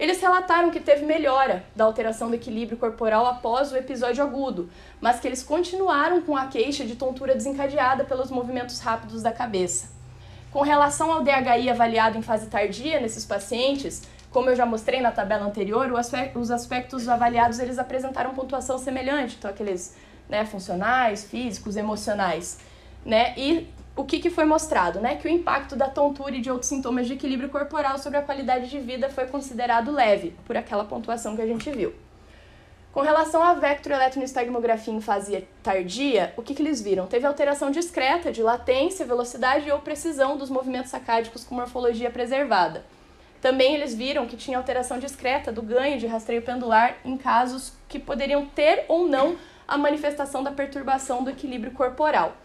Eles 0.04 0.20
relataram 0.20 0.70
que 0.70 0.82
teve 0.82 1.06
melhora 1.06 1.64
da 1.74 1.86
alteração 1.86 2.28
do 2.28 2.36
equilíbrio 2.36 2.78
corporal 2.78 3.26
após 3.26 3.72
o 3.72 3.78
episódio 3.78 4.22
agudo, 4.22 4.70
mas 5.00 5.22
que 5.22 5.26
eles 5.26 5.42
continuaram 5.42 6.22
com 6.22 6.36
a 6.36 6.48
queixa 6.48 6.84
de 6.84 6.98
tontura 6.98 7.34
desencadeada 7.34 8.04
pelos 8.04 8.30
movimentos 8.30 8.82
rápidos 8.82 9.24
da 9.24 9.32
cabeça. 9.32 9.88
Com 10.52 10.60
relação 10.60 11.10
ao 11.10 11.24
DHI 11.24 11.70
avaliado 11.70 12.18
em 12.18 12.22
fase 12.22 12.48
tardia 12.48 13.00
nesses 13.00 13.24
pacientes, 13.24 14.02
como 14.30 14.50
eu 14.50 14.58
já 14.58 14.66
mostrei 14.66 15.00
na 15.00 15.10
tabela 15.10 15.46
anterior, 15.46 15.90
os 16.36 16.52
aspectos 16.52 17.08
avaliados 17.08 17.60
eles 17.60 17.80
apresentaram 17.80 18.34
pontuação 18.34 18.78
semelhante, 18.78 19.38
então 19.40 19.50
aqueles 19.50 19.96
né, 20.28 20.44
funcionais, 20.44 21.24
físicos, 21.24 21.78
emocionais, 21.78 22.60
né? 23.06 23.34
E 23.38 23.70
o 23.96 24.04
que, 24.04 24.20
que 24.20 24.30
foi 24.30 24.44
mostrado, 24.44 25.00
né? 25.00 25.16
Que 25.18 25.28
o 25.28 25.32
impacto 25.32 25.76
da 25.76 25.88
tontura 25.88 26.36
e 26.36 26.42
de 26.42 26.50
outros 26.50 26.70
sintomas 26.70 27.06
de 27.06 27.14
equilíbrio 27.14 27.50
corporal 27.50 28.00
sobre 28.00 28.18
a 28.18 28.24
qualidade 28.24 28.68
de 28.70 28.80
vida 28.80 29.08
foi 29.10 29.28
considerado 29.28 29.92
leve, 29.92 30.36
por 30.46 30.58
aquela 30.58 30.84
pontuação 30.84 31.36
que 31.36 31.42
a 31.42 31.48
gente 31.48 31.70
viu. 31.70 31.94
Com 32.92 33.02
relação 33.02 33.42
à 33.42 33.54
vectroeletroenstagmografia 33.54 34.94
em 34.94 35.02
fase 35.02 35.48
tardia, 35.62 36.34
o 36.38 36.42
que, 36.42 36.56
que 36.56 36.62
eles 36.62 36.82
viram? 36.82 37.08
Teve 37.08 37.26
alteração 37.26 37.70
discreta 37.72 38.32
de 38.32 38.42
latência, 38.42 39.06
velocidade 39.06 39.72
ou 39.72 39.80
precisão 39.80 40.38
dos 40.38 40.50
movimentos 40.50 40.92
sacádicos 40.92 41.44
com 41.44 41.56
morfologia 41.56 42.10
preservada. 42.12 42.84
Também 43.42 43.76
eles 43.76 43.94
viram 43.94 44.26
que 44.26 44.38
tinha 44.38 44.58
alteração 44.58 45.00
discreta 45.00 45.52
do 45.52 45.62
ganho 45.62 46.00
de 46.00 46.08
rastreio 46.08 46.42
pendular 46.42 46.98
em 47.04 47.18
casos 47.18 47.74
que 47.90 48.00
poderiam 48.00 48.46
ter 48.46 48.86
ou 48.88 49.08
não 49.08 49.38
a 49.68 49.78
manifestação 49.78 50.44
da 50.44 50.52
perturbação 50.52 51.24
do 51.24 51.30
equilíbrio 51.30 51.72
corporal 51.72 52.38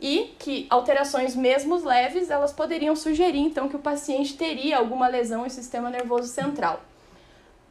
e 0.00 0.34
que 0.38 0.66
alterações 0.68 1.34
mesmo 1.34 1.76
leves 1.76 2.30
elas 2.30 2.52
poderiam 2.52 2.94
sugerir 2.94 3.40
então 3.40 3.68
que 3.68 3.76
o 3.76 3.80
paciente 3.80 4.36
teria 4.36 4.78
alguma 4.78 5.08
lesão 5.08 5.46
em 5.46 5.48
sistema 5.48 5.88
nervoso 5.88 6.28
central. 6.28 6.82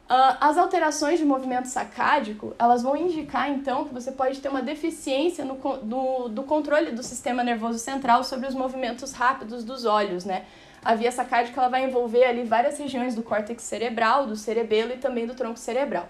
Uh, 0.08 0.38
as 0.40 0.56
alterações 0.56 1.18
de 1.18 1.24
movimento 1.24 1.66
sacádico 1.66 2.54
elas 2.58 2.80
vão 2.82 2.96
indicar 2.96 3.50
então 3.50 3.84
que 3.84 3.92
você 3.92 4.12
pode 4.12 4.40
ter 4.40 4.48
uma 4.48 4.62
deficiência 4.62 5.44
no, 5.44 5.58
no, 5.82 6.28
do 6.28 6.44
controle 6.44 6.92
do 6.92 7.02
sistema 7.02 7.42
nervoso 7.42 7.78
central 7.78 8.22
sobre 8.22 8.46
os 8.46 8.54
movimentos 8.54 9.12
rápidos 9.12 9.64
dos 9.64 9.84
olhos, 9.84 10.24
né? 10.24 10.44
A 10.84 10.94
via 10.94 11.10
sacádica 11.10 11.60
ela 11.60 11.68
vai 11.68 11.84
envolver 11.84 12.24
ali 12.24 12.44
várias 12.44 12.78
regiões 12.78 13.16
do 13.16 13.22
córtex 13.22 13.64
cerebral, 13.64 14.26
do 14.26 14.36
cerebelo 14.36 14.92
e 14.92 14.98
também 14.98 15.26
do 15.26 15.34
tronco 15.34 15.58
cerebral. 15.58 16.08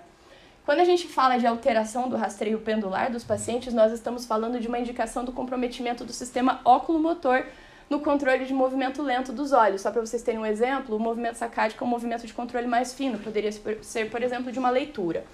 Quando 0.67 0.81
a 0.81 0.85
gente 0.85 1.07
fala 1.07 1.39
de 1.39 1.47
alteração 1.47 2.09
do 2.09 2.17
rastreio 2.17 2.59
pendular 2.59 3.09
dos 3.09 3.23
pacientes, 3.23 3.73
nós 3.73 3.93
estamos 3.93 4.27
falando 4.27 4.59
de 4.59 4.67
uma 4.67 4.81
indicação 4.81 5.25
do 5.25 5.31
comprometimento 5.31 6.05
do 6.05 6.13
sistema 6.13 6.61
óculo-motor 6.65 7.47
no 7.89 8.01
controle 8.01 8.45
de 8.45 8.53
movimento 8.53 9.01
lento 9.01 9.33
dos 9.33 9.53
olhos. 9.53 9.83
Só 9.83 9.93
para 9.93 10.01
vocês 10.01 10.25
terem 10.25 10.41
um 10.41 10.45
exemplo, 10.45 10.97
o 10.97 10.99
movimento 10.99 11.37
sacádico 11.37 11.85
é 11.85 11.87
um 11.87 11.89
movimento 11.91 12.27
de 12.27 12.35
controle 12.35 12.67
mais 12.67 12.93
fino, 12.93 13.17
poderia 13.17 13.53
ser, 13.81 14.11
por 14.11 14.21
exemplo, 14.25 14.51
de 14.51 14.59
uma 14.59 14.69
leitura. 14.69 15.25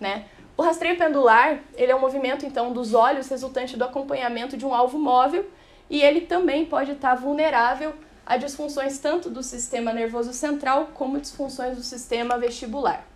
Né? 0.00 0.24
O 0.56 0.62
rastreio 0.62 0.96
pendular, 0.96 1.60
ele 1.74 1.92
é 1.92 1.94
um 1.94 2.00
movimento, 2.00 2.46
então, 2.46 2.72
dos 2.72 2.94
olhos 2.94 3.28
resultante 3.28 3.76
do 3.76 3.84
acompanhamento 3.84 4.56
de 4.56 4.64
um 4.64 4.72
alvo 4.74 4.98
móvel 4.98 5.44
e 5.90 6.00
ele 6.00 6.22
também 6.22 6.64
pode 6.64 6.92
estar 6.92 7.16
vulnerável 7.16 7.92
a 8.24 8.38
disfunções 8.38 8.98
tanto 8.98 9.28
do 9.28 9.42
sistema 9.42 9.92
nervoso 9.92 10.32
central 10.32 10.88
como 10.94 11.20
disfunções 11.20 11.76
do 11.76 11.82
sistema 11.82 12.38
vestibular. 12.38 13.09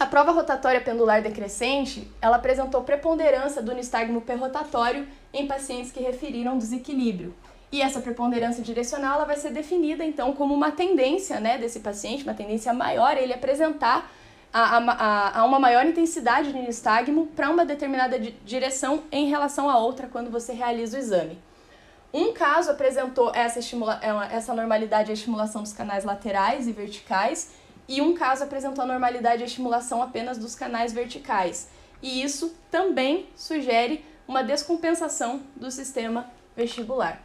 A 0.00 0.06
prova 0.06 0.32
rotatória 0.32 0.80
pendular 0.80 1.20
decrescente, 1.20 2.10
ela 2.22 2.36
apresentou 2.36 2.82
preponderância 2.82 3.60
do 3.60 3.74
nistagmo 3.74 4.22
perrotatório 4.22 5.06
em 5.30 5.46
pacientes 5.46 5.92
que 5.92 6.00
referiram 6.00 6.56
desequilíbrio. 6.56 7.34
E 7.70 7.82
essa 7.82 8.00
preponderância 8.00 8.64
direcional 8.64 9.16
ela 9.16 9.26
vai 9.26 9.36
ser 9.36 9.50
definida, 9.50 10.02
então, 10.02 10.32
como 10.32 10.54
uma 10.54 10.72
tendência 10.72 11.38
né, 11.38 11.58
desse 11.58 11.80
paciente, 11.80 12.22
uma 12.22 12.32
tendência 12.32 12.72
maior, 12.72 13.14
ele 13.18 13.34
apresentar 13.34 14.10
a, 14.50 14.78
a, 14.78 15.40
a 15.40 15.44
uma 15.44 15.60
maior 15.60 15.84
intensidade 15.84 16.50
de 16.50 16.58
nistagmo 16.58 17.26
para 17.36 17.50
uma 17.50 17.66
determinada 17.66 18.18
direção 18.42 19.02
em 19.12 19.28
relação 19.28 19.68
a 19.68 19.76
outra 19.76 20.06
quando 20.06 20.30
você 20.30 20.54
realiza 20.54 20.96
o 20.96 21.00
exame. 21.00 21.38
Um 22.10 22.32
caso 22.32 22.70
apresentou 22.70 23.34
essa, 23.34 23.60
é 23.60 24.34
essa 24.34 24.54
normalidade 24.54 25.10
e 25.10 25.12
estimulação 25.12 25.62
dos 25.62 25.74
canais 25.74 26.04
laterais 26.04 26.66
e 26.66 26.72
verticais, 26.72 27.59
e 27.90 28.00
um 28.00 28.14
caso 28.14 28.44
apresentou 28.44 28.86
normalidade 28.86 29.42
e 29.42 29.46
estimulação 29.46 30.00
apenas 30.00 30.38
dos 30.38 30.54
canais 30.54 30.92
verticais. 30.92 31.68
E 32.00 32.22
isso 32.22 32.54
também 32.70 33.26
sugere 33.34 34.04
uma 34.28 34.44
descompensação 34.44 35.42
do 35.56 35.72
sistema 35.72 36.30
vestibular. 36.56 37.20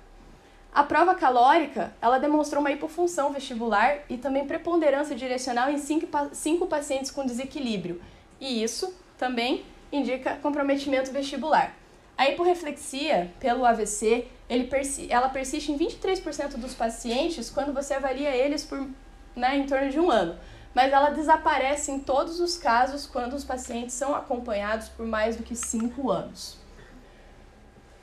A 0.74 0.82
prova 0.84 1.14
calórica, 1.14 1.94
ela 2.02 2.18
demonstrou 2.18 2.62
uma 2.62 2.72
hipofunção 2.72 3.32
vestibular 3.32 4.00
e 4.10 4.18
também 4.18 4.48
preponderância 4.48 5.16
direcional 5.16 5.70
em 5.70 5.78
cinco, 5.78 6.08
cinco 6.34 6.66
pacientes 6.66 7.12
com 7.12 7.24
desequilíbrio. 7.24 8.02
E 8.42 8.64
isso 8.64 8.92
também 9.20 9.64
indica 9.92 10.36
comprometimento 10.38 11.12
vestibular. 11.12 11.76
A 12.18 12.28
hiporreflexia 12.28 13.32
pelo 13.40 13.66
AVC, 13.66 14.28
persi 14.68 15.12
ela 15.12 15.30
persiste 15.30 15.72
em 15.72 15.78
23% 15.78 16.58
dos 16.58 16.74
pacientes 16.74 17.52
quando 17.52 17.72
você 17.72 17.94
avalia 17.94 18.36
eles 18.36 18.64
por 18.64 18.88
né, 19.36 19.58
em 19.58 19.68
torno 19.68 19.92
de 19.92 20.00
um 20.00 20.10
ano 20.10 20.36
mas 20.76 20.92
ela 20.92 21.10
desaparece 21.10 21.90
em 21.90 22.00
todos 22.00 22.42
os 22.42 22.58
casos 22.58 23.08
quando 23.08 23.34
os 23.34 23.46
pacientes 23.46 23.96
são 23.96 24.14
acompanhados 24.14 24.90
por 24.90 25.06
mais 25.06 25.38
do 25.38 25.44
que 25.44 25.56
5 25.56 26.12
anos. 26.12 26.58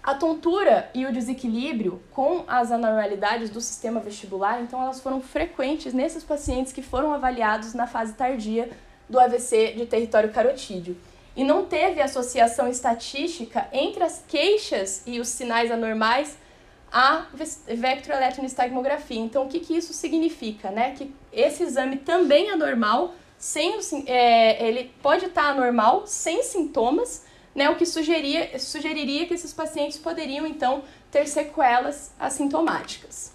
A 0.03 0.15
tontura 0.15 0.91
e 0.95 1.07
o 1.07 1.13
desequilíbrio 1.13 2.03
com 2.11 2.45
as 2.49 2.73
anormalidades 2.73 3.51
do 3.51 3.61
sistema 3.61 4.01
vestibular, 4.01 4.61
então 4.61 4.83
elas 4.83 5.01
foram 5.01 5.21
frequentes 5.21 5.93
nesses 5.93 6.25
pacientes 6.25 6.73
que 6.73 6.83
foram 6.83 7.13
avaliados 7.13 7.75
na 7.75 7.87
fase 7.87 8.15
tardia 8.15 8.71
do 9.09 9.21
AVC 9.21 9.75
de 9.77 9.87
território 9.87 10.33
carotídeo. 10.33 10.97
E 11.37 11.45
não 11.45 11.67
teve 11.67 12.01
associação 12.01 12.67
estatística 12.67 13.69
entre 13.71 14.03
as 14.03 14.25
queixas 14.27 15.03
e 15.07 15.21
os 15.21 15.29
sinais 15.29 15.71
anormais 15.71 16.37
a 16.93 17.27
vectroeletroenstagmografia. 17.67 19.19
Então, 19.19 19.45
o 19.45 19.49
que, 19.49 19.61
que 19.61 19.75
isso 19.75 19.95
significa? 19.95 20.71
Né? 20.71 20.93
Que 20.93 21.13
esse 21.33 21.63
exame 21.63 21.97
também 21.97 22.51
é 22.51 22.57
normal, 22.57 23.15
sem, 23.39 23.81
é, 24.07 24.69
ele 24.69 24.93
pode 25.03 25.27
estar 25.27 25.49
anormal, 25.51 26.07
sem 26.07 26.43
sintomas, 26.43 27.25
né? 27.55 27.71
o 27.71 27.77
que 27.77 27.87
sugeria, 27.87 28.59
sugeriria 28.59 29.27
que 29.27 29.33
esses 29.33 29.53
pacientes 29.53 29.97
poderiam, 29.97 30.47
então, 30.47 30.85
ter 31.11 31.27
sequelas 31.27 32.13
assintomáticas. 32.21 33.33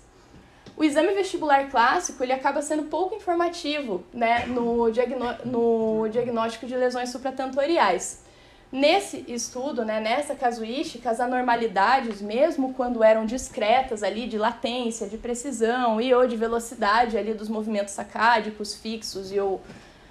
O 0.77 0.83
exame 0.83 1.11
vestibular 1.15 1.71
clássico 1.71 2.23
ele 2.23 2.31
acaba 2.31 2.61
sendo 2.61 2.83
pouco 2.83 3.15
informativo 3.15 4.03
né, 4.13 4.45
no, 4.45 4.91
diagnó 4.91 5.33
no 5.43 6.07
diagnóstico 6.09 6.67
de 6.67 6.75
lesões 6.75 7.09
supratentoriais. 7.09 8.26
Nesse 8.69 9.23
estudo, 9.29 9.85
né, 9.85 10.01
nessa 10.01 10.35
casuística, 10.35 11.09
as 11.09 11.21
anormalidades, 11.21 12.21
mesmo 12.21 12.73
quando 12.73 13.01
eram 13.01 13.25
discretas 13.25 14.03
ali 14.03 14.27
de 14.27 14.37
latência, 14.37 15.07
de 15.07 15.17
precisão 15.17 16.01
e 16.01 16.13
ou 16.13 16.27
de 16.27 16.35
velocidade 16.35 17.17
ali 17.17 17.33
dos 17.33 17.47
movimentos 17.47 17.93
sacádicos 17.93 18.75
fixos 18.75 19.31
e 19.31 19.39
ou 19.39 19.61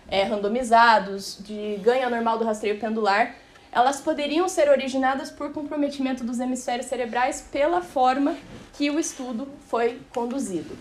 é, 0.09 0.23
randomizados, 0.23 1.39
de 1.41 1.79
ganho 1.83 2.07
anormal 2.07 2.39
do 2.39 2.45
rastreio 2.45 2.81
pendular, 2.81 3.35
elas 3.71 4.01
poderiam 4.01 4.49
ser 4.49 4.71
originadas 4.71 5.31
por 5.31 5.53
comprometimento 5.53 6.25
dos 6.25 6.41
hemisférios 6.41 6.87
cerebrais 6.87 7.47
pela 7.53 7.83
forma 7.83 8.35
que 8.73 8.91
o 8.91 8.99
estudo 8.99 9.47
foi 9.69 10.01
conduzido. 10.15 10.79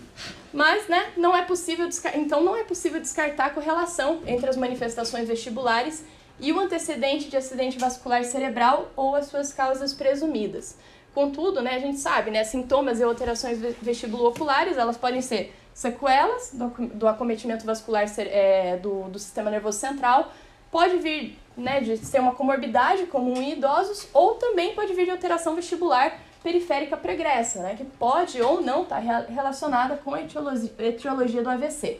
Mas, 0.53 0.87
né, 0.87 1.11
não 1.17 1.35
é 1.35 1.41
possível 1.41 1.89
então 2.15 2.41
não 2.41 2.55
é 2.55 2.63
possível 2.63 3.01
descartar 3.01 3.47
a 3.47 3.49
correlação 3.49 4.21
entre 4.25 4.49
as 4.49 4.55
manifestações 4.55 5.27
vestibulares 5.27 6.05
e 6.39 6.51
o 6.51 6.59
antecedente 6.59 7.29
de 7.29 7.37
acidente 7.37 7.77
vascular 7.77 8.23
cerebral 8.23 8.91
ou 8.95 9.15
as 9.15 9.27
suas 9.27 9.53
causas 9.53 9.93
presumidas. 9.93 10.77
Contudo, 11.13 11.61
né, 11.61 11.75
a 11.75 11.79
gente 11.79 11.97
sabe, 11.97 12.29
né, 12.29 12.43
sintomas 12.43 12.99
e 12.99 13.03
alterações 13.03 13.57
vestibulo-oculares, 13.81 14.77
elas 14.77 14.97
podem 14.97 15.21
ser 15.21 15.55
sequelas 15.73 16.51
do, 16.53 16.67
do 16.87 17.07
acometimento 17.07 17.65
vascular 17.65 18.05
é, 18.17 18.77
do, 18.77 19.03
do 19.03 19.17
sistema 19.17 19.49
nervoso 19.49 19.77
central, 19.77 20.33
pode 20.69 20.97
vir 20.97 21.39
né, 21.55 21.79
de 21.79 21.97
ser 21.97 22.19
uma 22.19 22.33
comorbidade 22.33 23.05
comum 23.05 23.41
em 23.41 23.53
idosos 23.53 24.09
ou 24.13 24.35
também 24.35 24.75
pode 24.75 24.93
vir 24.93 25.05
de 25.05 25.11
alteração 25.11 25.55
vestibular 25.55 26.19
periférica 26.43 26.95
pregressa, 26.97 27.61
né, 27.61 27.75
que 27.75 27.85
pode 27.85 28.41
ou 28.41 28.61
não 28.61 28.83
estar 28.83 29.01
tá 29.01 29.25
relacionada 29.29 29.95
com 29.97 30.13
a 30.13 30.21
etiologia, 30.21 30.71
etiologia 30.79 31.41
do 31.41 31.49
AVC. 31.49 31.99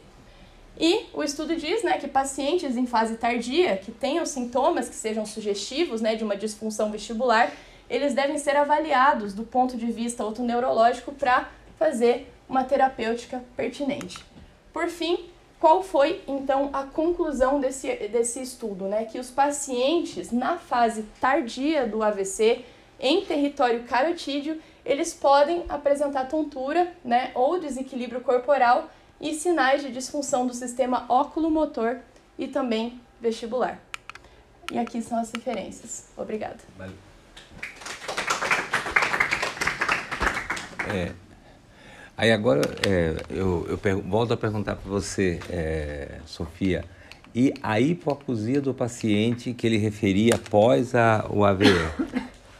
E 0.77 1.05
o 1.13 1.23
estudo 1.23 1.55
diz 1.55 1.83
né, 1.83 1.97
que 1.97 2.07
pacientes 2.07 2.75
em 2.75 2.85
fase 2.85 3.15
tardia, 3.15 3.77
que 3.77 3.91
tenham 3.91 4.25
sintomas 4.25 4.89
que 4.89 4.95
sejam 4.95 5.25
sugestivos 5.25 6.01
né, 6.01 6.15
de 6.15 6.23
uma 6.23 6.35
disfunção 6.35 6.91
vestibular, 6.91 7.51
eles 7.89 8.13
devem 8.13 8.37
ser 8.37 8.57
avaliados 8.57 9.33
do 9.33 9.43
ponto 9.43 9.77
de 9.77 9.85
vista 9.85 10.25
otoneurológico 10.25 11.13
para 11.13 11.49
fazer 11.77 12.31
uma 12.49 12.63
terapêutica 12.63 13.43
pertinente. 13.55 14.23
Por 14.73 14.89
fim, 14.89 15.29
qual 15.59 15.81
foi 15.81 16.21
então 16.27 16.69
a 16.73 16.83
conclusão 16.83 17.59
desse, 17.59 17.95
desse 18.07 18.41
estudo? 18.41 18.85
Né? 18.85 19.05
Que 19.05 19.19
os 19.19 19.31
pacientes 19.31 20.31
na 20.31 20.57
fase 20.57 21.03
tardia 21.21 21.87
do 21.87 22.03
AVC, 22.03 22.65
em 22.99 23.23
território 23.25 23.83
carotídeo, 23.83 24.61
eles 24.85 25.13
podem 25.13 25.63
apresentar 25.67 26.25
tontura 26.25 26.93
né, 27.03 27.31
ou 27.33 27.59
desequilíbrio 27.59 28.21
corporal 28.21 28.89
e 29.19 29.33
sinais 29.33 29.81
de 29.81 29.91
disfunção 29.91 30.45
do 30.45 30.53
sistema 30.53 31.05
óculo-motor 31.09 31.97
e 32.37 32.47
também 32.47 32.99
vestibular. 33.21 33.79
E 34.71 34.77
aqui 34.77 35.01
são 35.01 35.17
as 35.19 35.31
referências. 35.31 36.05
Obrigada. 36.17 36.57
Valeu. 36.77 36.95
É, 40.87 41.11
aí 42.15 42.31
agora 42.31 42.61
é, 42.87 43.15
eu, 43.29 43.67
eu 43.67 44.01
volto 44.03 44.33
a 44.33 44.37
perguntar 44.37 44.75
para 44.75 44.89
você, 44.89 45.39
é, 45.49 46.19
Sofia, 46.25 46.85
e 47.33 47.53
a 47.61 47.79
hipoacusia 47.79 48.61
do 48.61 48.73
paciente 48.73 49.53
que 49.53 49.67
ele 49.67 49.77
referia 49.77 50.35
após 50.35 50.95
a, 50.95 51.25
o 51.29 51.43
AVE 51.43 51.65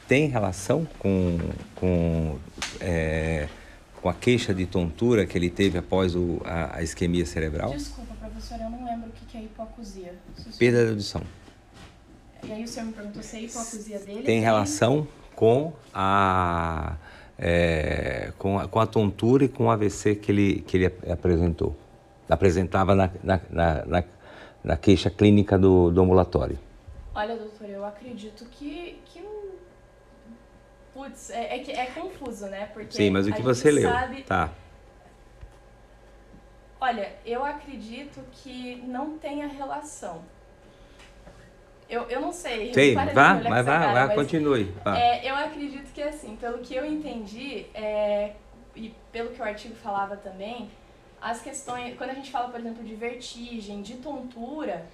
tem 0.07 0.27
relação 0.27 0.87
com, 0.99 1.37
com 1.75 2.37
é, 2.79 3.47
com 4.05 4.09
a 4.09 4.13
queixa 4.13 4.53
de 4.53 4.67
tontura 4.67 5.25
que 5.25 5.35
ele 5.35 5.49
teve 5.49 5.79
após 5.79 6.15
o, 6.15 6.39
a, 6.45 6.77
a 6.77 6.83
isquemia 6.83 7.25
cerebral? 7.25 7.71
Desculpa, 7.71 8.13
professor, 8.13 8.59
eu 8.61 8.69
não 8.69 8.85
lembro 8.85 9.09
o 9.09 9.11
que 9.11 9.35
é 9.35 9.41
hipoacusia. 9.41 10.13
Perda 10.59 10.83
da 10.83 10.89
audição. 10.91 11.23
E 12.43 12.51
aí 12.51 12.63
o 12.63 12.67
senhor 12.67 12.85
me 12.85 12.93
perguntou 12.93 13.23
se 13.23 13.35
a 13.35 13.41
hipoacusia 13.41 13.97
dele... 13.97 14.21
Tem 14.21 14.41
relação 14.41 15.07
com 15.35 15.73
a, 15.91 16.97
é, 17.39 18.31
com, 18.37 18.59
a, 18.59 18.67
com 18.67 18.79
a 18.79 18.85
tontura 18.85 19.45
e 19.45 19.49
com 19.49 19.65
o 19.65 19.71
AVC 19.71 20.13
que 20.13 20.31
ele, 20.31 20.61
que 20.67 20.77
ele 20.77 20.85
apresentou. 21.11 21.75
Apresentava 22.29 22.93
na, 22.93 23.09
na, 23.23 23.41
na, 23.87 24.03
na 24.63 24.77
queixa 24.77 25.09
clínica 25.09 25.57
do, 25.57 25.89
do 25.89 25.99
ambulatório. 25.99 26.59
Olha, 27.15 27.35
doutor, 27.35 27.67
eu 27.67 27.83
acredito 27.83 28.45
que, 28.51 28.99
que 29.05 29.19
Putz, 30.95 31.29
é, 31.29 31.57
é, 31.57 31.71
é, 31.71 31.85
confuso, 31.87 32.47
né? 32.47 32.69
Porque 32.73 32.95
Sim, 32.95 33.09
mas 33.09 33.27
o 33.27 33.33
que 33.33 33.41
você 33.41 33.69
leu? 33.69 33.91
Sabe... 33.91 34.23
Tá. 34.23 34.49
Olha, 36.79 37.11
eu 37.25 37.43
acredito 37.43 38.21
que 38.31 38.77
não 38.87 39.17
tenha 39.17 39.45
relação. 39.45 40.23
Eu, 41.89 42.03
eu 42.03 42.21
não 42.21 42.31
sei. 42.31 42.73
Sim, 42.73 42.95
vá, 42.95 43.41
mas 43.43 43.65
vá, 43.65 44.05
vá, 44.05 44.15
continue. 44.15 44.73
Vá. 44.85 44.97
É, 44.97 45.29
eu 45.29 45.35
acredito 45.35 45.91
que, 45.91 46.01
assim, 46.01 46.37
pelo 46.37 46.59
que 46.59 46.73
eu 46.73 46.85
entendi, 46.85 47.65
é, 47.73 48.31
e 48.73 48.95
pelo 49.11 49.31
que 49.31 49.41
o 49.41 49.43
artigo 49.43 49.75
falava 49.75 50.15
também, 50.15 50.71
as 51.21 51.41
questões, 51.41 51.97
quando 51.97 52.11
a 52.11 52.13
gente 52.13 52.31
fala, 52.31 52.47
por 52.47 52.59
exemplo, 52.61 52.85
de 52.85 52.95
vertigem, 52.95 53.81
de 53.81 53.95
tontura, 53.95 54.85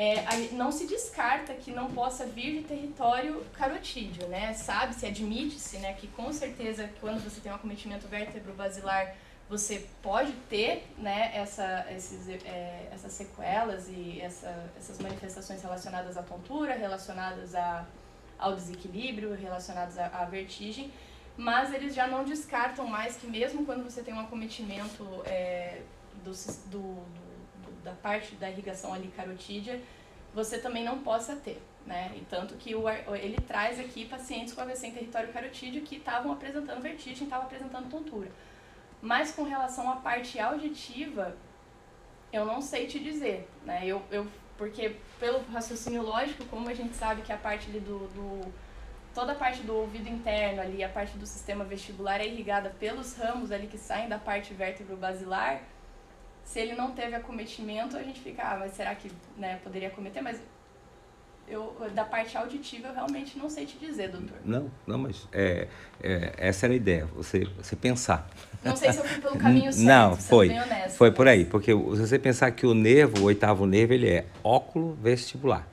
é, 0.00 0.48
não 0.52 0.72
se 0.72 0.86
descarta 0.86 1.52
que 1.52 1.70
não 1.70 1.90
possa 1.90 2.24
vir 2.24 2.62
de 2.62 2.62
território 2.66 3.44
carotídeo, 3.52 4.26
né? 4.28 4.54
Sabe-se, 4.54 5.04
admite-se, 5.04 5.76
né, 5.76 5.92
que 5.92 6.06
com 6.06 6.32
certeza 6.32 6.88
quando 7.02 7.22
você 7.22 7.38
tem 7.38 7.52
um 7.52 7.56
acometimento 7.56 8.08
vértebro-basilar, 8.08 9.14
você 9.46 9.86
pode 10.00 10.32
ter, 10.48 10.86
né, 10.96 11.32
essa, 11.34 11.86
esses, 11.90 12.26
é, 12.30 12.88
essas 12.90 13.12
sequelas 13.12 13.90
e 13.90 14.18
essa, 14.22 14.70
essas 14.74 14.98
manifestações 15.00 15.60
relacionadas 15.62 16.16
à 16.16 16.22
tontura, 16.22 16.72
relacionadas 16.72 17.54
a, 17.54 17.84
ao 18.38 18.54
desequilíbrio, 18.54 19.34
relacionadas 19.34 19.98
à, 19.98 20.24
vertigem, 20.24 20.90
mas 21.36 21.74
eles 21.74 21.94
já 21.94 22.06
não 22.06 22.24
descartam 22.24 22.86
mais 22.86 23.16
que 23.16 23.26
mesmo 23.26 23.66
quando 23.66 23.84
você 23.84 24.00
tem 24.00 24.14
um 24.14 24.20
acometimento 24.20 25.04
é, 25.26 25.82
do, 26.24 26.32
do 26.70 27.19
da 27.82 27.92
parte 27.92 28.34
da 28.34 28.50
irrigação 28.50 28.92
ali 28.92 29.08
carotídea, 29.08 29.80
você 30.34 30.58
também 30.58 30.84
não 30.84 31.00
possa 31.00 31.36
ter, 31.36 31.60
né? 31.86 32.12
E 32.14 32.20
tanto 32.26 32.54
que 32.54 32.74
o, 32.74 32.88
ele 32.88 33.36
traz 33.46 33.80
aqui 33.80 34.04
pacientes 34.04 34.54
com 34.54 34.60
AVC 34.60 34.86
em 34.86 34.92
território 34.92 35.32
carotídeo 35.32 35.82
que 35.82 35.96
estavam 35.96 36.32
apresentando 36.32 36.80
vertigem, 36.80 37.24
estavam 37.24 37.46
apresentando 37.46 37.90
tontura. 37.90 38.28
Mas 39.02 39.32
com 39.32 39.42
relação 39.42 39.90
à 39.90 39.96
parte 39.96 40.38
auditiva, 40.38 41.36
eu 42.32 42.44
não 42.44 42.60
sei 42.60 42.86
te 42.86 42.98
dizer, 42.98 43.48
né? 43.64 43.80
Eu, 43.84 44.02
eu, 44.10 44.26
porque 44.56 44.96
pelo 45.18 45.42
raciocínio 45.50 46.02
lógico, 46.02 46.44
como 46.46 46.68
a 46.68 46.74
gente 46.74 46.94
sabe 46.94 47.22
que 47.22 47.32
a 47.32 47.36
parte 47.36 47.68
ali 47.68 47.80
do, 47.80 47.98
do 48.08 48.52
toda 49.14 49.32
a 49.32 49.34
parte 49.34 49.62
do 49.62 49.74
ouvido 49.74 50.08
interno 50.08 50.60
ali, 50.60 50.84
a 50.84 50.88
parte 50.88 51.16
do 51.18 51.26
sistema 51.26 51.64
vestibular 51.64 52.20
é 52.20 52.26
irrigada 52.26 52.70
pelos 52.78 53.16
ramos 53.16 53.50
ali 53.50 53.66
que 53.66 53.78
saem 53.78 54.08
da 54.08 54.18
parte 54.18 54.54
vértebro-basilar, 54.54 55.62
se 56.44 56.58
ele 56.58 56.74
não 56.74 56.92
teve 56.92 57.14
acometimento, 57.14 57.96
a 57.96 58.02
gente 58.02 58.20
fica, 58.20 58.42
ah, 58.42 58.56
mas 58.58 58.72
será 58.72 58.94
que 58.94 59.10
né, 59.36 59.60
poderia 59.62 59.88
acometer? 59.88 60.22
Mas 60.22 60.40
eu, 61.50 61.74
da 61.94 62.04
parte 62.04 62.36
auditiva, 62.36 62.88
eu 62.88 62.94
realmente 62.94 63.36
não 63.36 63.50
sei 63.50 63.66
te 63.66 63.76
dizer, 63.76 64.08
doutor. 64.10 64.36
Não, 64.44 64.70
não, 64.86 64.98
mas 64.98 65.28
é, 65.32 65.66
é, 66.00 66.32
essa 66.36 66.66
era 66.66 66.72
a 66.72 66.76
ideia, 66.76 67.06
você, 67.06 67.44
você 67.56 67.74
pensar. 67.74 68.28
Não 68.64 68.76
sei 68.76 68.92
se 68.92 68.98
eu 68.98 69.04
fui 69.04 69.20
pelo 69.20 69.36
caminho 69.36 69.72
certo, 69.72 69.86
Não, 69.86 70.16
foi, 70.16 70.50
honesto, 70.50 70.96
foi 70.96 71.08
mas... 71.08 71.16
por 71.16 71.26
aí, 71.26 71.44
porque 71.44 71.72
se 71.72 72.06
você 72.06 72.18
pensar 72.18 72.50
que 72.52 72.66
o 72.66 72.74
nervo, 72.74 73.22
o 73.22 73.24
oitavo 73.24 73.66
nervo, 73.66 73.92
ele 73.92 74.08
é 74.08 74.26
óculo 74.44 74.96
vestibular. 75.02 75.66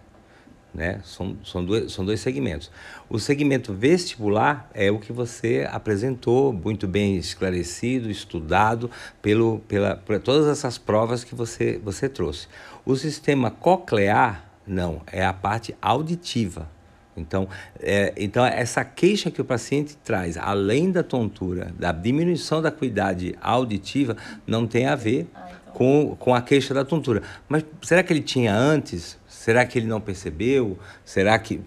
Né? 0.78 1.02
São, 1.04 1.36
são, 1.44 1.66
dois, 1.66 1.92
são 1.92 2.06
dois 2.06 2.20
segmentos. 2.20 2.70
O 3.10 3.18
segmento 3.18 3.74
vestibular 3.74 4.70
é 4.76 4.92
o 4.92 5.00
que 5.00 5.12
você 5.12 5.68
apresentou, 5.72 6.54
muito 6.54 6.88
bem 6.88 7.18
esclarecido, 7.18 8.12
estudado 8.12 8.92
pelo, 9.20 9.58
pela, 9.68 9.96
por 9.96 10.20
todas 10.20 10.46
essas 10.46 10.78
provas 10.78 11.24
que 11.24 11.34
você, 11.34 11.82
você 11.84 12.08
trouxe. 12.08 12.48
O 12.86 12.96
sistema 12.96 13.50
coclear, 13.50 14.46
não, 14.68 15.02
é 15.12 15.26
a 15.26 15.34
parte 15.34 15.76
auditiva. 15.82 16.70
Então, 17.18 17.50
é, 17.80 18.14
então, 18.16 18.46
essa 18.46 18.86
queixa 18.86 19.32
que 19.32 19.42
o 19.42 19.46
paciente 19.46 19.98
traz, 20.04 20.38
além 20.38 20.92
da 20.92 21.02
tontura, 21.02 21.74
da 21.80 21.92
diminuição 21.92 22.62
da 22.62 22.70
acuidade 22.70 23.36
auditiva, 23.42 24.16
não 24.46 24.68
tem 24.68 24.86
a 24.86 24.96
ver 24.96 25.28
ah, 25.34 25.50
então. 25.50 25.74
com, 25.74 26.16
com 26.20 26.36
a 26.36 26.42
queixa 26.44 26.72
da 26.76 26.86
tontura. 26.86 27.24
Mas 27.50 27.66
será 27.82 28.04
que 28.04 28.14
ele 28.14 28.22
tinha 28.22 28.56
antes? 28.56 29.18
Será 29.48 29.66
que 29.66 29.80
ele 29.80 29.88
não 29.88 30.02
percebeu? 30.02 30.78
Será 31.06 31.40
que. 31.40 31.62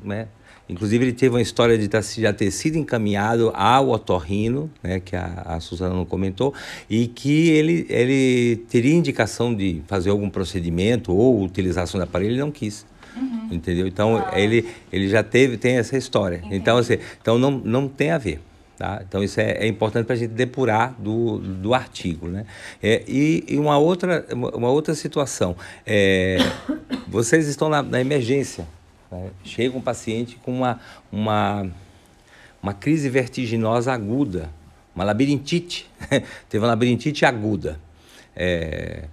Né? 0.00 0.28
Inclusive, 0.68 1.06
ele 1.06 1.12
teve 1.12 1.34
uma 1.34 1.42
história 1.42 1.76
de 1.76 1.90
já 2.22 2.32
ter 2.32 2.52
sido 2.52 2.78
encaminhado 2.78 3.50
ao 3.52 3.88
otorrino, 3.90 4.70
né, 4.80 5.00
que 5.00 5.16
a, 5.16 5.42
a 5.44 5.58
Suzana 5.58 5.92
não 5.92 6.04
comentou, 6.04 6.54
e 6.88 7.08
que 7.08 7.50
ele, 7.50 7.84
ele 7.90 8.62
teria 8.68 8.94
indicação 8.94 9.52
de 9.52 9.82
fazer 9.88 10.10
algum 10.10 10.30
procedimento 10.30 11.12
ou 11.12 11.42
utilização 11.42 11.98
do 11.98 12.04
aparelho, 12.04 12.30
ele 12.30 12.40
não 12.40 12.52
quis. 12.52 12.86
Uhum. 13.16 13.48
Entendeu? 13.50 13.88
Então, 13.88 14.16
ah. 14.16 14.40
ele, 14.40 14.64
ele 14.92 15.08
já 15.08 15.24
teve, 15.24 15.56
tem 15.56 15.78
essa 15.78 15.96
história. 15.96 16.44
Então, 16.48 16.76
assim, 16.76 16.98
então 17.20 17.40
não, 17.40 17.50
não 17.50 17.88
tem 17.88 18.12
a 18.12 18.18
ver. 18.18 18.38
Tá? 18.76 19.00
Então, 19.06 19.22
isso 19.22 19.40
é, 19.40 19.52
é 19.52 19.66
importante 19.66 20.06
para 20.06 20.14
a 20.14 20.18
gente 20.18 20.32
depurar 20.32 20.94
do, 20.98 21.38
do 21.38 21.74
artigo. 21.74 22.28
Né? 22.28 22.44
É, 22.82 23.04
e, 23.06 23.44
e 23.48 23.58
uma, 23.58 23.78
outra, 23.78 24.26
uma 24.32 24.68
outra 24.68 24.94
situação. 24.94 25.56
É, 25.86 26.38
vocês 27.06 27.46
estão 27.46 27.68
na, 27.68 27.82
na 27.82 28.00
emergência. 28.00 28.66
Né? 29.10 29.30
Chega 29.44 29.76
um 29.76 29.80
paciente 29.80 30.36
com 30.42 30.52
uma, 30.52 30.80
uma, 31.12 31.70
uma 32.60 32.74
crise 32.74 33.08
vertiginosa 33.08 33.92
aguda, 33.92 34.50
uma 34.94 35.04
labirintite, 35.04 35.88
teve 36.48 36.64
uma 36.64 36.68
labirintite 36.68 37.24
aguda. 37.24 37.78
É, 38.34 39.04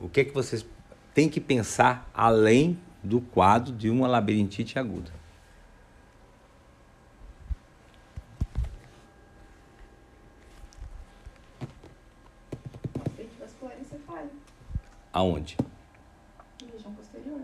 o 0.00 0.08
que 0.08 0.20
é 0.20 0.24
que 0.24 0.34
vocês 0.34 0.66
têm 1.14 1.28
que 1.28 1.40
pensar 1.40 2.10
além 2.12 2.76
do 3.02 3.20
quadro 3.20 3.72
de 3.72 3.88
uma 3.88 4.08
labirintite 4.08 4.76
aguda? 4.76 5.23
Aonde? 15.14 15.56
Região 16.60 16.92
posterior. 16.92 17.40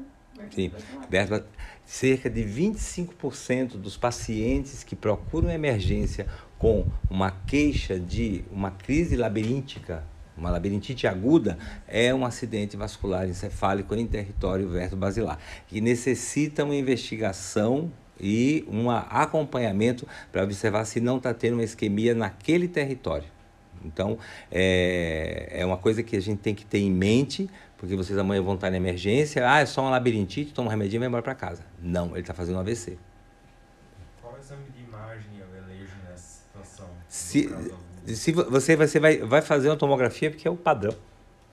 Sim, 0.50 0.72
vértebra, 1.08 1.46
cerca 1.86 2.28
de 2.28 2.42
25% 2.42 3.76
dos 3.76 3.96
pacientes 3.96 4.82
que 4.82 4.96
procuram 4.96 5.48
emergência 5.48 6.26
com 6.58 6.84
uma 7.08 7.30
queixa 7.30 7.96
de 7.96 8.44
uma 8.50 8.72
crise 8.72 9.14
labiríntica, 9.14 10.02
uma 10.36 10.50
labirintite 10.50 11.06
aguda, 11.06 11.56
é 11.86 12.12
um 12.12 12.26
acidente 12.26 12.76
vascular 12.76 13.28
encefálico 13.28 13.94
em 13.94 14.04
território 14.04 14.68
vértebro-basilar, 14.68 15.38
que 15.68 15.80
necessita 15.80 16.64
uma 16.64 16.74
investigação 16.74 17.92
e 18.18 18.66
um 18.68 18.90
acompanhamento 18.90 20.08
para 20.32 20.42
observar 20.42 20.84
se 20.86 21.00
não 21.00 21.18
está 21.18 21.32
tendo 21.32 21.54
uma 21.54 21.64
isquemia 21.64 22.16
naquele 22.16 22.66
território. 22.66 23.28
Então, 23.84 24.18
é, 24.50 25.48
é 25.50 25.66
uma 25.66 25.76
coisa 25.76 26.02
que 26.02 26.16
a 26.16 26.20
gente 26.20 26.38
tem 26.38 26.54
que 26.54 26.64
ter 26.64 26.78
em 26.78 26.90
mente, 26.90 27.48
porque 27.76 27.96
vocês 27.96 28.18
amanhã 28.18 28.42
vão 28.42 28.54
estar 28.54 28.70
na 28.70 28.76
emergência, 28.76 29.48
ah, 29.50 29.60
é 29.60 29.66
só 29.66 29.82
uma 29.82 29.90
labirintite, 29.90 30.52
toma 30.52 30.68
um 30.68 30.70
remedinho 30.70 30.98
e 30.98 31.00
vai 31.00 31.08
embora 31.08 31.22
para 31.22 31.34
casa. 31.34 31.64
Não, 31.82 32.10
ele 32.10 32.20
está 32.20 32.34
fazendo 32.34 32.56
um 32.56 32.60
AVC. 32.60 32.98
Qual 34.20 34.38
exame 34.38 34.64
de 34.76 34.82
imagem 34.82 35.30
eu 35.38 35.46
elejo 35.56 35.94
nessa 36.08 36.42
situação? 36.42 36.88
Se, 37.08 37.48
se 38.06 38.32
você, 38.32 38.76
você 38.76 39.00
vai, 39.00 39.18
vai 39.18 39.42
fazer 39.42 39.68
uma 39.68 39.76
tomografia, 39.76 40.30
porque 40.30 40.46
é 40.46 40.50
o 40.50 40.56
padrão. 40.56 40.94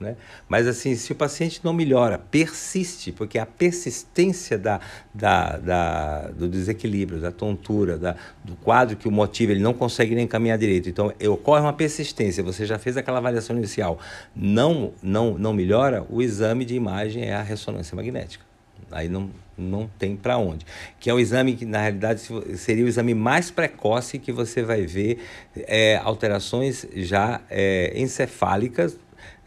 Né? 0.00 0.14
Mas 0.48 0.68
assim, 0.68 0.94
se 0.94 1.10
o 1.10 1.14
paciente 1.14 1.60
não 1.64 1.72
melhora, 1.72 2.18
persiste, 2.18 3.10
porque 3.10 3.36
a 3.36 3.44
persistência 3.44 4.56
da, 4.56 4.80
da, 5.12 5.56
da, 5.56 6.28
do 6.28 6.48
desequilíbrio, 6.48 7.20
da 7.20 7.32
tontura, 7.32 7.98
da, 7.98 8.14
do 8.44 8.54
quadro 8.56 8.96
que 8.96 9.08
o 9.08 9.10
motiva, 9.10 9.50
ele 9.50 9.60
não 9.60 9.74
consegue 9.74 10.14
nem 10.14 10.26
caminhar 10.26 10.56
direito. 10.56 10.88
Então, 10.88 11.12
ocorre 11.28 11.62
uma 11.62 11.72
persistência, 11.72 12.44
você 12.44 12.64
já 12.64 12.78
fez 12.78 12.96
aquela 12.96 13.18
avaliação 13.18 13.56
inicial, 13.56 13.98
não, 14.36 14.92
não, 15.02 15.36
não 15.36 15.52
melhora, 15.52 16.06
o 16.08 16.22
exame 16.22 16.64
de 16.64 16.76
imagem 16.76 17.24
é 17.24 17.34
a 17.34 17.42
ressonância 17.42 17.96
magnética. 17.96 18.46
Aí 18.92 19.08
não, 19.08 19.30
não 19.56 19.90
tem 19.98 20.16
para 20.16 20.38
onde. 20.38 20.64
Que 21.00 21.10
é 21.10 21.14
o 21.14 21.18
exame 21.18 21.54
que, 21.54 21.66
na 21.66 21.80
realidade, 21.80 22.22
seria 22.56 22.84
o 22.84 22.88
exame 22.88 23.14
mais 23.14 23.50
precoce 23.50 24.18
que 24.18 24.30
você 24.32 24.62
vai 24.62 24.86
ver 24.86 25.18
é, 25.56 25.96
alterações 25.96 26.86
já 26.94 27.40
é, 27.50 27.92
encefálicas 27.96 28.96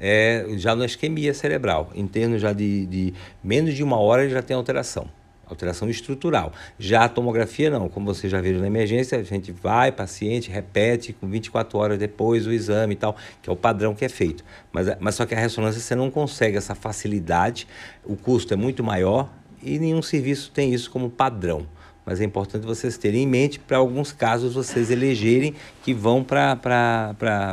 é, 0.01 0.45
já 0.57 0.75
na 0.75 0.85
isquemia 0.85 1.33
cerebral. 1.33 1.91
Em 1.93 2.07
termos 2.07 2.41
já 2.41 2.51
de, 2.51 2.87
de 2.87 3.13
menos 3.43 3.75
de 3.75 3.83
uma 3.83 3.99
hora 3.99 4.23
ele 4.23 4.33
já 4.33 4.41
tem 4.41 4.57
alteração 4.57 5.07
alteração 5.51 5.89
estrutural. 5.89 6.53
Já 6.79 7.03
a 7.03 7.09
tomografia 7.09 7.69
não, 7.69 7.89
como 7.89 8.05
você 8.05 8.29
já 8.29 8.39
viu 8.39 8.57
na 8.59 8.67
emergência, 8.67 9.19
a 9.19 9.23
gente 9.23 9.51
vai, 9.51 9.91
paciente, 9.91 10.49
repete 10.49 11.13
com 11.13 11.27
24 11.27 11.77
horas 11.77 11.99
depois 11.99 12.47
o 12.47 12.51
exame 12.51 12.93
e 12.93 12.95
tal, 12.95 13.15
que 13.41 13.49
é 13.49 13.53
o 13.53 13.55
padrão 13.55 13.93
que 13.93 14.05
é 14.05 14.09
feito. 14.09 14.43
Mas, 14.71 14.87
mas 14.99 15.15
só 15.15 15.25
que 15.25 15.35
a 15.35 15.37
ressonância 15.37 15.81
você 15.81 15.93
não 15.93 16.09
consegue 16.09 16.57
essa 16.57 16.73
facilidade, 16.73 17.67
o 18.05 18.15
custo 18.15 18.53
é 18.53 18.57
muito 18.57 18.83
maior 18.83 19.29
e 19.61 19.77
nenhum 19.77 20.01
serviço 20.01 20.51
tem 20.51 20.73
isso 20.73 20.89
como 20.89 21.09
padrão. 21.09 21.67
Mas 22.05 22.19
é 22.19 22.23
importante 22.23 22.65
vocês 22.65 22.97
terem 22.97 23.23
em 23.23 23.27
mente 23.27 23.59
para 23.59 23.77
alguns 23.77 24.11
casos 24.11 24.55
vocês 24.55 24.89
elegerem 24.89 25.53
que 25.83 25.93
vão 25.93 26.23
para 26.23 26.57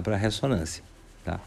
a 0.07 0.17
ressonância. 0.17 0.83
Tá? 1.25 1.39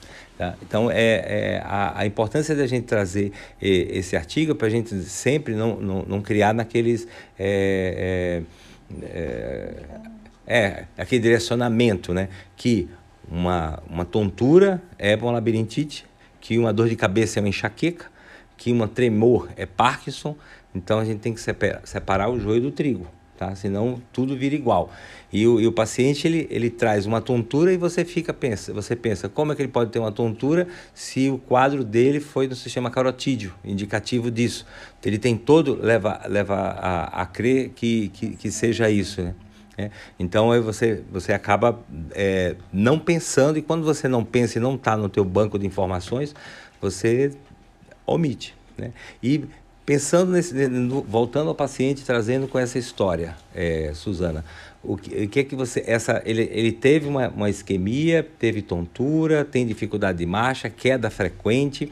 Tá? 0.41 0.55
Então, 0.63 0.89
é, 0.89 0.95
é 0.97 1.61
a, 1.63 1.99
a, 1.99 2.05
importância 2.07 2.55
da 2.55 2.65
gente 2.65 2.85
trazer 2.85 3.31
esse 3.61 4.15
artigo 4.15 4.55
para 4.55 4.65
a 4.65 4.69
gente 4.71 4.99
sempre 5.03 5.53
não, 5.53 5.79
não, 5.79 6.01
não 6.01 6.19
criar 6.19 6.51
naqueles. 6.51 7.07
É, 7.37 8.41
é, 8.89 9.03
é, 9.03 9.73
é, 10.47 10.85
aquele 10.97 11.21
direcionamento, 11.21 12.11
né? 12.11 12.27
Que 12.57 12.89
uma, 13.29 13.83
uma 13.87 14.03
tontura 14.03 14.81
é 14.97 15.15
uma 15.15 15.33
labirintite, 15.33 16.07
que 16.39 16.57
uma 16.57 16.73
dor 16.73 16.89
de 16.89 16.95
cabeça 16.95 17.37
é 17.37 17.39
uma 17.39 17.49
enxaqueca, 17.49 18.07
que 18.57 18.71
uma 18.71 18.87
tremor 18.87 19.47
é 19.55 19.67
Parkinson. 19.67 20.35
Então, 20.73 20.97
a 20.97 21.05
gente 21.05 21.19
tem 21.19 21.35
que 21.35 21.39
separar, 21.39 21.81
separar 21.85 22.31
o 22.31 22.39
joio 22.39 22.61
do 22.61 22.71
trigo 22.71 23.05
tá? 23.41 23.55
Senão 23.55 23.99
tudo 24.13 24.37
vira 24.37 24.53
igual. 24.53 24.91
E 25.33 25.47
o, 25.47 25.59
e 25.59 25.65
o 25.65 25.71
paciente 25.71 26.27
ele, 26.27 26.47
ele 26.51 26.69
traz 26.69 27.07
uma 27.07 27.19
tontura 27.19 27.73
e 27.73 27.77
você 27.77 28.05
fica 28.05 28.31
pensa, 28.31 28.71
você 28.71 28.95
pensa 28.95 29.27
como 29.27 29.51
é 29.51 29.55
que 29.55 29.63
ele 29.63 29.71
pode 29.71 29.89
ter 29.89 29.97
uma 29.97 30.11
tontura 30.11 30.67
se 30.93 31.27
o 31.27 31.39
quadro 31.39 31.83
dele 31.83 32.19
foi 32.19 32.47
no 32.47 32.55
sistema 32.55 32.91
carotídeo, 32.91 33.51
indicativo 33.65 34.29
disso. 34.29 34.63
Ele 35.03 35.17
tem 35.17 35.35
todo 35.35 35.73
leva 35.81 36.21
leva 36.27 36.55
a, 36.55 37.23
a 37.23 37.25
crer 37.25 37.69
que, 37.69 38.09
que, 38.09 38.35
que 38.35 38.51
seja 38.51 38.91
isso, 38.91 39.23
né? 39.23 39.33
É, 39.75 39.89
então 40.19 40.51
aí 40.51 40.59
você, 40.59 41.01
você 41.11 41.33
acaba 41.33 41.79
é, 42.11 42.55
não 42.71 42.99
pensando 42.99 43.57
e 43.57 43.61
quando 43.63 43.83
você 43.83 44.07
não 44.07 44.23
pensa 44.23 44.59
e 44.59 44.61
não 44.61 44.75
está 44.75 44.95
no 44.95 45.09
teu 45.09 45.25
banco 45.25 45.57
de 45.57 45.65
informações, 45.65 46.35
você 46.79 47.31
omite. 48.05 48.53
Né? 48.77 48.91
E 49.23 49.45
Pensando 49.91 50.31
nesse, 50.31 50.53
voltando 51.05 51.49
ao 51.49 51.53
paciente, 51.53 52.05
trazendo 52.05 52.47
com 52.47 52.57
essa 52.57 52.79
história, 52.79 53.35
é, 53.53 53.91
Suzana, 53.93 54.45
o 54.81 54.95
que, 54.95 55.25
o 55.25 55.27
que 55.27 55.41
é 55.41 55.43
que 55.43 55.53
você, 55.53 55.83
essa, 55.85 56.21
ele, 56.25 56.49
ele 56.49 56.71
teve 56.71 57.09
uma, 57.09 57.27
uma 57.27 57.49
isquemia, 57.49 58.25
teve 58.39 58.61
tontura, 58.61 59.43
tem 59.43 59.67
dificuldade 59.67 60.19
de 60.19 60.25
marcha, 60.25 60.69
queda 60.69 61.09
frequente 61.09 61.91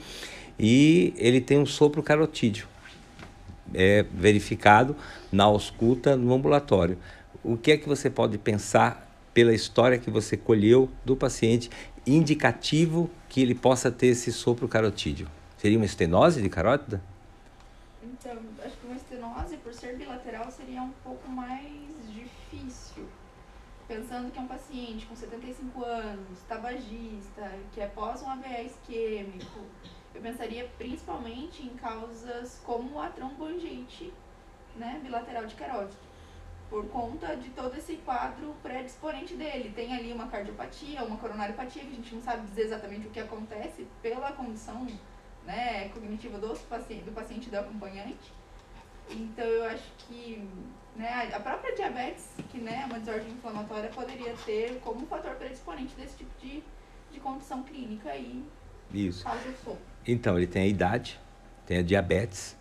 e 0.58 1.14
ele 1.18 1.42
tem 1.42 1.60
um 1.60 1.66
sopro 1.66 2.02
carotídeo, 2.02 2.68
é 3.74 4.06
verificado 4.14 4.96
na 5.30 5.44
ausculta 5.44 6.16
no 6.16 6.34
ambulatório. 6.34 6.98
O 7.44 7.58
que 7.58 7.74
é 7.74 7.78
que 7.78 7.90
você 7.90 8.10
pode 8.10 8.38
pensar 8.38 9.14
pela 9.34 9.54
história 9.54 9.98
que 9.98 10.10
você 10.10 10.38
colheu 10.38 10.90
do 11.04 11.18
paciente 11.18 11.70
indicativo 12.08 13.10
que 13.28 13.42
ele 13.42 13.56
possa 13.56 13.92
ter 13.92 14.08
esse 14.08 14.32
sopro 14.32 14.70
carotídeo? 14.70 15.28
Seria 15.58 15.78
uma 15.78 15.86
estenose 15.86 16.42
de 16.42 16.48
carótida? 16.48 17.02
Acho 18.64 18.78
que 18.78 18.86
uma 18.86 18.96
estenose, 18.96 19.58
por 19.58 19.74
ser 19.74 19.96
bilateral, 19.96 20.52
seria 20.52 20.82
um 20.84 20.92
pouco 21.04 21.28
mais 21.30 22.14
difícil. 22.14 23.08
Pensando 23.88 24.32
que 24.32 24.38
é 24.38 24.42
um 24.42 24.48
paciente 24.48 25.08
com 25.08 25.16
75 25.16 25.84
anos, 25.84 26.40
tabagista, 26.48 27.52
que 27.74 27.82
é 27.82 27.88
pós 27.88 28.22
um 28.22 28.30
AVE 28.30 28.68
isquêmico, 28.68 29.62
eu 30.14 30.22
pensaria 30.22 30.70
principalmente 30.78 31.64
em 31.64 31.70
causas 31.70 32.62
como 32.64 33.02
a 33.02 33.10
trombangite 33.10 34.14
né, 34.76 35.00
bilateral 35.04 35.48
de 35.48 35.56
carótide 35.56 36.10
por 36.70 36.88
conta 36.90 37.36
de 37.36 37.50
todo 37.50 37.76
esse 37.76 37.96
quadro 37.98 38.56
predisponente 38.62 39.34
dele. 39.34 39.74
Tem 39.76 39.92
ali 39.92 40.14
uma 40.14 40.28
cardiopatia, 40.28 41.04
uma 41.04 41.18
coronariopatia, 41.18 41.82
que 41.82 41.92
a 41.92 41.96
gente 41.96 42.14
não 42.14 42.22
sabe 42.22 42.46
dizer 42.48 42.64
exatamente 42.64 43.08
o 43.08 43.10
que 43.10 43.20
acontece 43.20 43.88
pela 44.04 44.32
condição 44.34 44.86
né, 45.50 45.90
cognitiva 45.90 46.38
do 46.38 46.56
paciente, 46.70 47.04
do 47.04 47.12
paciente 47.12 47.50
do 47.50 47.58
acompanhante. 47.58 48.32
Então 49.10 49.44
eu 49.44 49.66
acho 49.66 49.92
que 49.98 50.48
né, 50.96 51.32
a 51.34 51.40
própria 51.40 51.76
diabetes, 51.76 52.28
que 52.52 52.60
né, 52.60 52.82
é 52.84 52.86
uma 52.86 53.00
desordem 53.00 53.32
inflamatória, 53.32 53.90
poderia 53.90 54.36
ter 54.46 54.80
como 54.84 55.08
fator 55.08 55.34
predisponente 55.36 55.96
desse 55.96 56.18
tipo 56.18 56.30
de, 56.40 56.64
de 57.12 57.20
condição 57.20 57.64
clínica 57.64 58.16
e 58.16 58.44
Isso. 58.94 59.24
causa 59.24 59.42
sono. 59.64 59.80
Então, 60.08 60.38
ele 60.38 60.46
tem 60.46 60.64
a 60.64 60.68
idade, 60.68 61.20
tem 61.66 61.80
a 61.80 61.82
diabetes, 61.82 62.56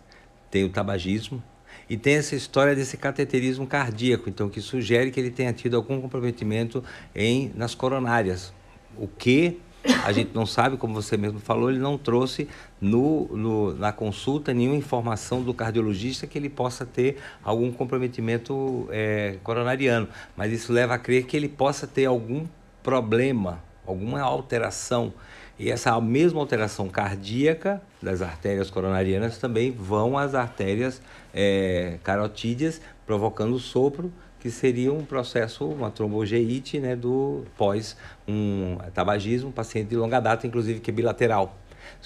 tem 0.49 0.63
o 0.63 0.69
tabagismo 0.69 1.43
e 1.87 1.95
tem 1.95 2.15
essa 2.15 2.35
história 2.35 2.75
desse 2.75 2.97
cateterismo 2.97 3.67
cardíaco, 3.67 4.29
então 4.29 4.49
que 4.49 4.61
sugere 4.61 5.11
que 5.11 5.19
ele 5.19 5.29
tenha 5.29 5.53
tido 5.53 5.77
algum 5.77 6.01
comprometimento 6.01 6.83
em 7.13 7.51
nas 7.55 7.75
coronárias, 7.75 8.51
o 8.97 9.07
que 9.07 9.59
a 10.03 10.11
gente 10.11 10.31
não 10.33 10.45
sabe, 10.45 10.75
como 10.77 10.93
você 10.93 11.15
mesmo 11.15 11.39
falou, 11.39 11.69
ele 11.69 11.79
não 11.79 11.97
trouxe 11.97 12.49
no, 12.81 13.27
no, 13.27 13.73
na 13.75 13.91
consulta 13.91 14.53
nenhuma 14.53 14.75
informação 14.75 15.41
do 15.41 15.53
cardiologista 15.53 16.27
que 16.27 16.37
ele 16.37 16.49
possa 16.49 16.85
ter 16.85 17.17
algum 17.43 17.71
comprometimento 17.71 18.87
é, 18.91 19.37
coronariano. 19.41 20.07
Mas 20.35 20.51
isso 20.51 20.73
leva 20.73 20.95
a 20.95 20.99
crer 20.99 21.25
que 21.25 21.37
ele 21.37 21.47
possa 21.47 21.87
ter 21.87 22.05
algum 22.05 22.45
problema, 22.83 23.63
alguma 23.85 24.21
alteração. 24.21 25.13
E 25.57 25.69
essa 25.69 25.99
mesma 25.99 26.39
alteração 26.39 26.89
cardíaca 26.89 27.81
das 28.01 28.21
artérias 28.21 28.69
coronarianas 28.69 29.37
também 29.37 29.71
vão 29.71 30.17
às 30.17 30.33
artérias 30.33 31.01
é, 31.33 31.99
carotídeas, 32.03 32.81
provocando 33.05 33.57
sopro 33.59 34.11
que 34.39 34.49
seria 34.49 34.93
um 34.93 35.03
processo, 35.03 35.65
uma 35.65 35.91
trombogeite 35.91 36.79
né, 36.79 36.95
do 36.95 37.43
pós 37.57 37.97
um 38.27 38.77
tabagismo, 38.93 39.51
paciente 39.51 39.89
de 39.89 39.95
longa 39.95 40.19
data, 40.19 40.47
inclusive 40.47 40.79
que 40.79 40.89
é 40.89 40.93
bilateral. 40.93 41.57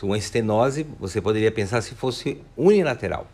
Uma 0.01 0.17
estenose, 0.17 0.85
você 0.99 1.21
poderia 1.21 1.51
pensar 1.51 1.81
se 1.81 1.93
fosse 1.93 2.41
unilateral. 2.57 3.27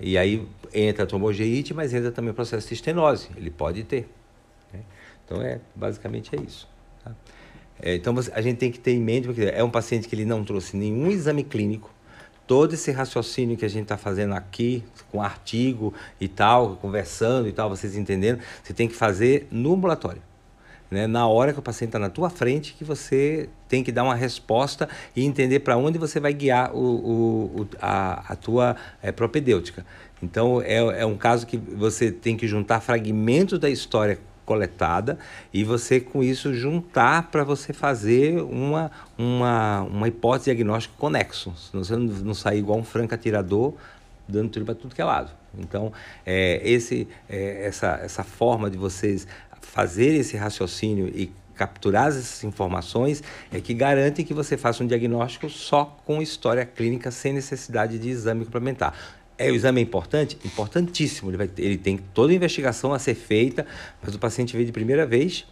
E 0.00 0.18
aí 0.18 0.46
entra 0.74 1.04
a 1.04 1.06
trombogeite, 1.06 1.72
mas 1.72 1.94
entra 1.94 2.10
também 2.10 2.32
o 2.32 2.34
processo 2.34 2.66
de 2.66 2.74
estenose. 2.74 3.28
Ele 3.36 3.50
pode 3.50 3.84
ter. 3.84 4.08
Né? 4.72 4.80
Então, 5.24 5.40
é, 5.40 5.60
basicamente 5.74 6.34
é 6.34 6.40
isso. 6.40 6.68
Tá? 7.04 7.14
É, 7.80 7.94
então, 7.94 8.14
a 8.32 8.40
gente 8.40 8.58
tem 8.58 8.70
que 8.70 8.80
ter 8.80 8.92
em 8.92 9.00
mente, 9.00 9.26
porque 9.26 9.42
é 9.42 9.62
um 9.62 9.70
paciente 9.70 10.08
que 10.08 10.14
ele 10.14 10.24
não 10.24 10.44
trouxe 10.44 10.76
nenhum 10.76 11.08
exame 11.08 11.44
clínico, 11.44 11.90
todo 12.46 12.74
esse 12.74 12.90
raciocínio 12.90 13.56
que 13.56 13.64
a 13.64 13.68
gente 13.68 13.84
está 13.84 13.96
fazendo 13.96 14.34
aqui, 14.34 14.84
com 15.10 15.22
artigo 15.22 15.94
e 16.20 16.28
tal, 16.28 16.76
conversando 16.76 17.48
e 17.48 17.52
tal, 17.52 17.68
vocês 17.68 17.96
entendendo, 17.96 18.40
você 18.62 18.72
tem 18.72 18.88
que 18.88 18.94
fazer 18.94 19.46
no 19.50 19.74
ambulatório. 19.74 20.22
Né? 20.90 21.06
Na 21.06 21.26
hora 21.26 21.54
que 21.54 21.58
o 21.58 21.62
paciente 21.62 21.88
está 21.88 21.98
na 21.98 22.10
tua 22.10 22.28
frente, 22.28 22.74
que 22.74 22.84
você 22.84 23.48
tem 23.66 23.82
que 23.82 23.90
dar 23.90 24.04
uma 24.04 24.14
resposta 24.14 24.88
e 25.16 25.24
entender 25.24 25.60
para 25.60 25.76
onde 25.76 25.98
você 25.98 26.20
vai 26.20 26.34
guiar 26.34 26.74
o, 26.74 27.60
o, 27.60 27.68
a, 27.80 28.32
a 28.32 28.36
tua 28.36 28.76
é, 29.00 29.10
propedêutica. 29.10 29.86
Então, 30.22 30.60
é, 30.60 31.00
é 31.00 31.06
um 31.06 31.16
caso 31.16 31.46
que 31.46 31.56
você 31.56 32.12
tem 32.12 32.36
que 32.36 32.46
juntar 32.46 32.80
fragmentos 32.80 33.58
da 33.58 33.70
história 33.70 34.18
coletada 34.52 35.18
e 35.52 35.64
você 35.64 35.98
com 35.98 36.22
isso 36.22 36.52
juntar 36.52 37.30
para 37.30 37.42
você 37.42 37.72
fazer 37.72 38.42
uma, 38.42 38.90
uma, 39.16 39.82
uma 39.82 40.08
hipótese 40.08 40.46
diagnóstica 40.46 40.94
conexo, 40.98 41.54
senão 41.56 41.82
você 41.82 41.96
não, 41.96 42.06
não 42.06 42.34
sair 42.34 42.58
igual 42.58 42.78
um 42.78 42.84
franco 42.84 43.14
atirador 43.14 43.74
dando 44.28 44.50
tiro 44.50 44.64
para 44.64 44.74
tudo 44.74 44.94
que 44.94 45.00
é 45.00 45.04
lado. 45.04 45.30
Então, 45.58 45.92
é, 46.24 46.60
esse, 46.64 47.08
é, 47.28 47.66
essa, 47.66 47.98
essa 48.02 48.22
forma 48.22 48.70
de 48.70 48.78
vocês 48.78 49.26
fazer 49.60 50.14
esse 50.14 50.36
raciocínio 50.36 51.08
e 51.08 51.32
capturar 51.54 52.08
essas 52.08 52.44
informações 52.44 53.22
é 53.52 53.60
que 53.60 53.74
garante 53.74 54.24
que 54.24 54.32
você 54.32 54.56
faça 54.56 54.82
um 54.82 54.86
diagnóstico 54.86 55.48
só 55.48 55.96
com 56.04 56.22
história 56.22 56.64
clínica 56.64 57.10
sem 57.10 57.32
necessidade 57.32 57.98
de 57.98 58.08
exame 58.08 58.44
complementar. 58.44 58.94
É, 59.46 59.50
o 59.50 59.54
exame 59.54 59.80
é 59.80 59.82
importante? 59.82 60.38
Importantíssimo. 60.44 61.30
Ele, 61.30 61.36
vai, 61.36 61.50
ele 61.58 61.76
tem 61.76 61.98
toda 61.98 62.32
a 62.32 62.36
investigação 62.36 62.92
a 62.92 62.98
ser 62.98 63.14
feita, 63.14 63.66
mas 64.02 64.14
o 64.14 64.18
paciente 64.18 64.54
veio 64.54 64.66
de 64.66 64.72
primeira 64.72 65.06
vez 65.06 65.46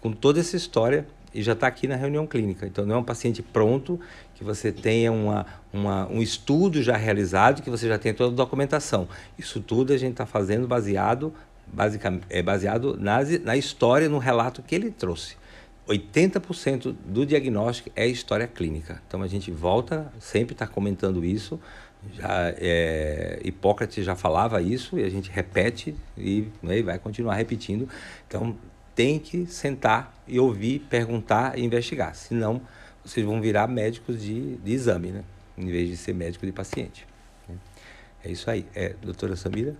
com 0.00 0.12
toda 0.12 0.40
essa 0.40 0.56
história 0.56 1.06
e 1.36 1.42
já 1.42 1.52
está 1.52 1.66
aqui 1.66 1.86
na 1.86 1.96
reunião 1.96 2.26
clínica. 2.26 2.66
Então, 2.66 2.86
não 2.86 2.96
é 2.96 2.98
um 2.98 3.04
paciente 3.04 3.42
pronto, 3.42 4.00
que 4.34 4.42
você 4.42 4.72
tenha 4.72 5.12
uma, 5.12 5.44
uma, 5.72 6.08
um 6.10 6.22
estudo 6.22 6.82
já 6.82 6.96
realizado, 6.96 7.62
que 7.62 7.68
você 7.68 7.86
já 7.86 7.98
tenha 7.98 8.14
toda 8.14 8.32
a 8.32 8.34
documentação. 8.34 9.06
Isso 9.38 9.60
tudo 9.60 9.92
a 9.92 9.98
gente 9.98 10.12
está 10.12 10.24
fazendo 10.24 10.66
baseado, 10.66 11.34
basicamente, 11.66 12.24
é 12.30 12.42
baseado 12.42 12.96
na, 12.98 13.56
história, 13.56 14.08
no 14.08 14.18
relato 14.18 14.62
que 14.62 14.74
ele 14.74 14.90
trouxe. 14.90 15.36
80% 15.86 16.96
do 17.04 17.26
diagnóstico 17.26 17.90
é 17.94 18.06
história 18.06 18.46
clínica. 18.46 19.02
Então, 19.06 19.22
a 19.22 19.26
gente 19.26 19.50
volta, 19.50 20.10
sempre 20.18 20.54
está 20.54 20.66
comentando 20.66 21.24
isso, 21.24 21.60
já 22.14 22.54
é, 22.58 23.40
Hipócrates 23.44 24.04
já 24.04 24.14
falava 24.14 24.60
isso 24.60 24.98
e 24.98 25.04
a 25.04 25.08
gente 25.08 25.30
repete 25.30 25.94
e, 26.16 26.48
né, 26.62 26.82
vai 26.82 26.98
continuar 26.98 27.34
repetindo. 27.34 27.88
Então 28.26 28.56
tem 28.94 29.18
que 29.18 29.46
sentar 29.46 30.14
e 30.26 30.40
ouvir, 30.40 30.80
perguntar 30.80 31.58
e 31.58 31.64
investigar. 31.64 32.14
Senão 32.14 32.60
vocês 33.04 33.24
vão 33.24 33.40
virar 33.40 33.68
médicos 33.68 34.20
de, 34.20 34.56
de 34.56 34.72
exame, 34.72 35.08
né? 35.08 35.22
Em 35.56 35.66
vez 35.66 35.88
de 35.88 35.96
ser 35.96 36.14
médico 36.14 36.44
de 36.44 36.52
paciente. 36.52 37.06
Né? 37.48 37.54
É 38.24 38.30
isso 38.30 38.50
aí. 38.50 38.66
É, 38.74 38.94
doutora 39.00 39.36
Samira? 39.36 39.76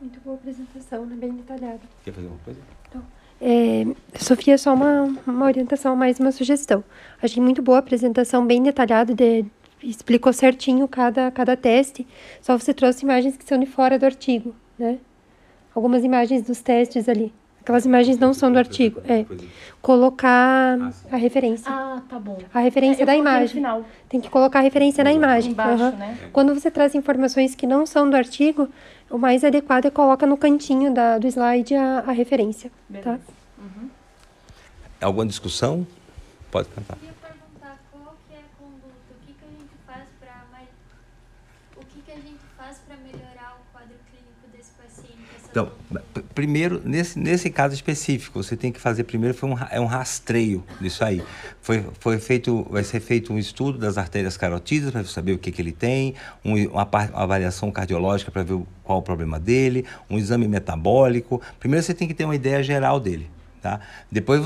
Muito 0.00 0.20
boa 0.20 0.36
apresentação, 0.36 1.06
né? 1.06 1.16
bem 1.16 1.32
detalhada. 1.32 1.80
Quer 2.04 2.12
fazer 2.12 2.26
uma 2.26 2.38
coisa? 2.38 2.60
Então, 2.88 3.02
é, 3.40 3.84
Sofia, 4.18 4.58
só 4.58 4.74
uma, 4.74 5.04
uma 5.26 5.44
orientação, 5.44 5.94
mais 5.94 6.18
uma 6.18 6.32
sugestão. 6.32 6.82
Achei 7.22 7.42
muito 7.42 7.62
boa 7.62 7.78
a 7.78 7.80
apresentação, 7.80 8.46
bem 8.46 8.62
detalhada 8.62 9.14
de, 9.14 9.44
explicou 9.90 10.32
certinho 10.32 10.86
cada, 10.88 11.30
cada 11.30 11.56
teste, 11.56 12.06
só 12.40 12.56
você 12.58 12.72
trouxe 12.74 13.04
imagens 13.04 13.36
que 13.36 13.44
são 13.44 13.58
de 13.58 13.66
fora 13.66 13.98
do 13.98 14.04
artigo, 14.04 14.54
né? 14.78 14.98
Algumas 15.74 16.04
imagens 16.04 16.42
dos 16.42 16.60
testes 16.60 17.08
ali. 17.08 17.32
Aquelas 17.60 17.84
imagens 17.84 18.16
não 18.16 18.32
são 18.32 18.52
do 18.52 18.58
artigo. 18.58 19.00
É. 19.08 19.26
Colocar 19.82 20.78
a 21.10 21.16
referência. 21.16 21.68
Ah, 21.70 22.00
tá 22.08 22.16
bom. 22.18 22.38
A 22.54 22.60
referência 22.60 23.02
É, 23.02 23.06
da 23.06 23.16
imagem. 23.16 23.60
Tem 24.08 24.20
que 24.20 24.30
colocar 24.30 24.60
a 24.60 24.62
referência 24.62 25.02
na 25.02 25.12
imagem. 25.12 25.50
Embaixo, 25.50 25.82
Aham. 25.82 25.96
né? 25.96 26.18
Quando 26.32 26.54
você 26.54 26.70
traz 26.70 26.94
informações 26.94 27.56
que 27.56 27.66
não 27.66 27.84
são 27.84 28.08
do 28.08 28.16
artigo, 28.16 28.68
o 29.10 29.18
mais 29.18 29.42
adequado 29.42 29.86
é 29.86 29.90
coloca 29.90 30.24
no 30.26 30.36
cantinho 30.36 30.94
da, 30.94 31.18
do 31.18 31.26
slide 31.26 31.74
a, 31.74 32.04
a 32.06 32.12
referência. 32.12 32.70
Tá? 32.70 32.74
Beleza. 32.88 33.20
Uhum. 33.58 33.88
Alguma 35.00 35.26
discussão? 35.26 35.84
Pode 36.50 36.68
cantar. 36.68 36.96
queria 36.96 37.14
perguntar 37.20 37.78
qual 37.90 38.16
que 38.28 38.34
é 38.34 38.38
a 38.38 38.48
conduta, 38.58 39.10
o 39.10 39.26
que, 39.26 39.32
que 39.34 39.44
a 39.44 39.48
gente 39.48 39.74
faz 39.86 40.04
para 40.20 40.62
o 41.76 41.84
que, 41.84 42.00
que 42.00 42.12
a 42.12 42.14
gente 42.14 42.40
faz 42.56 42.78
para 42.86 42.96
melhorar 42.96 43.58
o 43.60 43.72
quadro 43.72 43.96
clínico 44.08 44.46
desse 44.56 44.70
paciente? 44.80 45.26
Essa 45.36 45.45
Então, 45.56 45.72
primeiro, 46.34 46.82
nesse, 46.84 47.18
nesse 47.18 47.48
caso 47.48 47.72
específico, 47.74 48.42
você 48.42 48.54
tem 48.54 48.70
que 48.70 48.78
fazer 48.78 49.04
primeiro 49.04 49.34
foi 49.34 49.48
um, 49.48 49.54
é 49.70 49.80
um 49.80 49.86
rastreio 49.86 50.62
disso 50.78 51.02
aí. 51.02 51.22
Foi, 51.62 51.82
foi 51.98 52.18
feito, 52.18 52.66
vai 52.70 52.84
ser 52.84 53.00
feito 53.00 53.32
um 53.32 53.38
estudo 53.38 53.78
das 53.78 53.96
artérias 53.96 54.36
carotídeas 54.36 54.92
para 54.92 55.02
saber 55.04 55.32
o 55.32 55.38
que, 55.38 55.50
que 55.50 55.62
ele 55.62 55.72
tem, 55.72 56.14
um- 56.44 56.62
uma, 56.68 56.84
uma 56.84 57.10
avaliação 57.14 57.70
cardiológica 57.70 58.30
para 58.30 58.42
ver 58.42 58.60
qual 58.84 58.98
o 58.98 59.02
problema 59.02 59.40
dele, 59.40 59.86
um 60.10 60.18
exame 60.18 60.46
metabólico. 60.46 61.40
Primeiro 61.58 61.82
você 61.82 61.94
tem 61.94 62.06
que 62.06 62.12
ter 62.12 62.26
uma 62.26 62.36
ideia 62.36 62.62
geral 62.62 63.00
dele. 63.00 63.30
Tá? 63.62 63.80
Depois, 64.12 64.40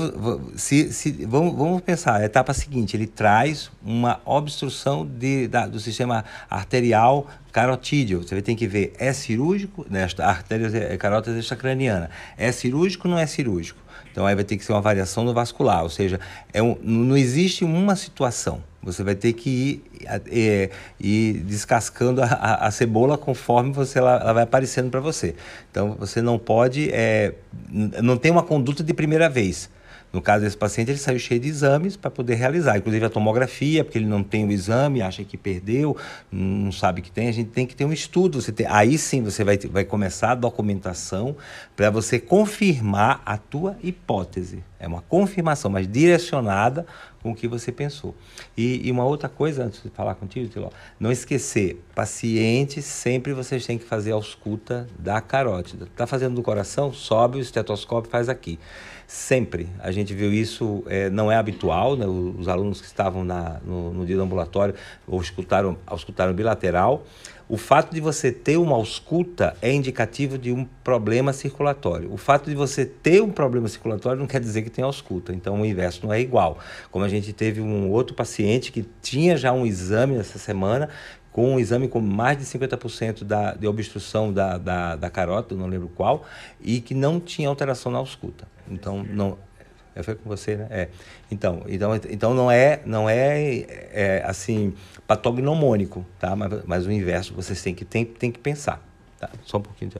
se, 0.55 0.91
se, 0.91 1.11
vamos, 1.25 1.55
vamos 1.55 1.81
pensar, 1.81 2.15
a 2.21 2.25
etapa 2.25 2.53
seguinte, 2.53 2.97
ele 2.97 3.05
traz 3.05 3.69
uma 3.83 4.19
obstrução 4.25 5.05
de, 5.05 5.47
da- 5.47 5.67
do 5.67 5.79
sistema 5.79 6.25
arterial 6.49 7.27
carotídeo. 7.51 8.23
Você 8.23 8.41
tem 8.41 8.55
que 8.55 8.67
ver, 8.67 8.93
é 8.97 9.13
cirúrgico, 9.13 9.85
né, 9.89 10.07
a 10.17 10.27
artéria 10.29 10.71
é 10.75 10.97
carótida 10.97 11.37
extracraniana, 11.37 12.09
é 12.37 12.51
cirúrgico 12.51 13.07
ou 13.07 13.13
não 13.13 13.19
é 13.19 13.27
cirúrgico? 13.27 13.79
Então 14.11 14.25
aí 14.25 14.35
vai 14.35 14.43
ter 14.43 14.57
que 14.57 14.65
ser 14.65 14.73
uma 14.73 14.81
variação 14.81 15.23
no 15.23 15.33
vascular, 15.33 15.83
ou 15.83 15.89
seja, 15.89 16.19
é 16.53 16.61
um, 16.61 16.75
não 16.81 17.15
existe 17.17 17.63
uma 17.63 17.95
situação. 17.95 18.61
Você 18.83 19.03
vai 19.03 19.13
ter 19.15 19.33
que 19.33 19.49
ir, 19.49 19.83
é, 20.31 20.69
ir 20.99 21.33
descascando 21.43 22.21
a, 22.21 22.25
a- 22.25 22.67
a 22.67 22.71
cebola 22.71 23.17
conforme 23.17 23.71
você 23.71 23.99
ela, 23.99 24.15
ela 24.19 24.33
vai 24.33 24.43
aparecendo 24.43 24.89
para 24.89 24.99
você. 24.99 25.35
Então 25.69 25.95
você 25.99 26.21
não 26.21 26.39
pode, 26.39 26.89
é, 26.91 27.33
não 27.69 28.17
tem 28.17 28.31
uma 28.31 28.43
conduta 28.43 28.83
de 28.83 28.93
primeira 28.93 29.29
vez. 29.29 29.69
No 30.11 30.21
caso 30.21 30.43
desse 30.43 30.57
paciente, 30.57 30.91
ele 30.91 30.97
saiu 30.97 31.17
cheio 31.17 31.39
de 31.39 31.47
exames 31.47 31.95
para 31.95 32.11
poder 32.11 32.35
realizar, 32.35 32.77
inclusive 32.77 33.05
a 33.05 33.09
tomografia, 33.09 33.83
porque 33.83 33.97
ele 33.97 34.07
não 34.07 34.23
tem 34.23 34.45
o 34.45 34.51
exame, 34.51 35.01
acha 35.01 35.23
que 35.23 35.37
perdeu, 35.37 35.95
não 36.31 36.71
sabe 36.71 37.01
que 37.01 37.09
tem. 37.09 37.29
A 37.29 37.31
gente 37.31 37.49
tem 37.49 37.65
que 37.65 37.75
ter 37.75 37.85
um 37.85 37.93
estudo. 37.93 38.41
Você 38.41 38.51
tem, 38.51 38.65
aí 38.67 38.97
sim 38.97 39.23
você 39.23 39.43
vai, 39.43 39.57
vai 39.57 39.85
começar 39.85 40.31
a 40.31 40.35
documentação 40.35 41.35
para 41.75 41.89
você 41.89 42.19
confirmar 42.19 43.21
a 43.25 43.37
tua 43.37 43.77
hipótese. 43.81 44.63
É 44.79 44.87
uma 44.87 45.01
confirmação, 45.01 45.69
mas 45.69 45.87
direcionada 45.87 46.85
com 47.21 47.31
o 47.31 47.35
que 47.35 47.47
você 47.47 47.71
pensou. 47.71 48.15
E, 48.57 48.87
e 48.87 48.91
uma 48.91 49.05
outra 49.05 49.29
coisa, 49.29 49.63
antes 49.63 49.83
de 49.83 49.89
falar 49.89 50.15
contigo, 50.15 50.49
Tiló, 50.49 50.69
não 50.99 51.11
esquecer, 51.11 51.79
pacientes, 51.93 52.83
sempre 52.85 53.31
vocês 53.31 53.65
têm 53.65 53.77
que 53.77 53.85
fazer 53.85 54.11
a 54.11 54.15
ausculta 54.15 54.87
da 54.97 55.21
carótida. 55.21 55.85
Está 55.85 56.07
fazendo 56.07 56.35
do 56.35 56.41
coração? 56.41 56.91
Sobe 56.91 57.37
o 57.37 57.41
estetoscópio 57.41 58.09
faz 58.09 58.27
aqui. 58.27 58.59
Sempre. 59.13 59.67
A 59.79 59.91
gente 59.91 60.13
viu 60.13 60.31
isso, 60.31 60.85
é, 60.87 61.09
não 61.09 61.29
é 61.29 61.35
habitual, 61.35 61.97
né? 61.97 62.07
Os 62.07 62.47
alunos 62.47 62.79
que 62.79 62.87
estavam 62.87 63.25
na, 63.25 63.59
no, 63.65 63.91
no 63.91 64.05
dia 64.05 64.15
do 64.15 64.21
ambulatório 64.21 64.73
auscultaram, 65.05 65.77
auscultaram 65.85 66.33
bilateral. 66.33 67.03
O 67.49 67.57
fato 67.57 67.93
de 67.93 67.99
você 67.99 68.31
ter 68.31 68.55
uma 68.55 68.73
ausculta 68.77 69.53
é 69.61 69.69
indicativo 69.69 70.37
de 70.37 70.53
um 70.53 70.65
problema 70.81 71.33
circulatório. 71.33 72.09
O 72.09 72.15
fato 72.15 72.49
de 72.49 72.55
você 72.55 72.85
ter 72.85 73.21
um 73.21 73.29
problema 73.29 73.67
circulatório 73.67 74.17
não 74.17 74.27
quer 74.27 74.39
dizer 74.39 74.61
que 74.61 74.69
tem 74.69 74.85
ausculta. 74.85 75.33
Então, 75.33 75.59
o 75.59 75.65
inverso 75.65 76.05
não 76.05 76.13
é 76.13 76.21
igual. 76.21 76.57
Como 76.89 77.03
a 77.03 77.09
gente 77.09 77.33
teve 77.33 77.59
um 77.59 77.91
outro 77.91 78.15
paciente 78.15 78.71
que 78.71 78.85
tinha 79.01 79.35
já 79.35 79.51
um 79.51 79.65
exame 79.65 80.15
essa 80.15 80.39
semana, 80.39 80.87
com 81.31 81.53
um 81.55 81.59
exame 81.59 81.87
com 81.87 82.01
mais 82.01 82.37
de 82.37 82.43
50% 82.45 83.23
da, 83.23 83.53
de 83.53 83.67
obstrução 83.67 84.33
da, 84.33 84.57
da, 84.57 84.95
da 84.95 85.09
carótida, 85.09 85.55
não 85.55 85.67
lembro 85.67 85.89
qual, 85.89 86.25
e 86.59 86.81
que 86.81 86.93
não 86.93 87.19
tinha 87.19 87.47
alteração 87.47 87.91
na 87.91 87.99
ausculta. 87.99 88.47
Então, 88.69 89.03
não... 89.03 89.37
É, 89.93 90.01
foi 90.01 90.15
com 90.15 90.29
você, 90.29 90.55
né? 90.55 90.67
É. 90.69 90.89
Então, 91.29 91.63
então, 91.67 91.93
então 92.09 92.33
não 92.33 92.49
é, 92.49 92.81
não 92.85 93.09
é, 93.09 93.65
é 93.91 94.23
assim 94.25 94.73
patognomônico, 95.05 96.05
tá? 96.17 96.33
Mas, 96.33 96.63
mas 96.65 96.85
o 96.85 96.91
inverso 96.91 97.33
vocês 97.33 97.61
têm 97.61 97.75
que 97.75 97.83
tem, 97.83 98.05
tem 98.05 98.31
que 98.31 98.39
pensar, 98.39 98.81
tá? 99.19 99.29
Só 99.43 99.57
um 99.57 99.61
pouquinho. 99.61 99.91
De... 99.91 99.97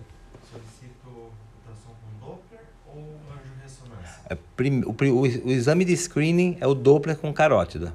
Solicito 0.50 1.10
ultrassom 1.10 1.94
com 2.02 2.26
Doppler 2.26 2.62
ou 2.88 3.04
angiorressonância? 3.38 4.22
É, 4.30 5.12
o 5.12 5.52
exame 5.52 5.84
de 5.84 5.98
screening 5.98 6.58
é 6.62 6.68
o 6.68 6.74
Doppler 6.74 7.18
com 7.18 7.34
carótida, 7.34 7.94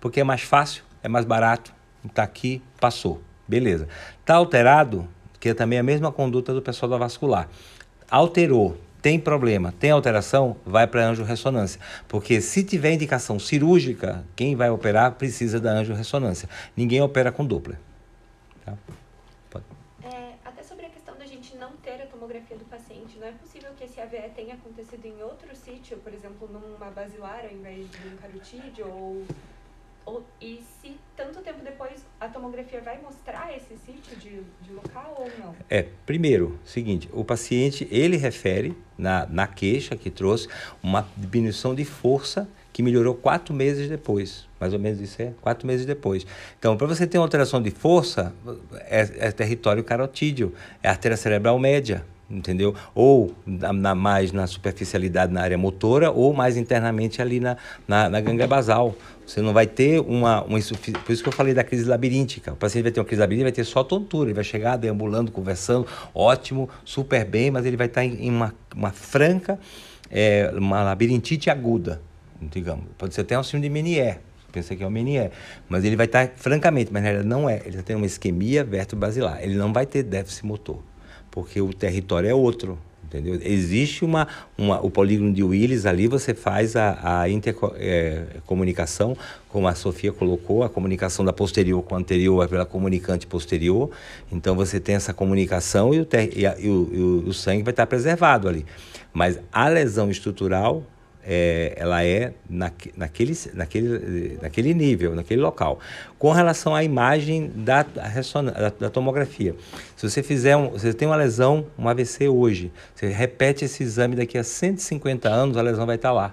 porque 0.00 0.20
é 0.20 0.24
mais 0.24 0.42
fácil, 0.42 0.84
é 1.02 1.08
mais 1.08 1.24
barato, 1.24 1.74
está 2.06 2.22
aqui, 2.22 2.62
passou. 2.80 3.20
Beleza. 3.46 3.88
Está 4.20 4.34
alterado, 4.34 5.08
que 5.38 5.50
é 5.50 5.54
também 5.54 5.78
a 5.78 5.82
mesma 5.82 6.10
conduta 6.10 6.52
do 6.52 6.60
pessoal 6.60 6.90
da 6.90 6.96
vascular. 6.96 7.48
Alterou, 8.10 8.76
tem 9.06 9.20
problema, 9.20 9.72
tem 9.78 9.92
alteração, 9.92 10.56
vai 10.66 10.86
para 10.86 11.06
anjo-ressonância. 11.06 11.80
Porque 12.08 12.40
se 12.40 12.64
tiver 12.64 12.92
indicação 12.92 13.38
cirúrgica, 13.38 14.24
quem 14.34 14.56
vai 14.56 14.68
operar 14.68 15.12
precisa 15.12 15.60
da 15.60 15.70
anjo-ressonância. 15.70 16.48
Ninguém 16.76 17.00
opera 17.00 17.30
com 17.30 17.46
dupla. 17.46 17.78
Tá? 18.64 18.74
É, 20.02 20.32
até 20.44 20.62
sobre 20.64 20.86
a 20.86 20.90
questão 20.90 21.16
da 21.16 21.24
gente 21.24 21.56
não 21.56 21.70
ter 21.76 22.02
a 22.02 22.06
tomografia 22.06 22.56
do 22.56 22.64
paciente, 22.64 23.16
não 23.18 23.28
é 23.28 23.32
possível 23.32 23.70
que 23.76 23.84
esse 23.84 24.00
AVE 24.00 24.30
tenha 24.34 24.54
acontecido 24.54 25.04
em 25.06 25.22
outro 25.22 25.54
sítio, 25.54 25.98
por 25.98 26.12
exemplo, 26.12 26.48
numa 26.52 26.90
basilar 26.90 27.44
ao 27.44 27.52
invés 27.52 27.88
de 27.88 28.08
um 28.08 28.16
carotídeo 28.16 28.88
ou 28.88 29.24
e 30.40 30.62
se 30.80 30.96
tanto 31.16 31.40
tempo 31.40 31.64
depois 31.64 32.04
a 32.20 32.28
tomografia 32.28 32.80
vai 32.80 33.00
mostrar 33.00 33.54
esse 33.56 33.76
sítio 33.84 34.16
de, 34.16 34.42
de 34.62 34.72
local 34.72 35.16
ou 35.18 35.30
não? 35.38 35.54
É, 35.68 35.86
primeiro, 36.04 36.58
seguinte, 36.64 37.08
o 37.12 37.24
paciente, 37.24 37.88
ele 37.90 38.16
refere 38.16 38.76
na, 38.96 39.26
na 39.26 39.46
queixa 39.46 39.96
que 39.96 40.10
trouxe 40.10 40.48
uma 40.82 41.08
diminuição 41.16 41.74
de 41.74 41.84
força 41.84 42.48
que 42.72 42.82
melhorou 42.82 43.14
quatro 43.14 43.54
meses 43.54 43.88
depois. 43.88 44.46
Mais 44.60 44.72
ou 44.72 44.78
menos 44.78 45.00
isso 45.00 45.20
é 45.20 45.32
quatro 45.40 45.66
meses 45.66 45.86
depois. 45.86 46.26
Então, 46.58 46.76
para 46.76 46.86
você 46.86 47.06
ter 47.06 47.18
uma 47.18 47.24
alteração 47.24 47.60
de 47.60 47.70
força, 47.70 48.34
é, 48.82 49.28
é 49.28 49.32
território 49.32 49.82
carotídeo, 49.82 50.54
é 50.82 50.88
artéria 50.88 51.16
cerebral 51.16 51.58
média, 51.58 52.04
entendeu? 52.30 52.74
Ou 52.94 53.34
na, 53.46 53.72
na, 53.72 53.94
mais 53.94 54.32
na 54.32 54.46
superficialidade 54.46 55.32
na 55.32 55.42
área 55.42 55.56
motora, 55.56 56.10
ou 56.10 56.32
mais 56.34 56.56
internamente 56.56 57.22
ali 57.22 57.40
na, 57.40 57.56
na, 57.86 58.08
na 58.08 58.20
ganglia 58.20 58.46
basal. 58.46 58.94
Você 59.26 59.42
não 59.42 59.52
vai 59.52 59.66
ter 59.66 60.00
uma, 60.00 60.44
uma 60.44 60.58
insuficiência. 60.58 61.02
Por 61.02 61.12
isso 61.12 61.22
que 61.22 61.28
eu 61.28 61.32
falei 61.32 61.52
da 61.52 61.64
crise 61.64 61.84
labiríntica. 61.84 62.52
O 62.52 62.56
paciente 62.56 62.84
vai 62.84 62.92
ter 62.92 63.00
uma 63.00 63.06
crise 63.06 63.20
labiríntica, 63.20 63.50
vai 63.50 63.52
ter 63.52 63.64
só 63.64 63.82
tontura. 63.82 64.28
Ele 64.28 64.34
vai 64.34 64.44
chegar 64.44 64.76
deambulando, 64.76 65.32
conversando, 65.32 65.86
ótimo, 66.14 66.68
super 66.84 67.24
bem, 67.24 67.50
mas 67.50 67.66
ele 67.66 67.76
vai 67.76 67.88
estar 67.88 68.04
em, 68.04 68.30
uma, 68.30 68.54
uma 68.74 68.92
franca, 68.92 69.58
é, 70.10 70.52
uma 70.56 70.82
labirintite 70.84 71.50
aguda 71.50 72.00
digamos. 72.40 72.84
Pode 72.98 73.14
ser 73.14 73.22
até 73.22 73.38
um 73.38 73.42
síndrome 73.42 73.68
de 73.68 73.70
Menier, 73.70 74.20
pensa 74.52 74.74
que 74.74 74.82
é 74.82 74.86
o 74.86 74.90
Menier, 74.90 75.30
mas 75.68 75.84
ele 75.84 75.96
vai 75.96 76.06
estar, 76.06 76.28
francamente, 76.36 76.92
mas 76.92 77.02
na 77.02 77.08
realidade 77.10 77.28
não 77.28 77.48
é, 77.48 77.60
ele 77.60 77.70
está 77.70 77.82
tendo 77.82 77.98
uma 77.98 78.06
isquemia 78.06 78.64
vertebro-basilar, 78.64 79.42
ele 79.42 79.54
não 79.54 79.72
vai 79.72 79.86
ter 79.86 80.02
déficit 80.02 80.46
motor, 80.46 80.82
porque 81.30 81.60
o 81.60 81.72
território 81.72 82.28
é 82.28 82.34
outro, 82.34 82.78
entendeu? 83.18 83.40
Existe 83.42 84.04
uma, 84.04 84.28
uma 84.56 84.80
o 84.80 84.90
polígono 84.90 85.32
de 85.32 85.42
Willis 85.42 85.86
ali, 85.86 86.06
você 86.06 86.34
faz 86.34 86.76
a, 86.76 87.20
a 87.20 87.28
intercomunicação, 87.28 89.12
é, 89.12 89.16
como 89.48 89.66
a 89.68 89.74
Sofia 89.74 90.12
colocou, 90.12 90.62
a 90.62 90.68
comunicação 90.68 91.24
da 91.24 91.32
posterior 91.32 91.82
com 91.82 91.94
a 91.94 91.98
anterior 91.98 92.44
é 92.44 92.48
pela 92.48 92.66
comunicante 92.66 93.26
posterior, 93.26 93.90
então 94.30 94.54
você 94.54 94.78
tem 94.78 94.94
essa 94.94 95.14
comunicação 95.14 95.94
e 95.94 96.00
o, 96.00 96.04
ter, 96.04 96.36
e, 96.36 96.46
a, 96.46 96.56
e 96.58 96.68
o, 96.68 96.90
e 96.92 97.00
o, 97.00 97.28
o 97.28 97.34
sangue 97.34 97.62
vai 97.62 97.72
estar 97.72 97.86
preservado 97.86 98.48
ali. 98.48 98.64
Mas 99.12 99.38
a 99.50 99.68
lesão 99.68 100.10
estrutural 100.10 100.82
é, 101.26 101.74
ela 101.76 102.04
é 102.04 102.32
naque, 102.48 102.92
naquele, 102.96 103.36
naquele, 103.52 104.38
naquele 104.40 104.72
nível, 104.72 105.14
naquele 105.16 105.40
local. 105.40 105.80
Com 106.18 106.30
relação 106.30 106.74
à 106.74 106.84
imagem 106.84 107.50
da, 107.52 107.82
da, 107.82 108.72
da 108.78 108.90
tomografia, 108.90 109.56
se 109.96 110.08
você 110.08 110.22
fizer, 110.22 110.56
um, 110.56 110.70
você 110.70 110.94
tem 110.94 111.08
uma 111.08 111.16
lesão, 111.16 111.66
um 111.76 111.88
AVC 111.88 112.28
hoje, 112.28 112.70
você 112.94 113.08
repete 113.08 113.64
esse 113.64 113.82
exame 113.82 114.14
daqui 114.14 114.38
a 114.38 114.44
150 114.44 115.28
anos, 115.28 115.56
a 115.56 115.62
lesão 115.62 115.84
vai 115.84 115.96
estar 115.96 116.12
lá. 116.12 116.32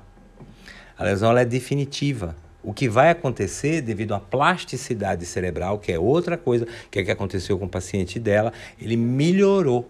A 0.96 1.04
lesão 1.04 1.36
é 1.36 1.44
definitiva. 1.44 2.36
O 2.64 2.72
que 2.72 2.88
vai 2.88 3.10
acontecer 3.10 3.82
devido 3.82 4.14
à 4.14 4.20
plasticidade 4.20 5.26
cerebral, 5.26 5.80
que 5.80 5.92
é 5.92 6.00
outra 6.00 6.38
coisa 6.38 6.66
que 6.90 7.00
é 7.00 7.04
que 7.04 7.12
aconteceu 7.12 7.58
com 7.58 7.66
o 7.66 7.70
paciente 7.70 8.20
dela, 8.20 8.54
ele 8.80 8.96
melhorou 8.96 9.90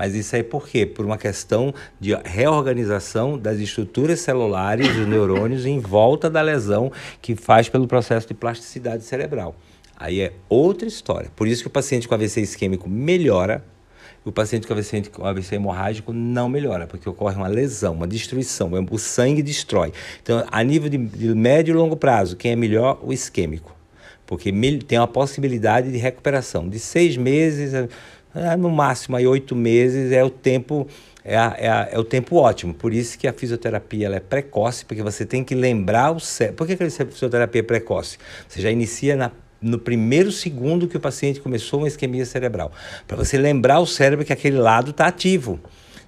mas 0.00 0.14
isso 0.14 0.34
aí 0.34 0.42
por 0.42 0.66
quê? 0.66 0.86
Por 0.86 1.04
uma 1.04 1.18
questão 1.18 1.74
de 2.00 2.14
reorganização 2.24 3.36
das 3.36 3.58
estruturas 3.58 4.20
celulares 4.20 4.88
dos 4.96 5.06
neurônios 5.06 5.66
em 5.66 5.78
volta 5.78 6.30
da 6.30 6.40
lesão 6.40 6.90
que 7.20 7.36
faz 7.36 7.68
pelo 7.68 7.86
processo 7.86 8.26
de 8.26 8.32
plasticidade 8.32 9.04
cerebral. 9.04 9.54
Aí 9.98 10.22
é 10.22 10.32
outra 10.48 10.88
história. 10.88 11.30
Por 11.36 11.46
isso 11.46 11.60
que 11.60 11.66
o 11.68 11.70
paciente 11.70 12.08
com 12.08 12.14
AVC 12.14 12.40
isquêmico 12.40 12.88
melhora, 12.88 13.62
o 14.24 14.32
paciente 14.32 14.66
com 14.66 14.72
AVC, 14.72 15.02
com 15.10 15.26
AVC 15.26 15.56
hemorrágico 15.56 16.14
não 16.14 16.48
melhora, 16.48 16.86
porque 16.86 17.06
ocorre 17.06 17.36
uma 17.36 17.48
lesão, 17.48 17.92
uma 17.92 18.08
destruição, 18.08 18.70
o 18.90 18.98
sangue 18.98 19.42
destrói. 19.42 19.92
Então, 20.22 20.46
a 20.50 20.64
nível 20.64 20.88
de, 20.88 20.96
de 20.96 21.34
médio 21.34 21.72
e 21.72 21.76
longo 21.76 21.94
prazo, 21.94 22.38
quem 22.38 22.52
é 22.52 22.56
melhor? 22.56 22.98
O 23.02 23.12
isquêmico, 23.12 23.76
porque 24.24 24.50
tem 24.88 24.98
uma 24.98 25.06
possibilidade 25.06 25.92
de 25.92 25.98
recuperação 25.98 26.66
de 26.70 26.78
seis 26.78 27.18
meses 27.18 27.74
é, 28.34 28.56
no 28.56 28.70
máximo 28.70 29.16
aí 29.16 29.26
oito 29.26 29.56
meses 29.56 30.12
é 30.12 30.22
o 30.22 30.30
tempo 30.30 30.86
é, 31.24 31.36
a, 31.36 31.54
é, 31.58 31.68
a, 31.68 31.88
é, 31.92 31.98
o 31.98 32.04
tempo 32.04 32.36
ótimo. 32.36 32.72
Por 32.72 32.92
isso 32.92 33.18
que 33.18 33.28
a 33.28 33.32
fisioterapia 33.32 34.06
ela 34.06 34.16
é 34.16 34.20
precoce, 34.20 34.84
porque 34.84 35.02
você 35.02 35.26
tem 35.26 35.44
que 35.44 35.54
lembrar 35.54 36.12
o 36.12 36.20
cérebro. 36.20 36.56
Por 36.56 36.66
que, 36.66 36.76
que 36.76 36.84
a 36.84 36.90
fisioterapia 36.90 37.60
é 37.60 37.62
precoce? 37.62 38.18
Você 38.48 38.60
já 38.60 38.70
inicia 38.70 39.16
na, 39.16 39.30
no 39.60 39.78
primeiro 39.78 40.32
segundo 40.32 40.88
que 40.88 40.96
o 40.96 41.00
paciente 41.00 41.40
começou 41.40 41.80
uma 41.80 41.88
isquemia 41.88 42.24
cerebral. 42.24 42.72
Para 43.06 43.16
você 43.16 43.36
lembrar 43.36 43.80
o 43.80 43.86
cérebro 43.86 44.24
que 44.24 44.32
aquele 44.32 44.58
lado 44.58 44.90
está 44.90 45.06
ativo. 45.06 45.60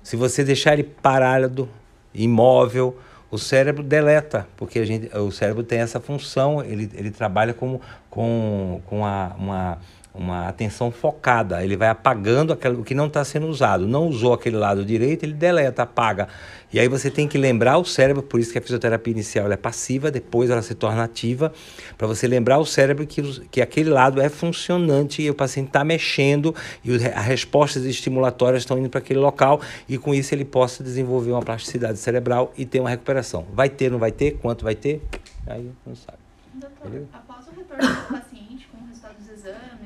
Se 0.02 0.16
você 0.16 0.42
deixar 0.42 0.72
ele 0.72 0.84
parado, 0.84 1.68
imóvel, 2.14 2.96
o 3.30 3.38
cérebro 3.38 3.82
deleta, 3.82 4.46
porque 4.56 4.78
a 4.78 4.84
gente, 4.84 5.16
o 5.16 5.30
cérebro 5.30 5.62
tem 5.62 5.78
essa 5.78 5.98
função, 6.00 6.62
ele, 6.62 6.90
ele 6.94 7.10
trabalha 7.10 7.54
como, 7.54 7.80
com, 8.10 8.82
com 8.84 9.06
a, 9.06 9.34
uma 9.38 9.78
uma 10.14 10.48
atenção 10.48 10.90
focada. 10.90 11.64
Ele 11.64 11.76
vai 11.76 11.88
apagando 11.88 12.52
aquilo, 12.52 12.80
o 12.80 12.84
que 12.84 12.94
não 12.94 13.06
está 13.06 13.24
sendo 13.24 13.46
usado. 13.46 13.86
Não 13.86 14.06
usou 14.08 14.32
aquele 14.32 14.56
lado 14.56 14.84
direito, 14.84 15.24
ele 15.24 15.32
deleta, 15.32 15.82
apaga. 15.82 16.28
E 16.72 16.80
aí 16.80 16.88
você 16.88 17.10
tem 17.10 17.28
que 17.28 17.36
lembrar 17.36 17.76
o 17.76 17.84
cérebro, 17.84 18.22
por 18.22 18.40
isso 18.40 18.50
que 18.50 18.58
a 18.58 18.62
fisioterapia 18.62 19.12
inicial 19.12 19.50
é 19.52 19.56
passiva, 19.58 20.10
depois 20.10 20.48
ela 20.48 20.62
se 20.62 20.74
torna 20.74 21.04
ativa, 21.04 21.52
para 21.98 22.06
você 22.06 22.26
lembrar 22.26 22.58
o 22.58 22.64
cérebro 22.64 23.06
que, 23.06 23.22
que 23.50 23.60
aquele 23.60 23.90
lado 23.90 24.22
é 24.22 24.30
funcionante 24.30 25.20
e 25.20 25.28
o 25.28 25.34
paciente 25.34 25.66
está 25.66 25.84
mexendo 25.84 26.54
e 26.82 26.94
as 26.94 27.26
respostas 27.26 27.84
estimulatórias 27.84 28.62
estão 28.62 28.78
indo 28.78 28.88
para 28.88 29.00
aquele 29.00 29.20
local 29.20 29.60
e 29.86 29.98
com 29.98 30.14
isso 30.14 30.34
ele 30.34 30.46
possa 30.46 30.82
desenvolver 30.82 31.32
uma 31.32 31.42
plasticidade 31.42 31.98
cerebral 31.98 32.50
e 32.56 32.64
ter 32.64 32.80
uma 32.80 32.88
recuperação. 32.88 33.44
Vai 33.52 33.68
ter, 33.68 33.90
não 33.90 33.98
vai 33.98 34.10
ter? 34.10 34.38
Quanto 34.38 34.64
vai 34.64 34.74
ter? 34.74 35.02
Aí 35.46 35.70
não 35.86 35.94
sabe. 35.94 36.18
Doutor, 36.54 37.06
após 37.12 37.48
o 37.48 37.50
retorno 37.50 37.82
do 37.82 38.02
paciente 38.08 38.68
com 38.72 38.78
o 38.82 38.86
resultado 38.86 39.16
dos 39.18 39.28
exames 39.28 39.81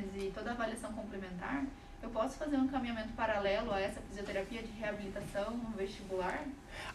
e 0.46 0.48
toda 0.48 0.50
a 0.50 0.54
avaliação 0.54 0.92
complementar, 0.92 1.64
eu 2.02 2.08
posso 2.10 2.36
fazer 2.36 2.56
um 2.56 2.64
encaminhamento 2.64 3.12
paralelo 3.14 3.72
a 3.72 3.80
essa 3.80 4.00
fisioterapia 4.08 4.62
de 4.62 4.70
reabilitação 4.78 5.56
no 5.56 5.76
vestibular? 5.76 6.44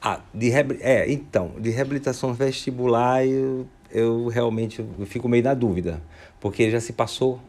Ah, 0.02 0.22
de 0.34 0.52
é, 0.80 1.12
então, 1.12 1.50
de 1.60 1.70
reabilitação 1.70 2.34
vestibular 2.34 3.26
eu, 3.26 3.68
eu 3.92 4.28
realmente 4.28 4.80
eu 4.80 5.06
fico 5.06 5.28
meio 5.28 5.44
na 5.44 5.54
dúvida, 5.54 6.02
porque 6.40 6.72
já 6.72 6.80
se 6.80 6.94
passou 6.94 7.42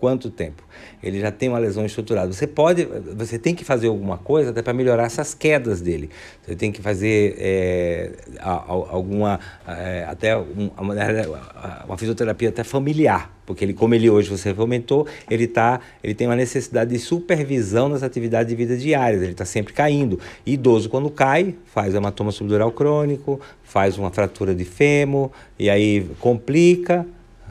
quanto 0.00 0.30
tempo? 0.30 0.62
Ele 1.02 1.20
já 1.20 1.30
tem 1.30 1.50
uma 1.50 1.58
lesão 1.58 1.84
estruturada. 1.84 2.32
Você 2.32 2.46
pode, 2.46 2.86
você 3.14 3.38
tem 3.38 3.54
que 3.54 3.64
fazer 3.64 3.88
alguma 3.88 4.16
coisa 4.16 4.50
até 4.50 4.62
para 4.62 4.72
melhorar 4.72 5.04
essas 5.04 5.34
quedas 5.34 5.82
dele. 5.82 6.08
Você 6.42 6.56
tem 6.56 6.72
que 6.72 6.80
fazer 6.80 7.36
é, 7.38 8.12
alguma, 8.40 9.38
é, 9.68 10.06
até 10.08 10.34
uma, 10.36 10.94
uma 11.86 11.98
fisioterapia 11.98 12.48
até 12.48 12.64
familiar, 12.64 13.30
porque 13.44 13.62
ele, 13.62 13.74
como 13.74 13.94
ele 13.94 14.08
hoje 14.08 14.30
você 14.30 14.54
comentou, 14.54 15.06
ele 15.30 15.46
tá, 15.46 15.80
ele 16.02 16.14
tem 16.14 16.26
uma 16.26 16.36
necessidade 16.36 16.90
de 16.90 16.98
supervisão 16.98 17.90
nas 17.90 18.02
atividades 18.02 18.48
de 18.48 18.56
vida 18.56 18.76
diárias. 18.76 19.20
Ele 19.22 19.32
está 19.32 19.44
sempre 19.44 19.74
caindo. 19.74 20.18
E 20.46 20.54
idoso 20.54 20.88
quando 20.88 21.10
cai, 21.10 21.54
faz 21.66 21.94
hematoma 21.94 22.32
subdural 22.32 22.72
crônico, 22.72 23.38
faz 23.62 23.98
uma 23.98 24.10
fratura 24.10 24.54
de 24.54 24.64
fêmur 24.64 25.30
e 25.58 25.68
aí 25.68 26.08
complica 26.20 27.06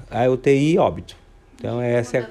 a 0.09 0.27
UTI 0.27 0.79
óbito. 0.79 1.18
Então 1.59 1.81
essa 1.81 2.17
é 2.17 2.21
a 2.21 2.25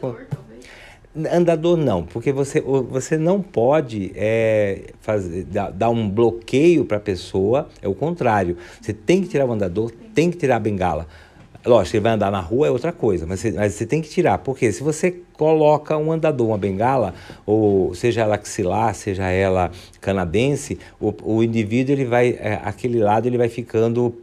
andador 1.32 1.76
não, 1.76 2.04
porque 2.04 2.32
você, 2.32 2.60
você 2.60 3.16
não 3.16 3.42
pode 3.42 4.12
é, 4.14 4.92
fazer, 5.00 5.44
dar, 5.44 5.90
um 5.90 6.08
bloqueio 6.08 6.84
para 6.84 6.98
a 6.98 7.00
pessoa, 7.00 7.68
é 7.82 7.88
o 7.88 7.94
contrário. 7.94 8.56
Você 8.80 8.92
tem 8.92 9.22
que 9.22 9.28
tirar 9.28 9.46
o 9.46 9.52
andador, 9.52 9.90
tem 10.14 10.30
que 10.30 10.36
tirar 10.36 10.56
a 10.56 10.60
bengala. 10.60 11.06
Lógico, 11.66 11.96
ele 11.96 12.04
vai 12.04 12.12
andar 12.12 12.30
na 12.30 12.40
rua 12.40 12.68
é 12.68 12.70
outra 12.70 12.92
coisa, 12.92 13.26
mas 13.26 13.40
você, 13.40 13.50
mas 13.50 13.74
você 13.74 13.84
tem 13.84 14.00
que 14.00 14.08
tirar, 14.08 14.38
porque 14.38 14.70
se 14.70 14.82
você 14.82 15.20
coloca 15.32 15.96
um 15.96 16.12
andador, 16.12 16.46
uma 16.46 16.56
bengala, 16.56 17.14
ou 17.44 17.92
seja 17.94 18.22
ela 18.22 18.36
axilar, 18.36 18.94
seja 18.94 19.28
ela 19.28 19.70
canadense, 20.00 20.78
o, 21.00 21.12
o 21.22 21.42
indivíduo, 21.42 21.94
ele 21.94 22.04
vai, 22.04 22.38
é, 22.40 22.60
aquele 22.62 23.00
lado 23.00 23.26
ele 23.26 23.36
vai 23.36 23.48
ficando 23.48 24.14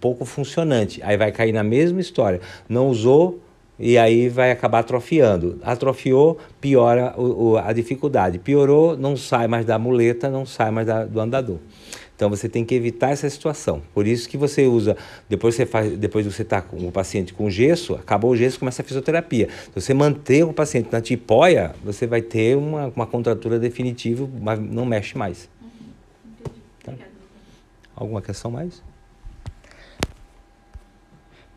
pouco 0.00 0.24
funcionante, 0.24 1.00
aí 1.04 1.18
vai 1.18 1.30
cair 1.30 1.52
na 1.52 1.62
mesma 1.62 2.00
história. 2.00 2.40
Não 2.68 2.88
usou 2.88 3.38
e 3.80 3.96
aí 3.96 4.28
vai 4.28 4.50
acabar 4.50 4.80
atrofiando. 4.80 5.58
Atrofiou, 5.62 6.38
piora 6.60 7.14
o, 7.16 7.52
o, 7.52 7.56
a 7.56 7.72
dificuldade. 7.72 8.38
Piorou, 8.38 8.96
não 8.96 9.16
sai 9.16 9.48
mais 9.48 9.64
da 9.64 9.78
muleta, 9.78 10.28
não 10.28 10.44
sai 10.44 10.70
mais 10.70 10.86
da, 10.86 11.04
do 11.06 11.18
andador. 11.18 11.58
Então 12.14 12.28
você 12.28 12.50
tem 12.50 12.66
que 12.66 12.74
evitar 12.74 13.12
essa 13.12 13.28
situação. 13.30 13.82
Por 13.94 14.06
isso 14.06 14.28
que 14.28 14.36
você 14.36 14.66
usa, 14.66 14.94
depois 15.26 15.54
você 15.54 15.64
faz, 15.64 15.96
depois 15.96 16.26
você 16.26 16.42
está 16.42 16.60
com 16.60 16.76
o 16.86 16.92
paciente 16.92 17.32
com 17.32 17.48
gesso, 17.48 17.94
acabou 17.94 18.32
o 18.32 18.36
gesso, 18.36 18.58
começa 18.58 18.82
a 18.82 18.84
fisioterapia. 18.84 19.48
Se 19.48 19.70
você 19.74 19.94
manter 19.94 20.44
o 20.44 20.52
paciente 20.52 20.90
na 20.92 21.00
tipóia, 21.00 21.74
você 21.82 22.06
vai 22.06 22.20
ter 22.20 22.58
uma, 22.58 22.92
uma 22.94 23.06
contratura 23.06 23.58
definitiva, 23.58 24.28
mas 24.38 24.60
não 24.60 24.84
mexe 24.84 25.16
mais. 25.16 25.48
Uhum, 25.62 26.52
tá? 26.84 26.92
Alguma 27.96 28.20
questão 28.20 28.50
mais? 28.50 28.82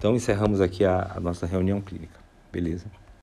Então 0.04 0.18
encerramos 0.18 0.60
aqui 0.60 0.84
a, 0.84 1.14
a 1.16 1.20
nossa 1.22 1.45
reunião 1.45 1.80
clínica. 1.80 2.20
Beleza? 2.51 2.88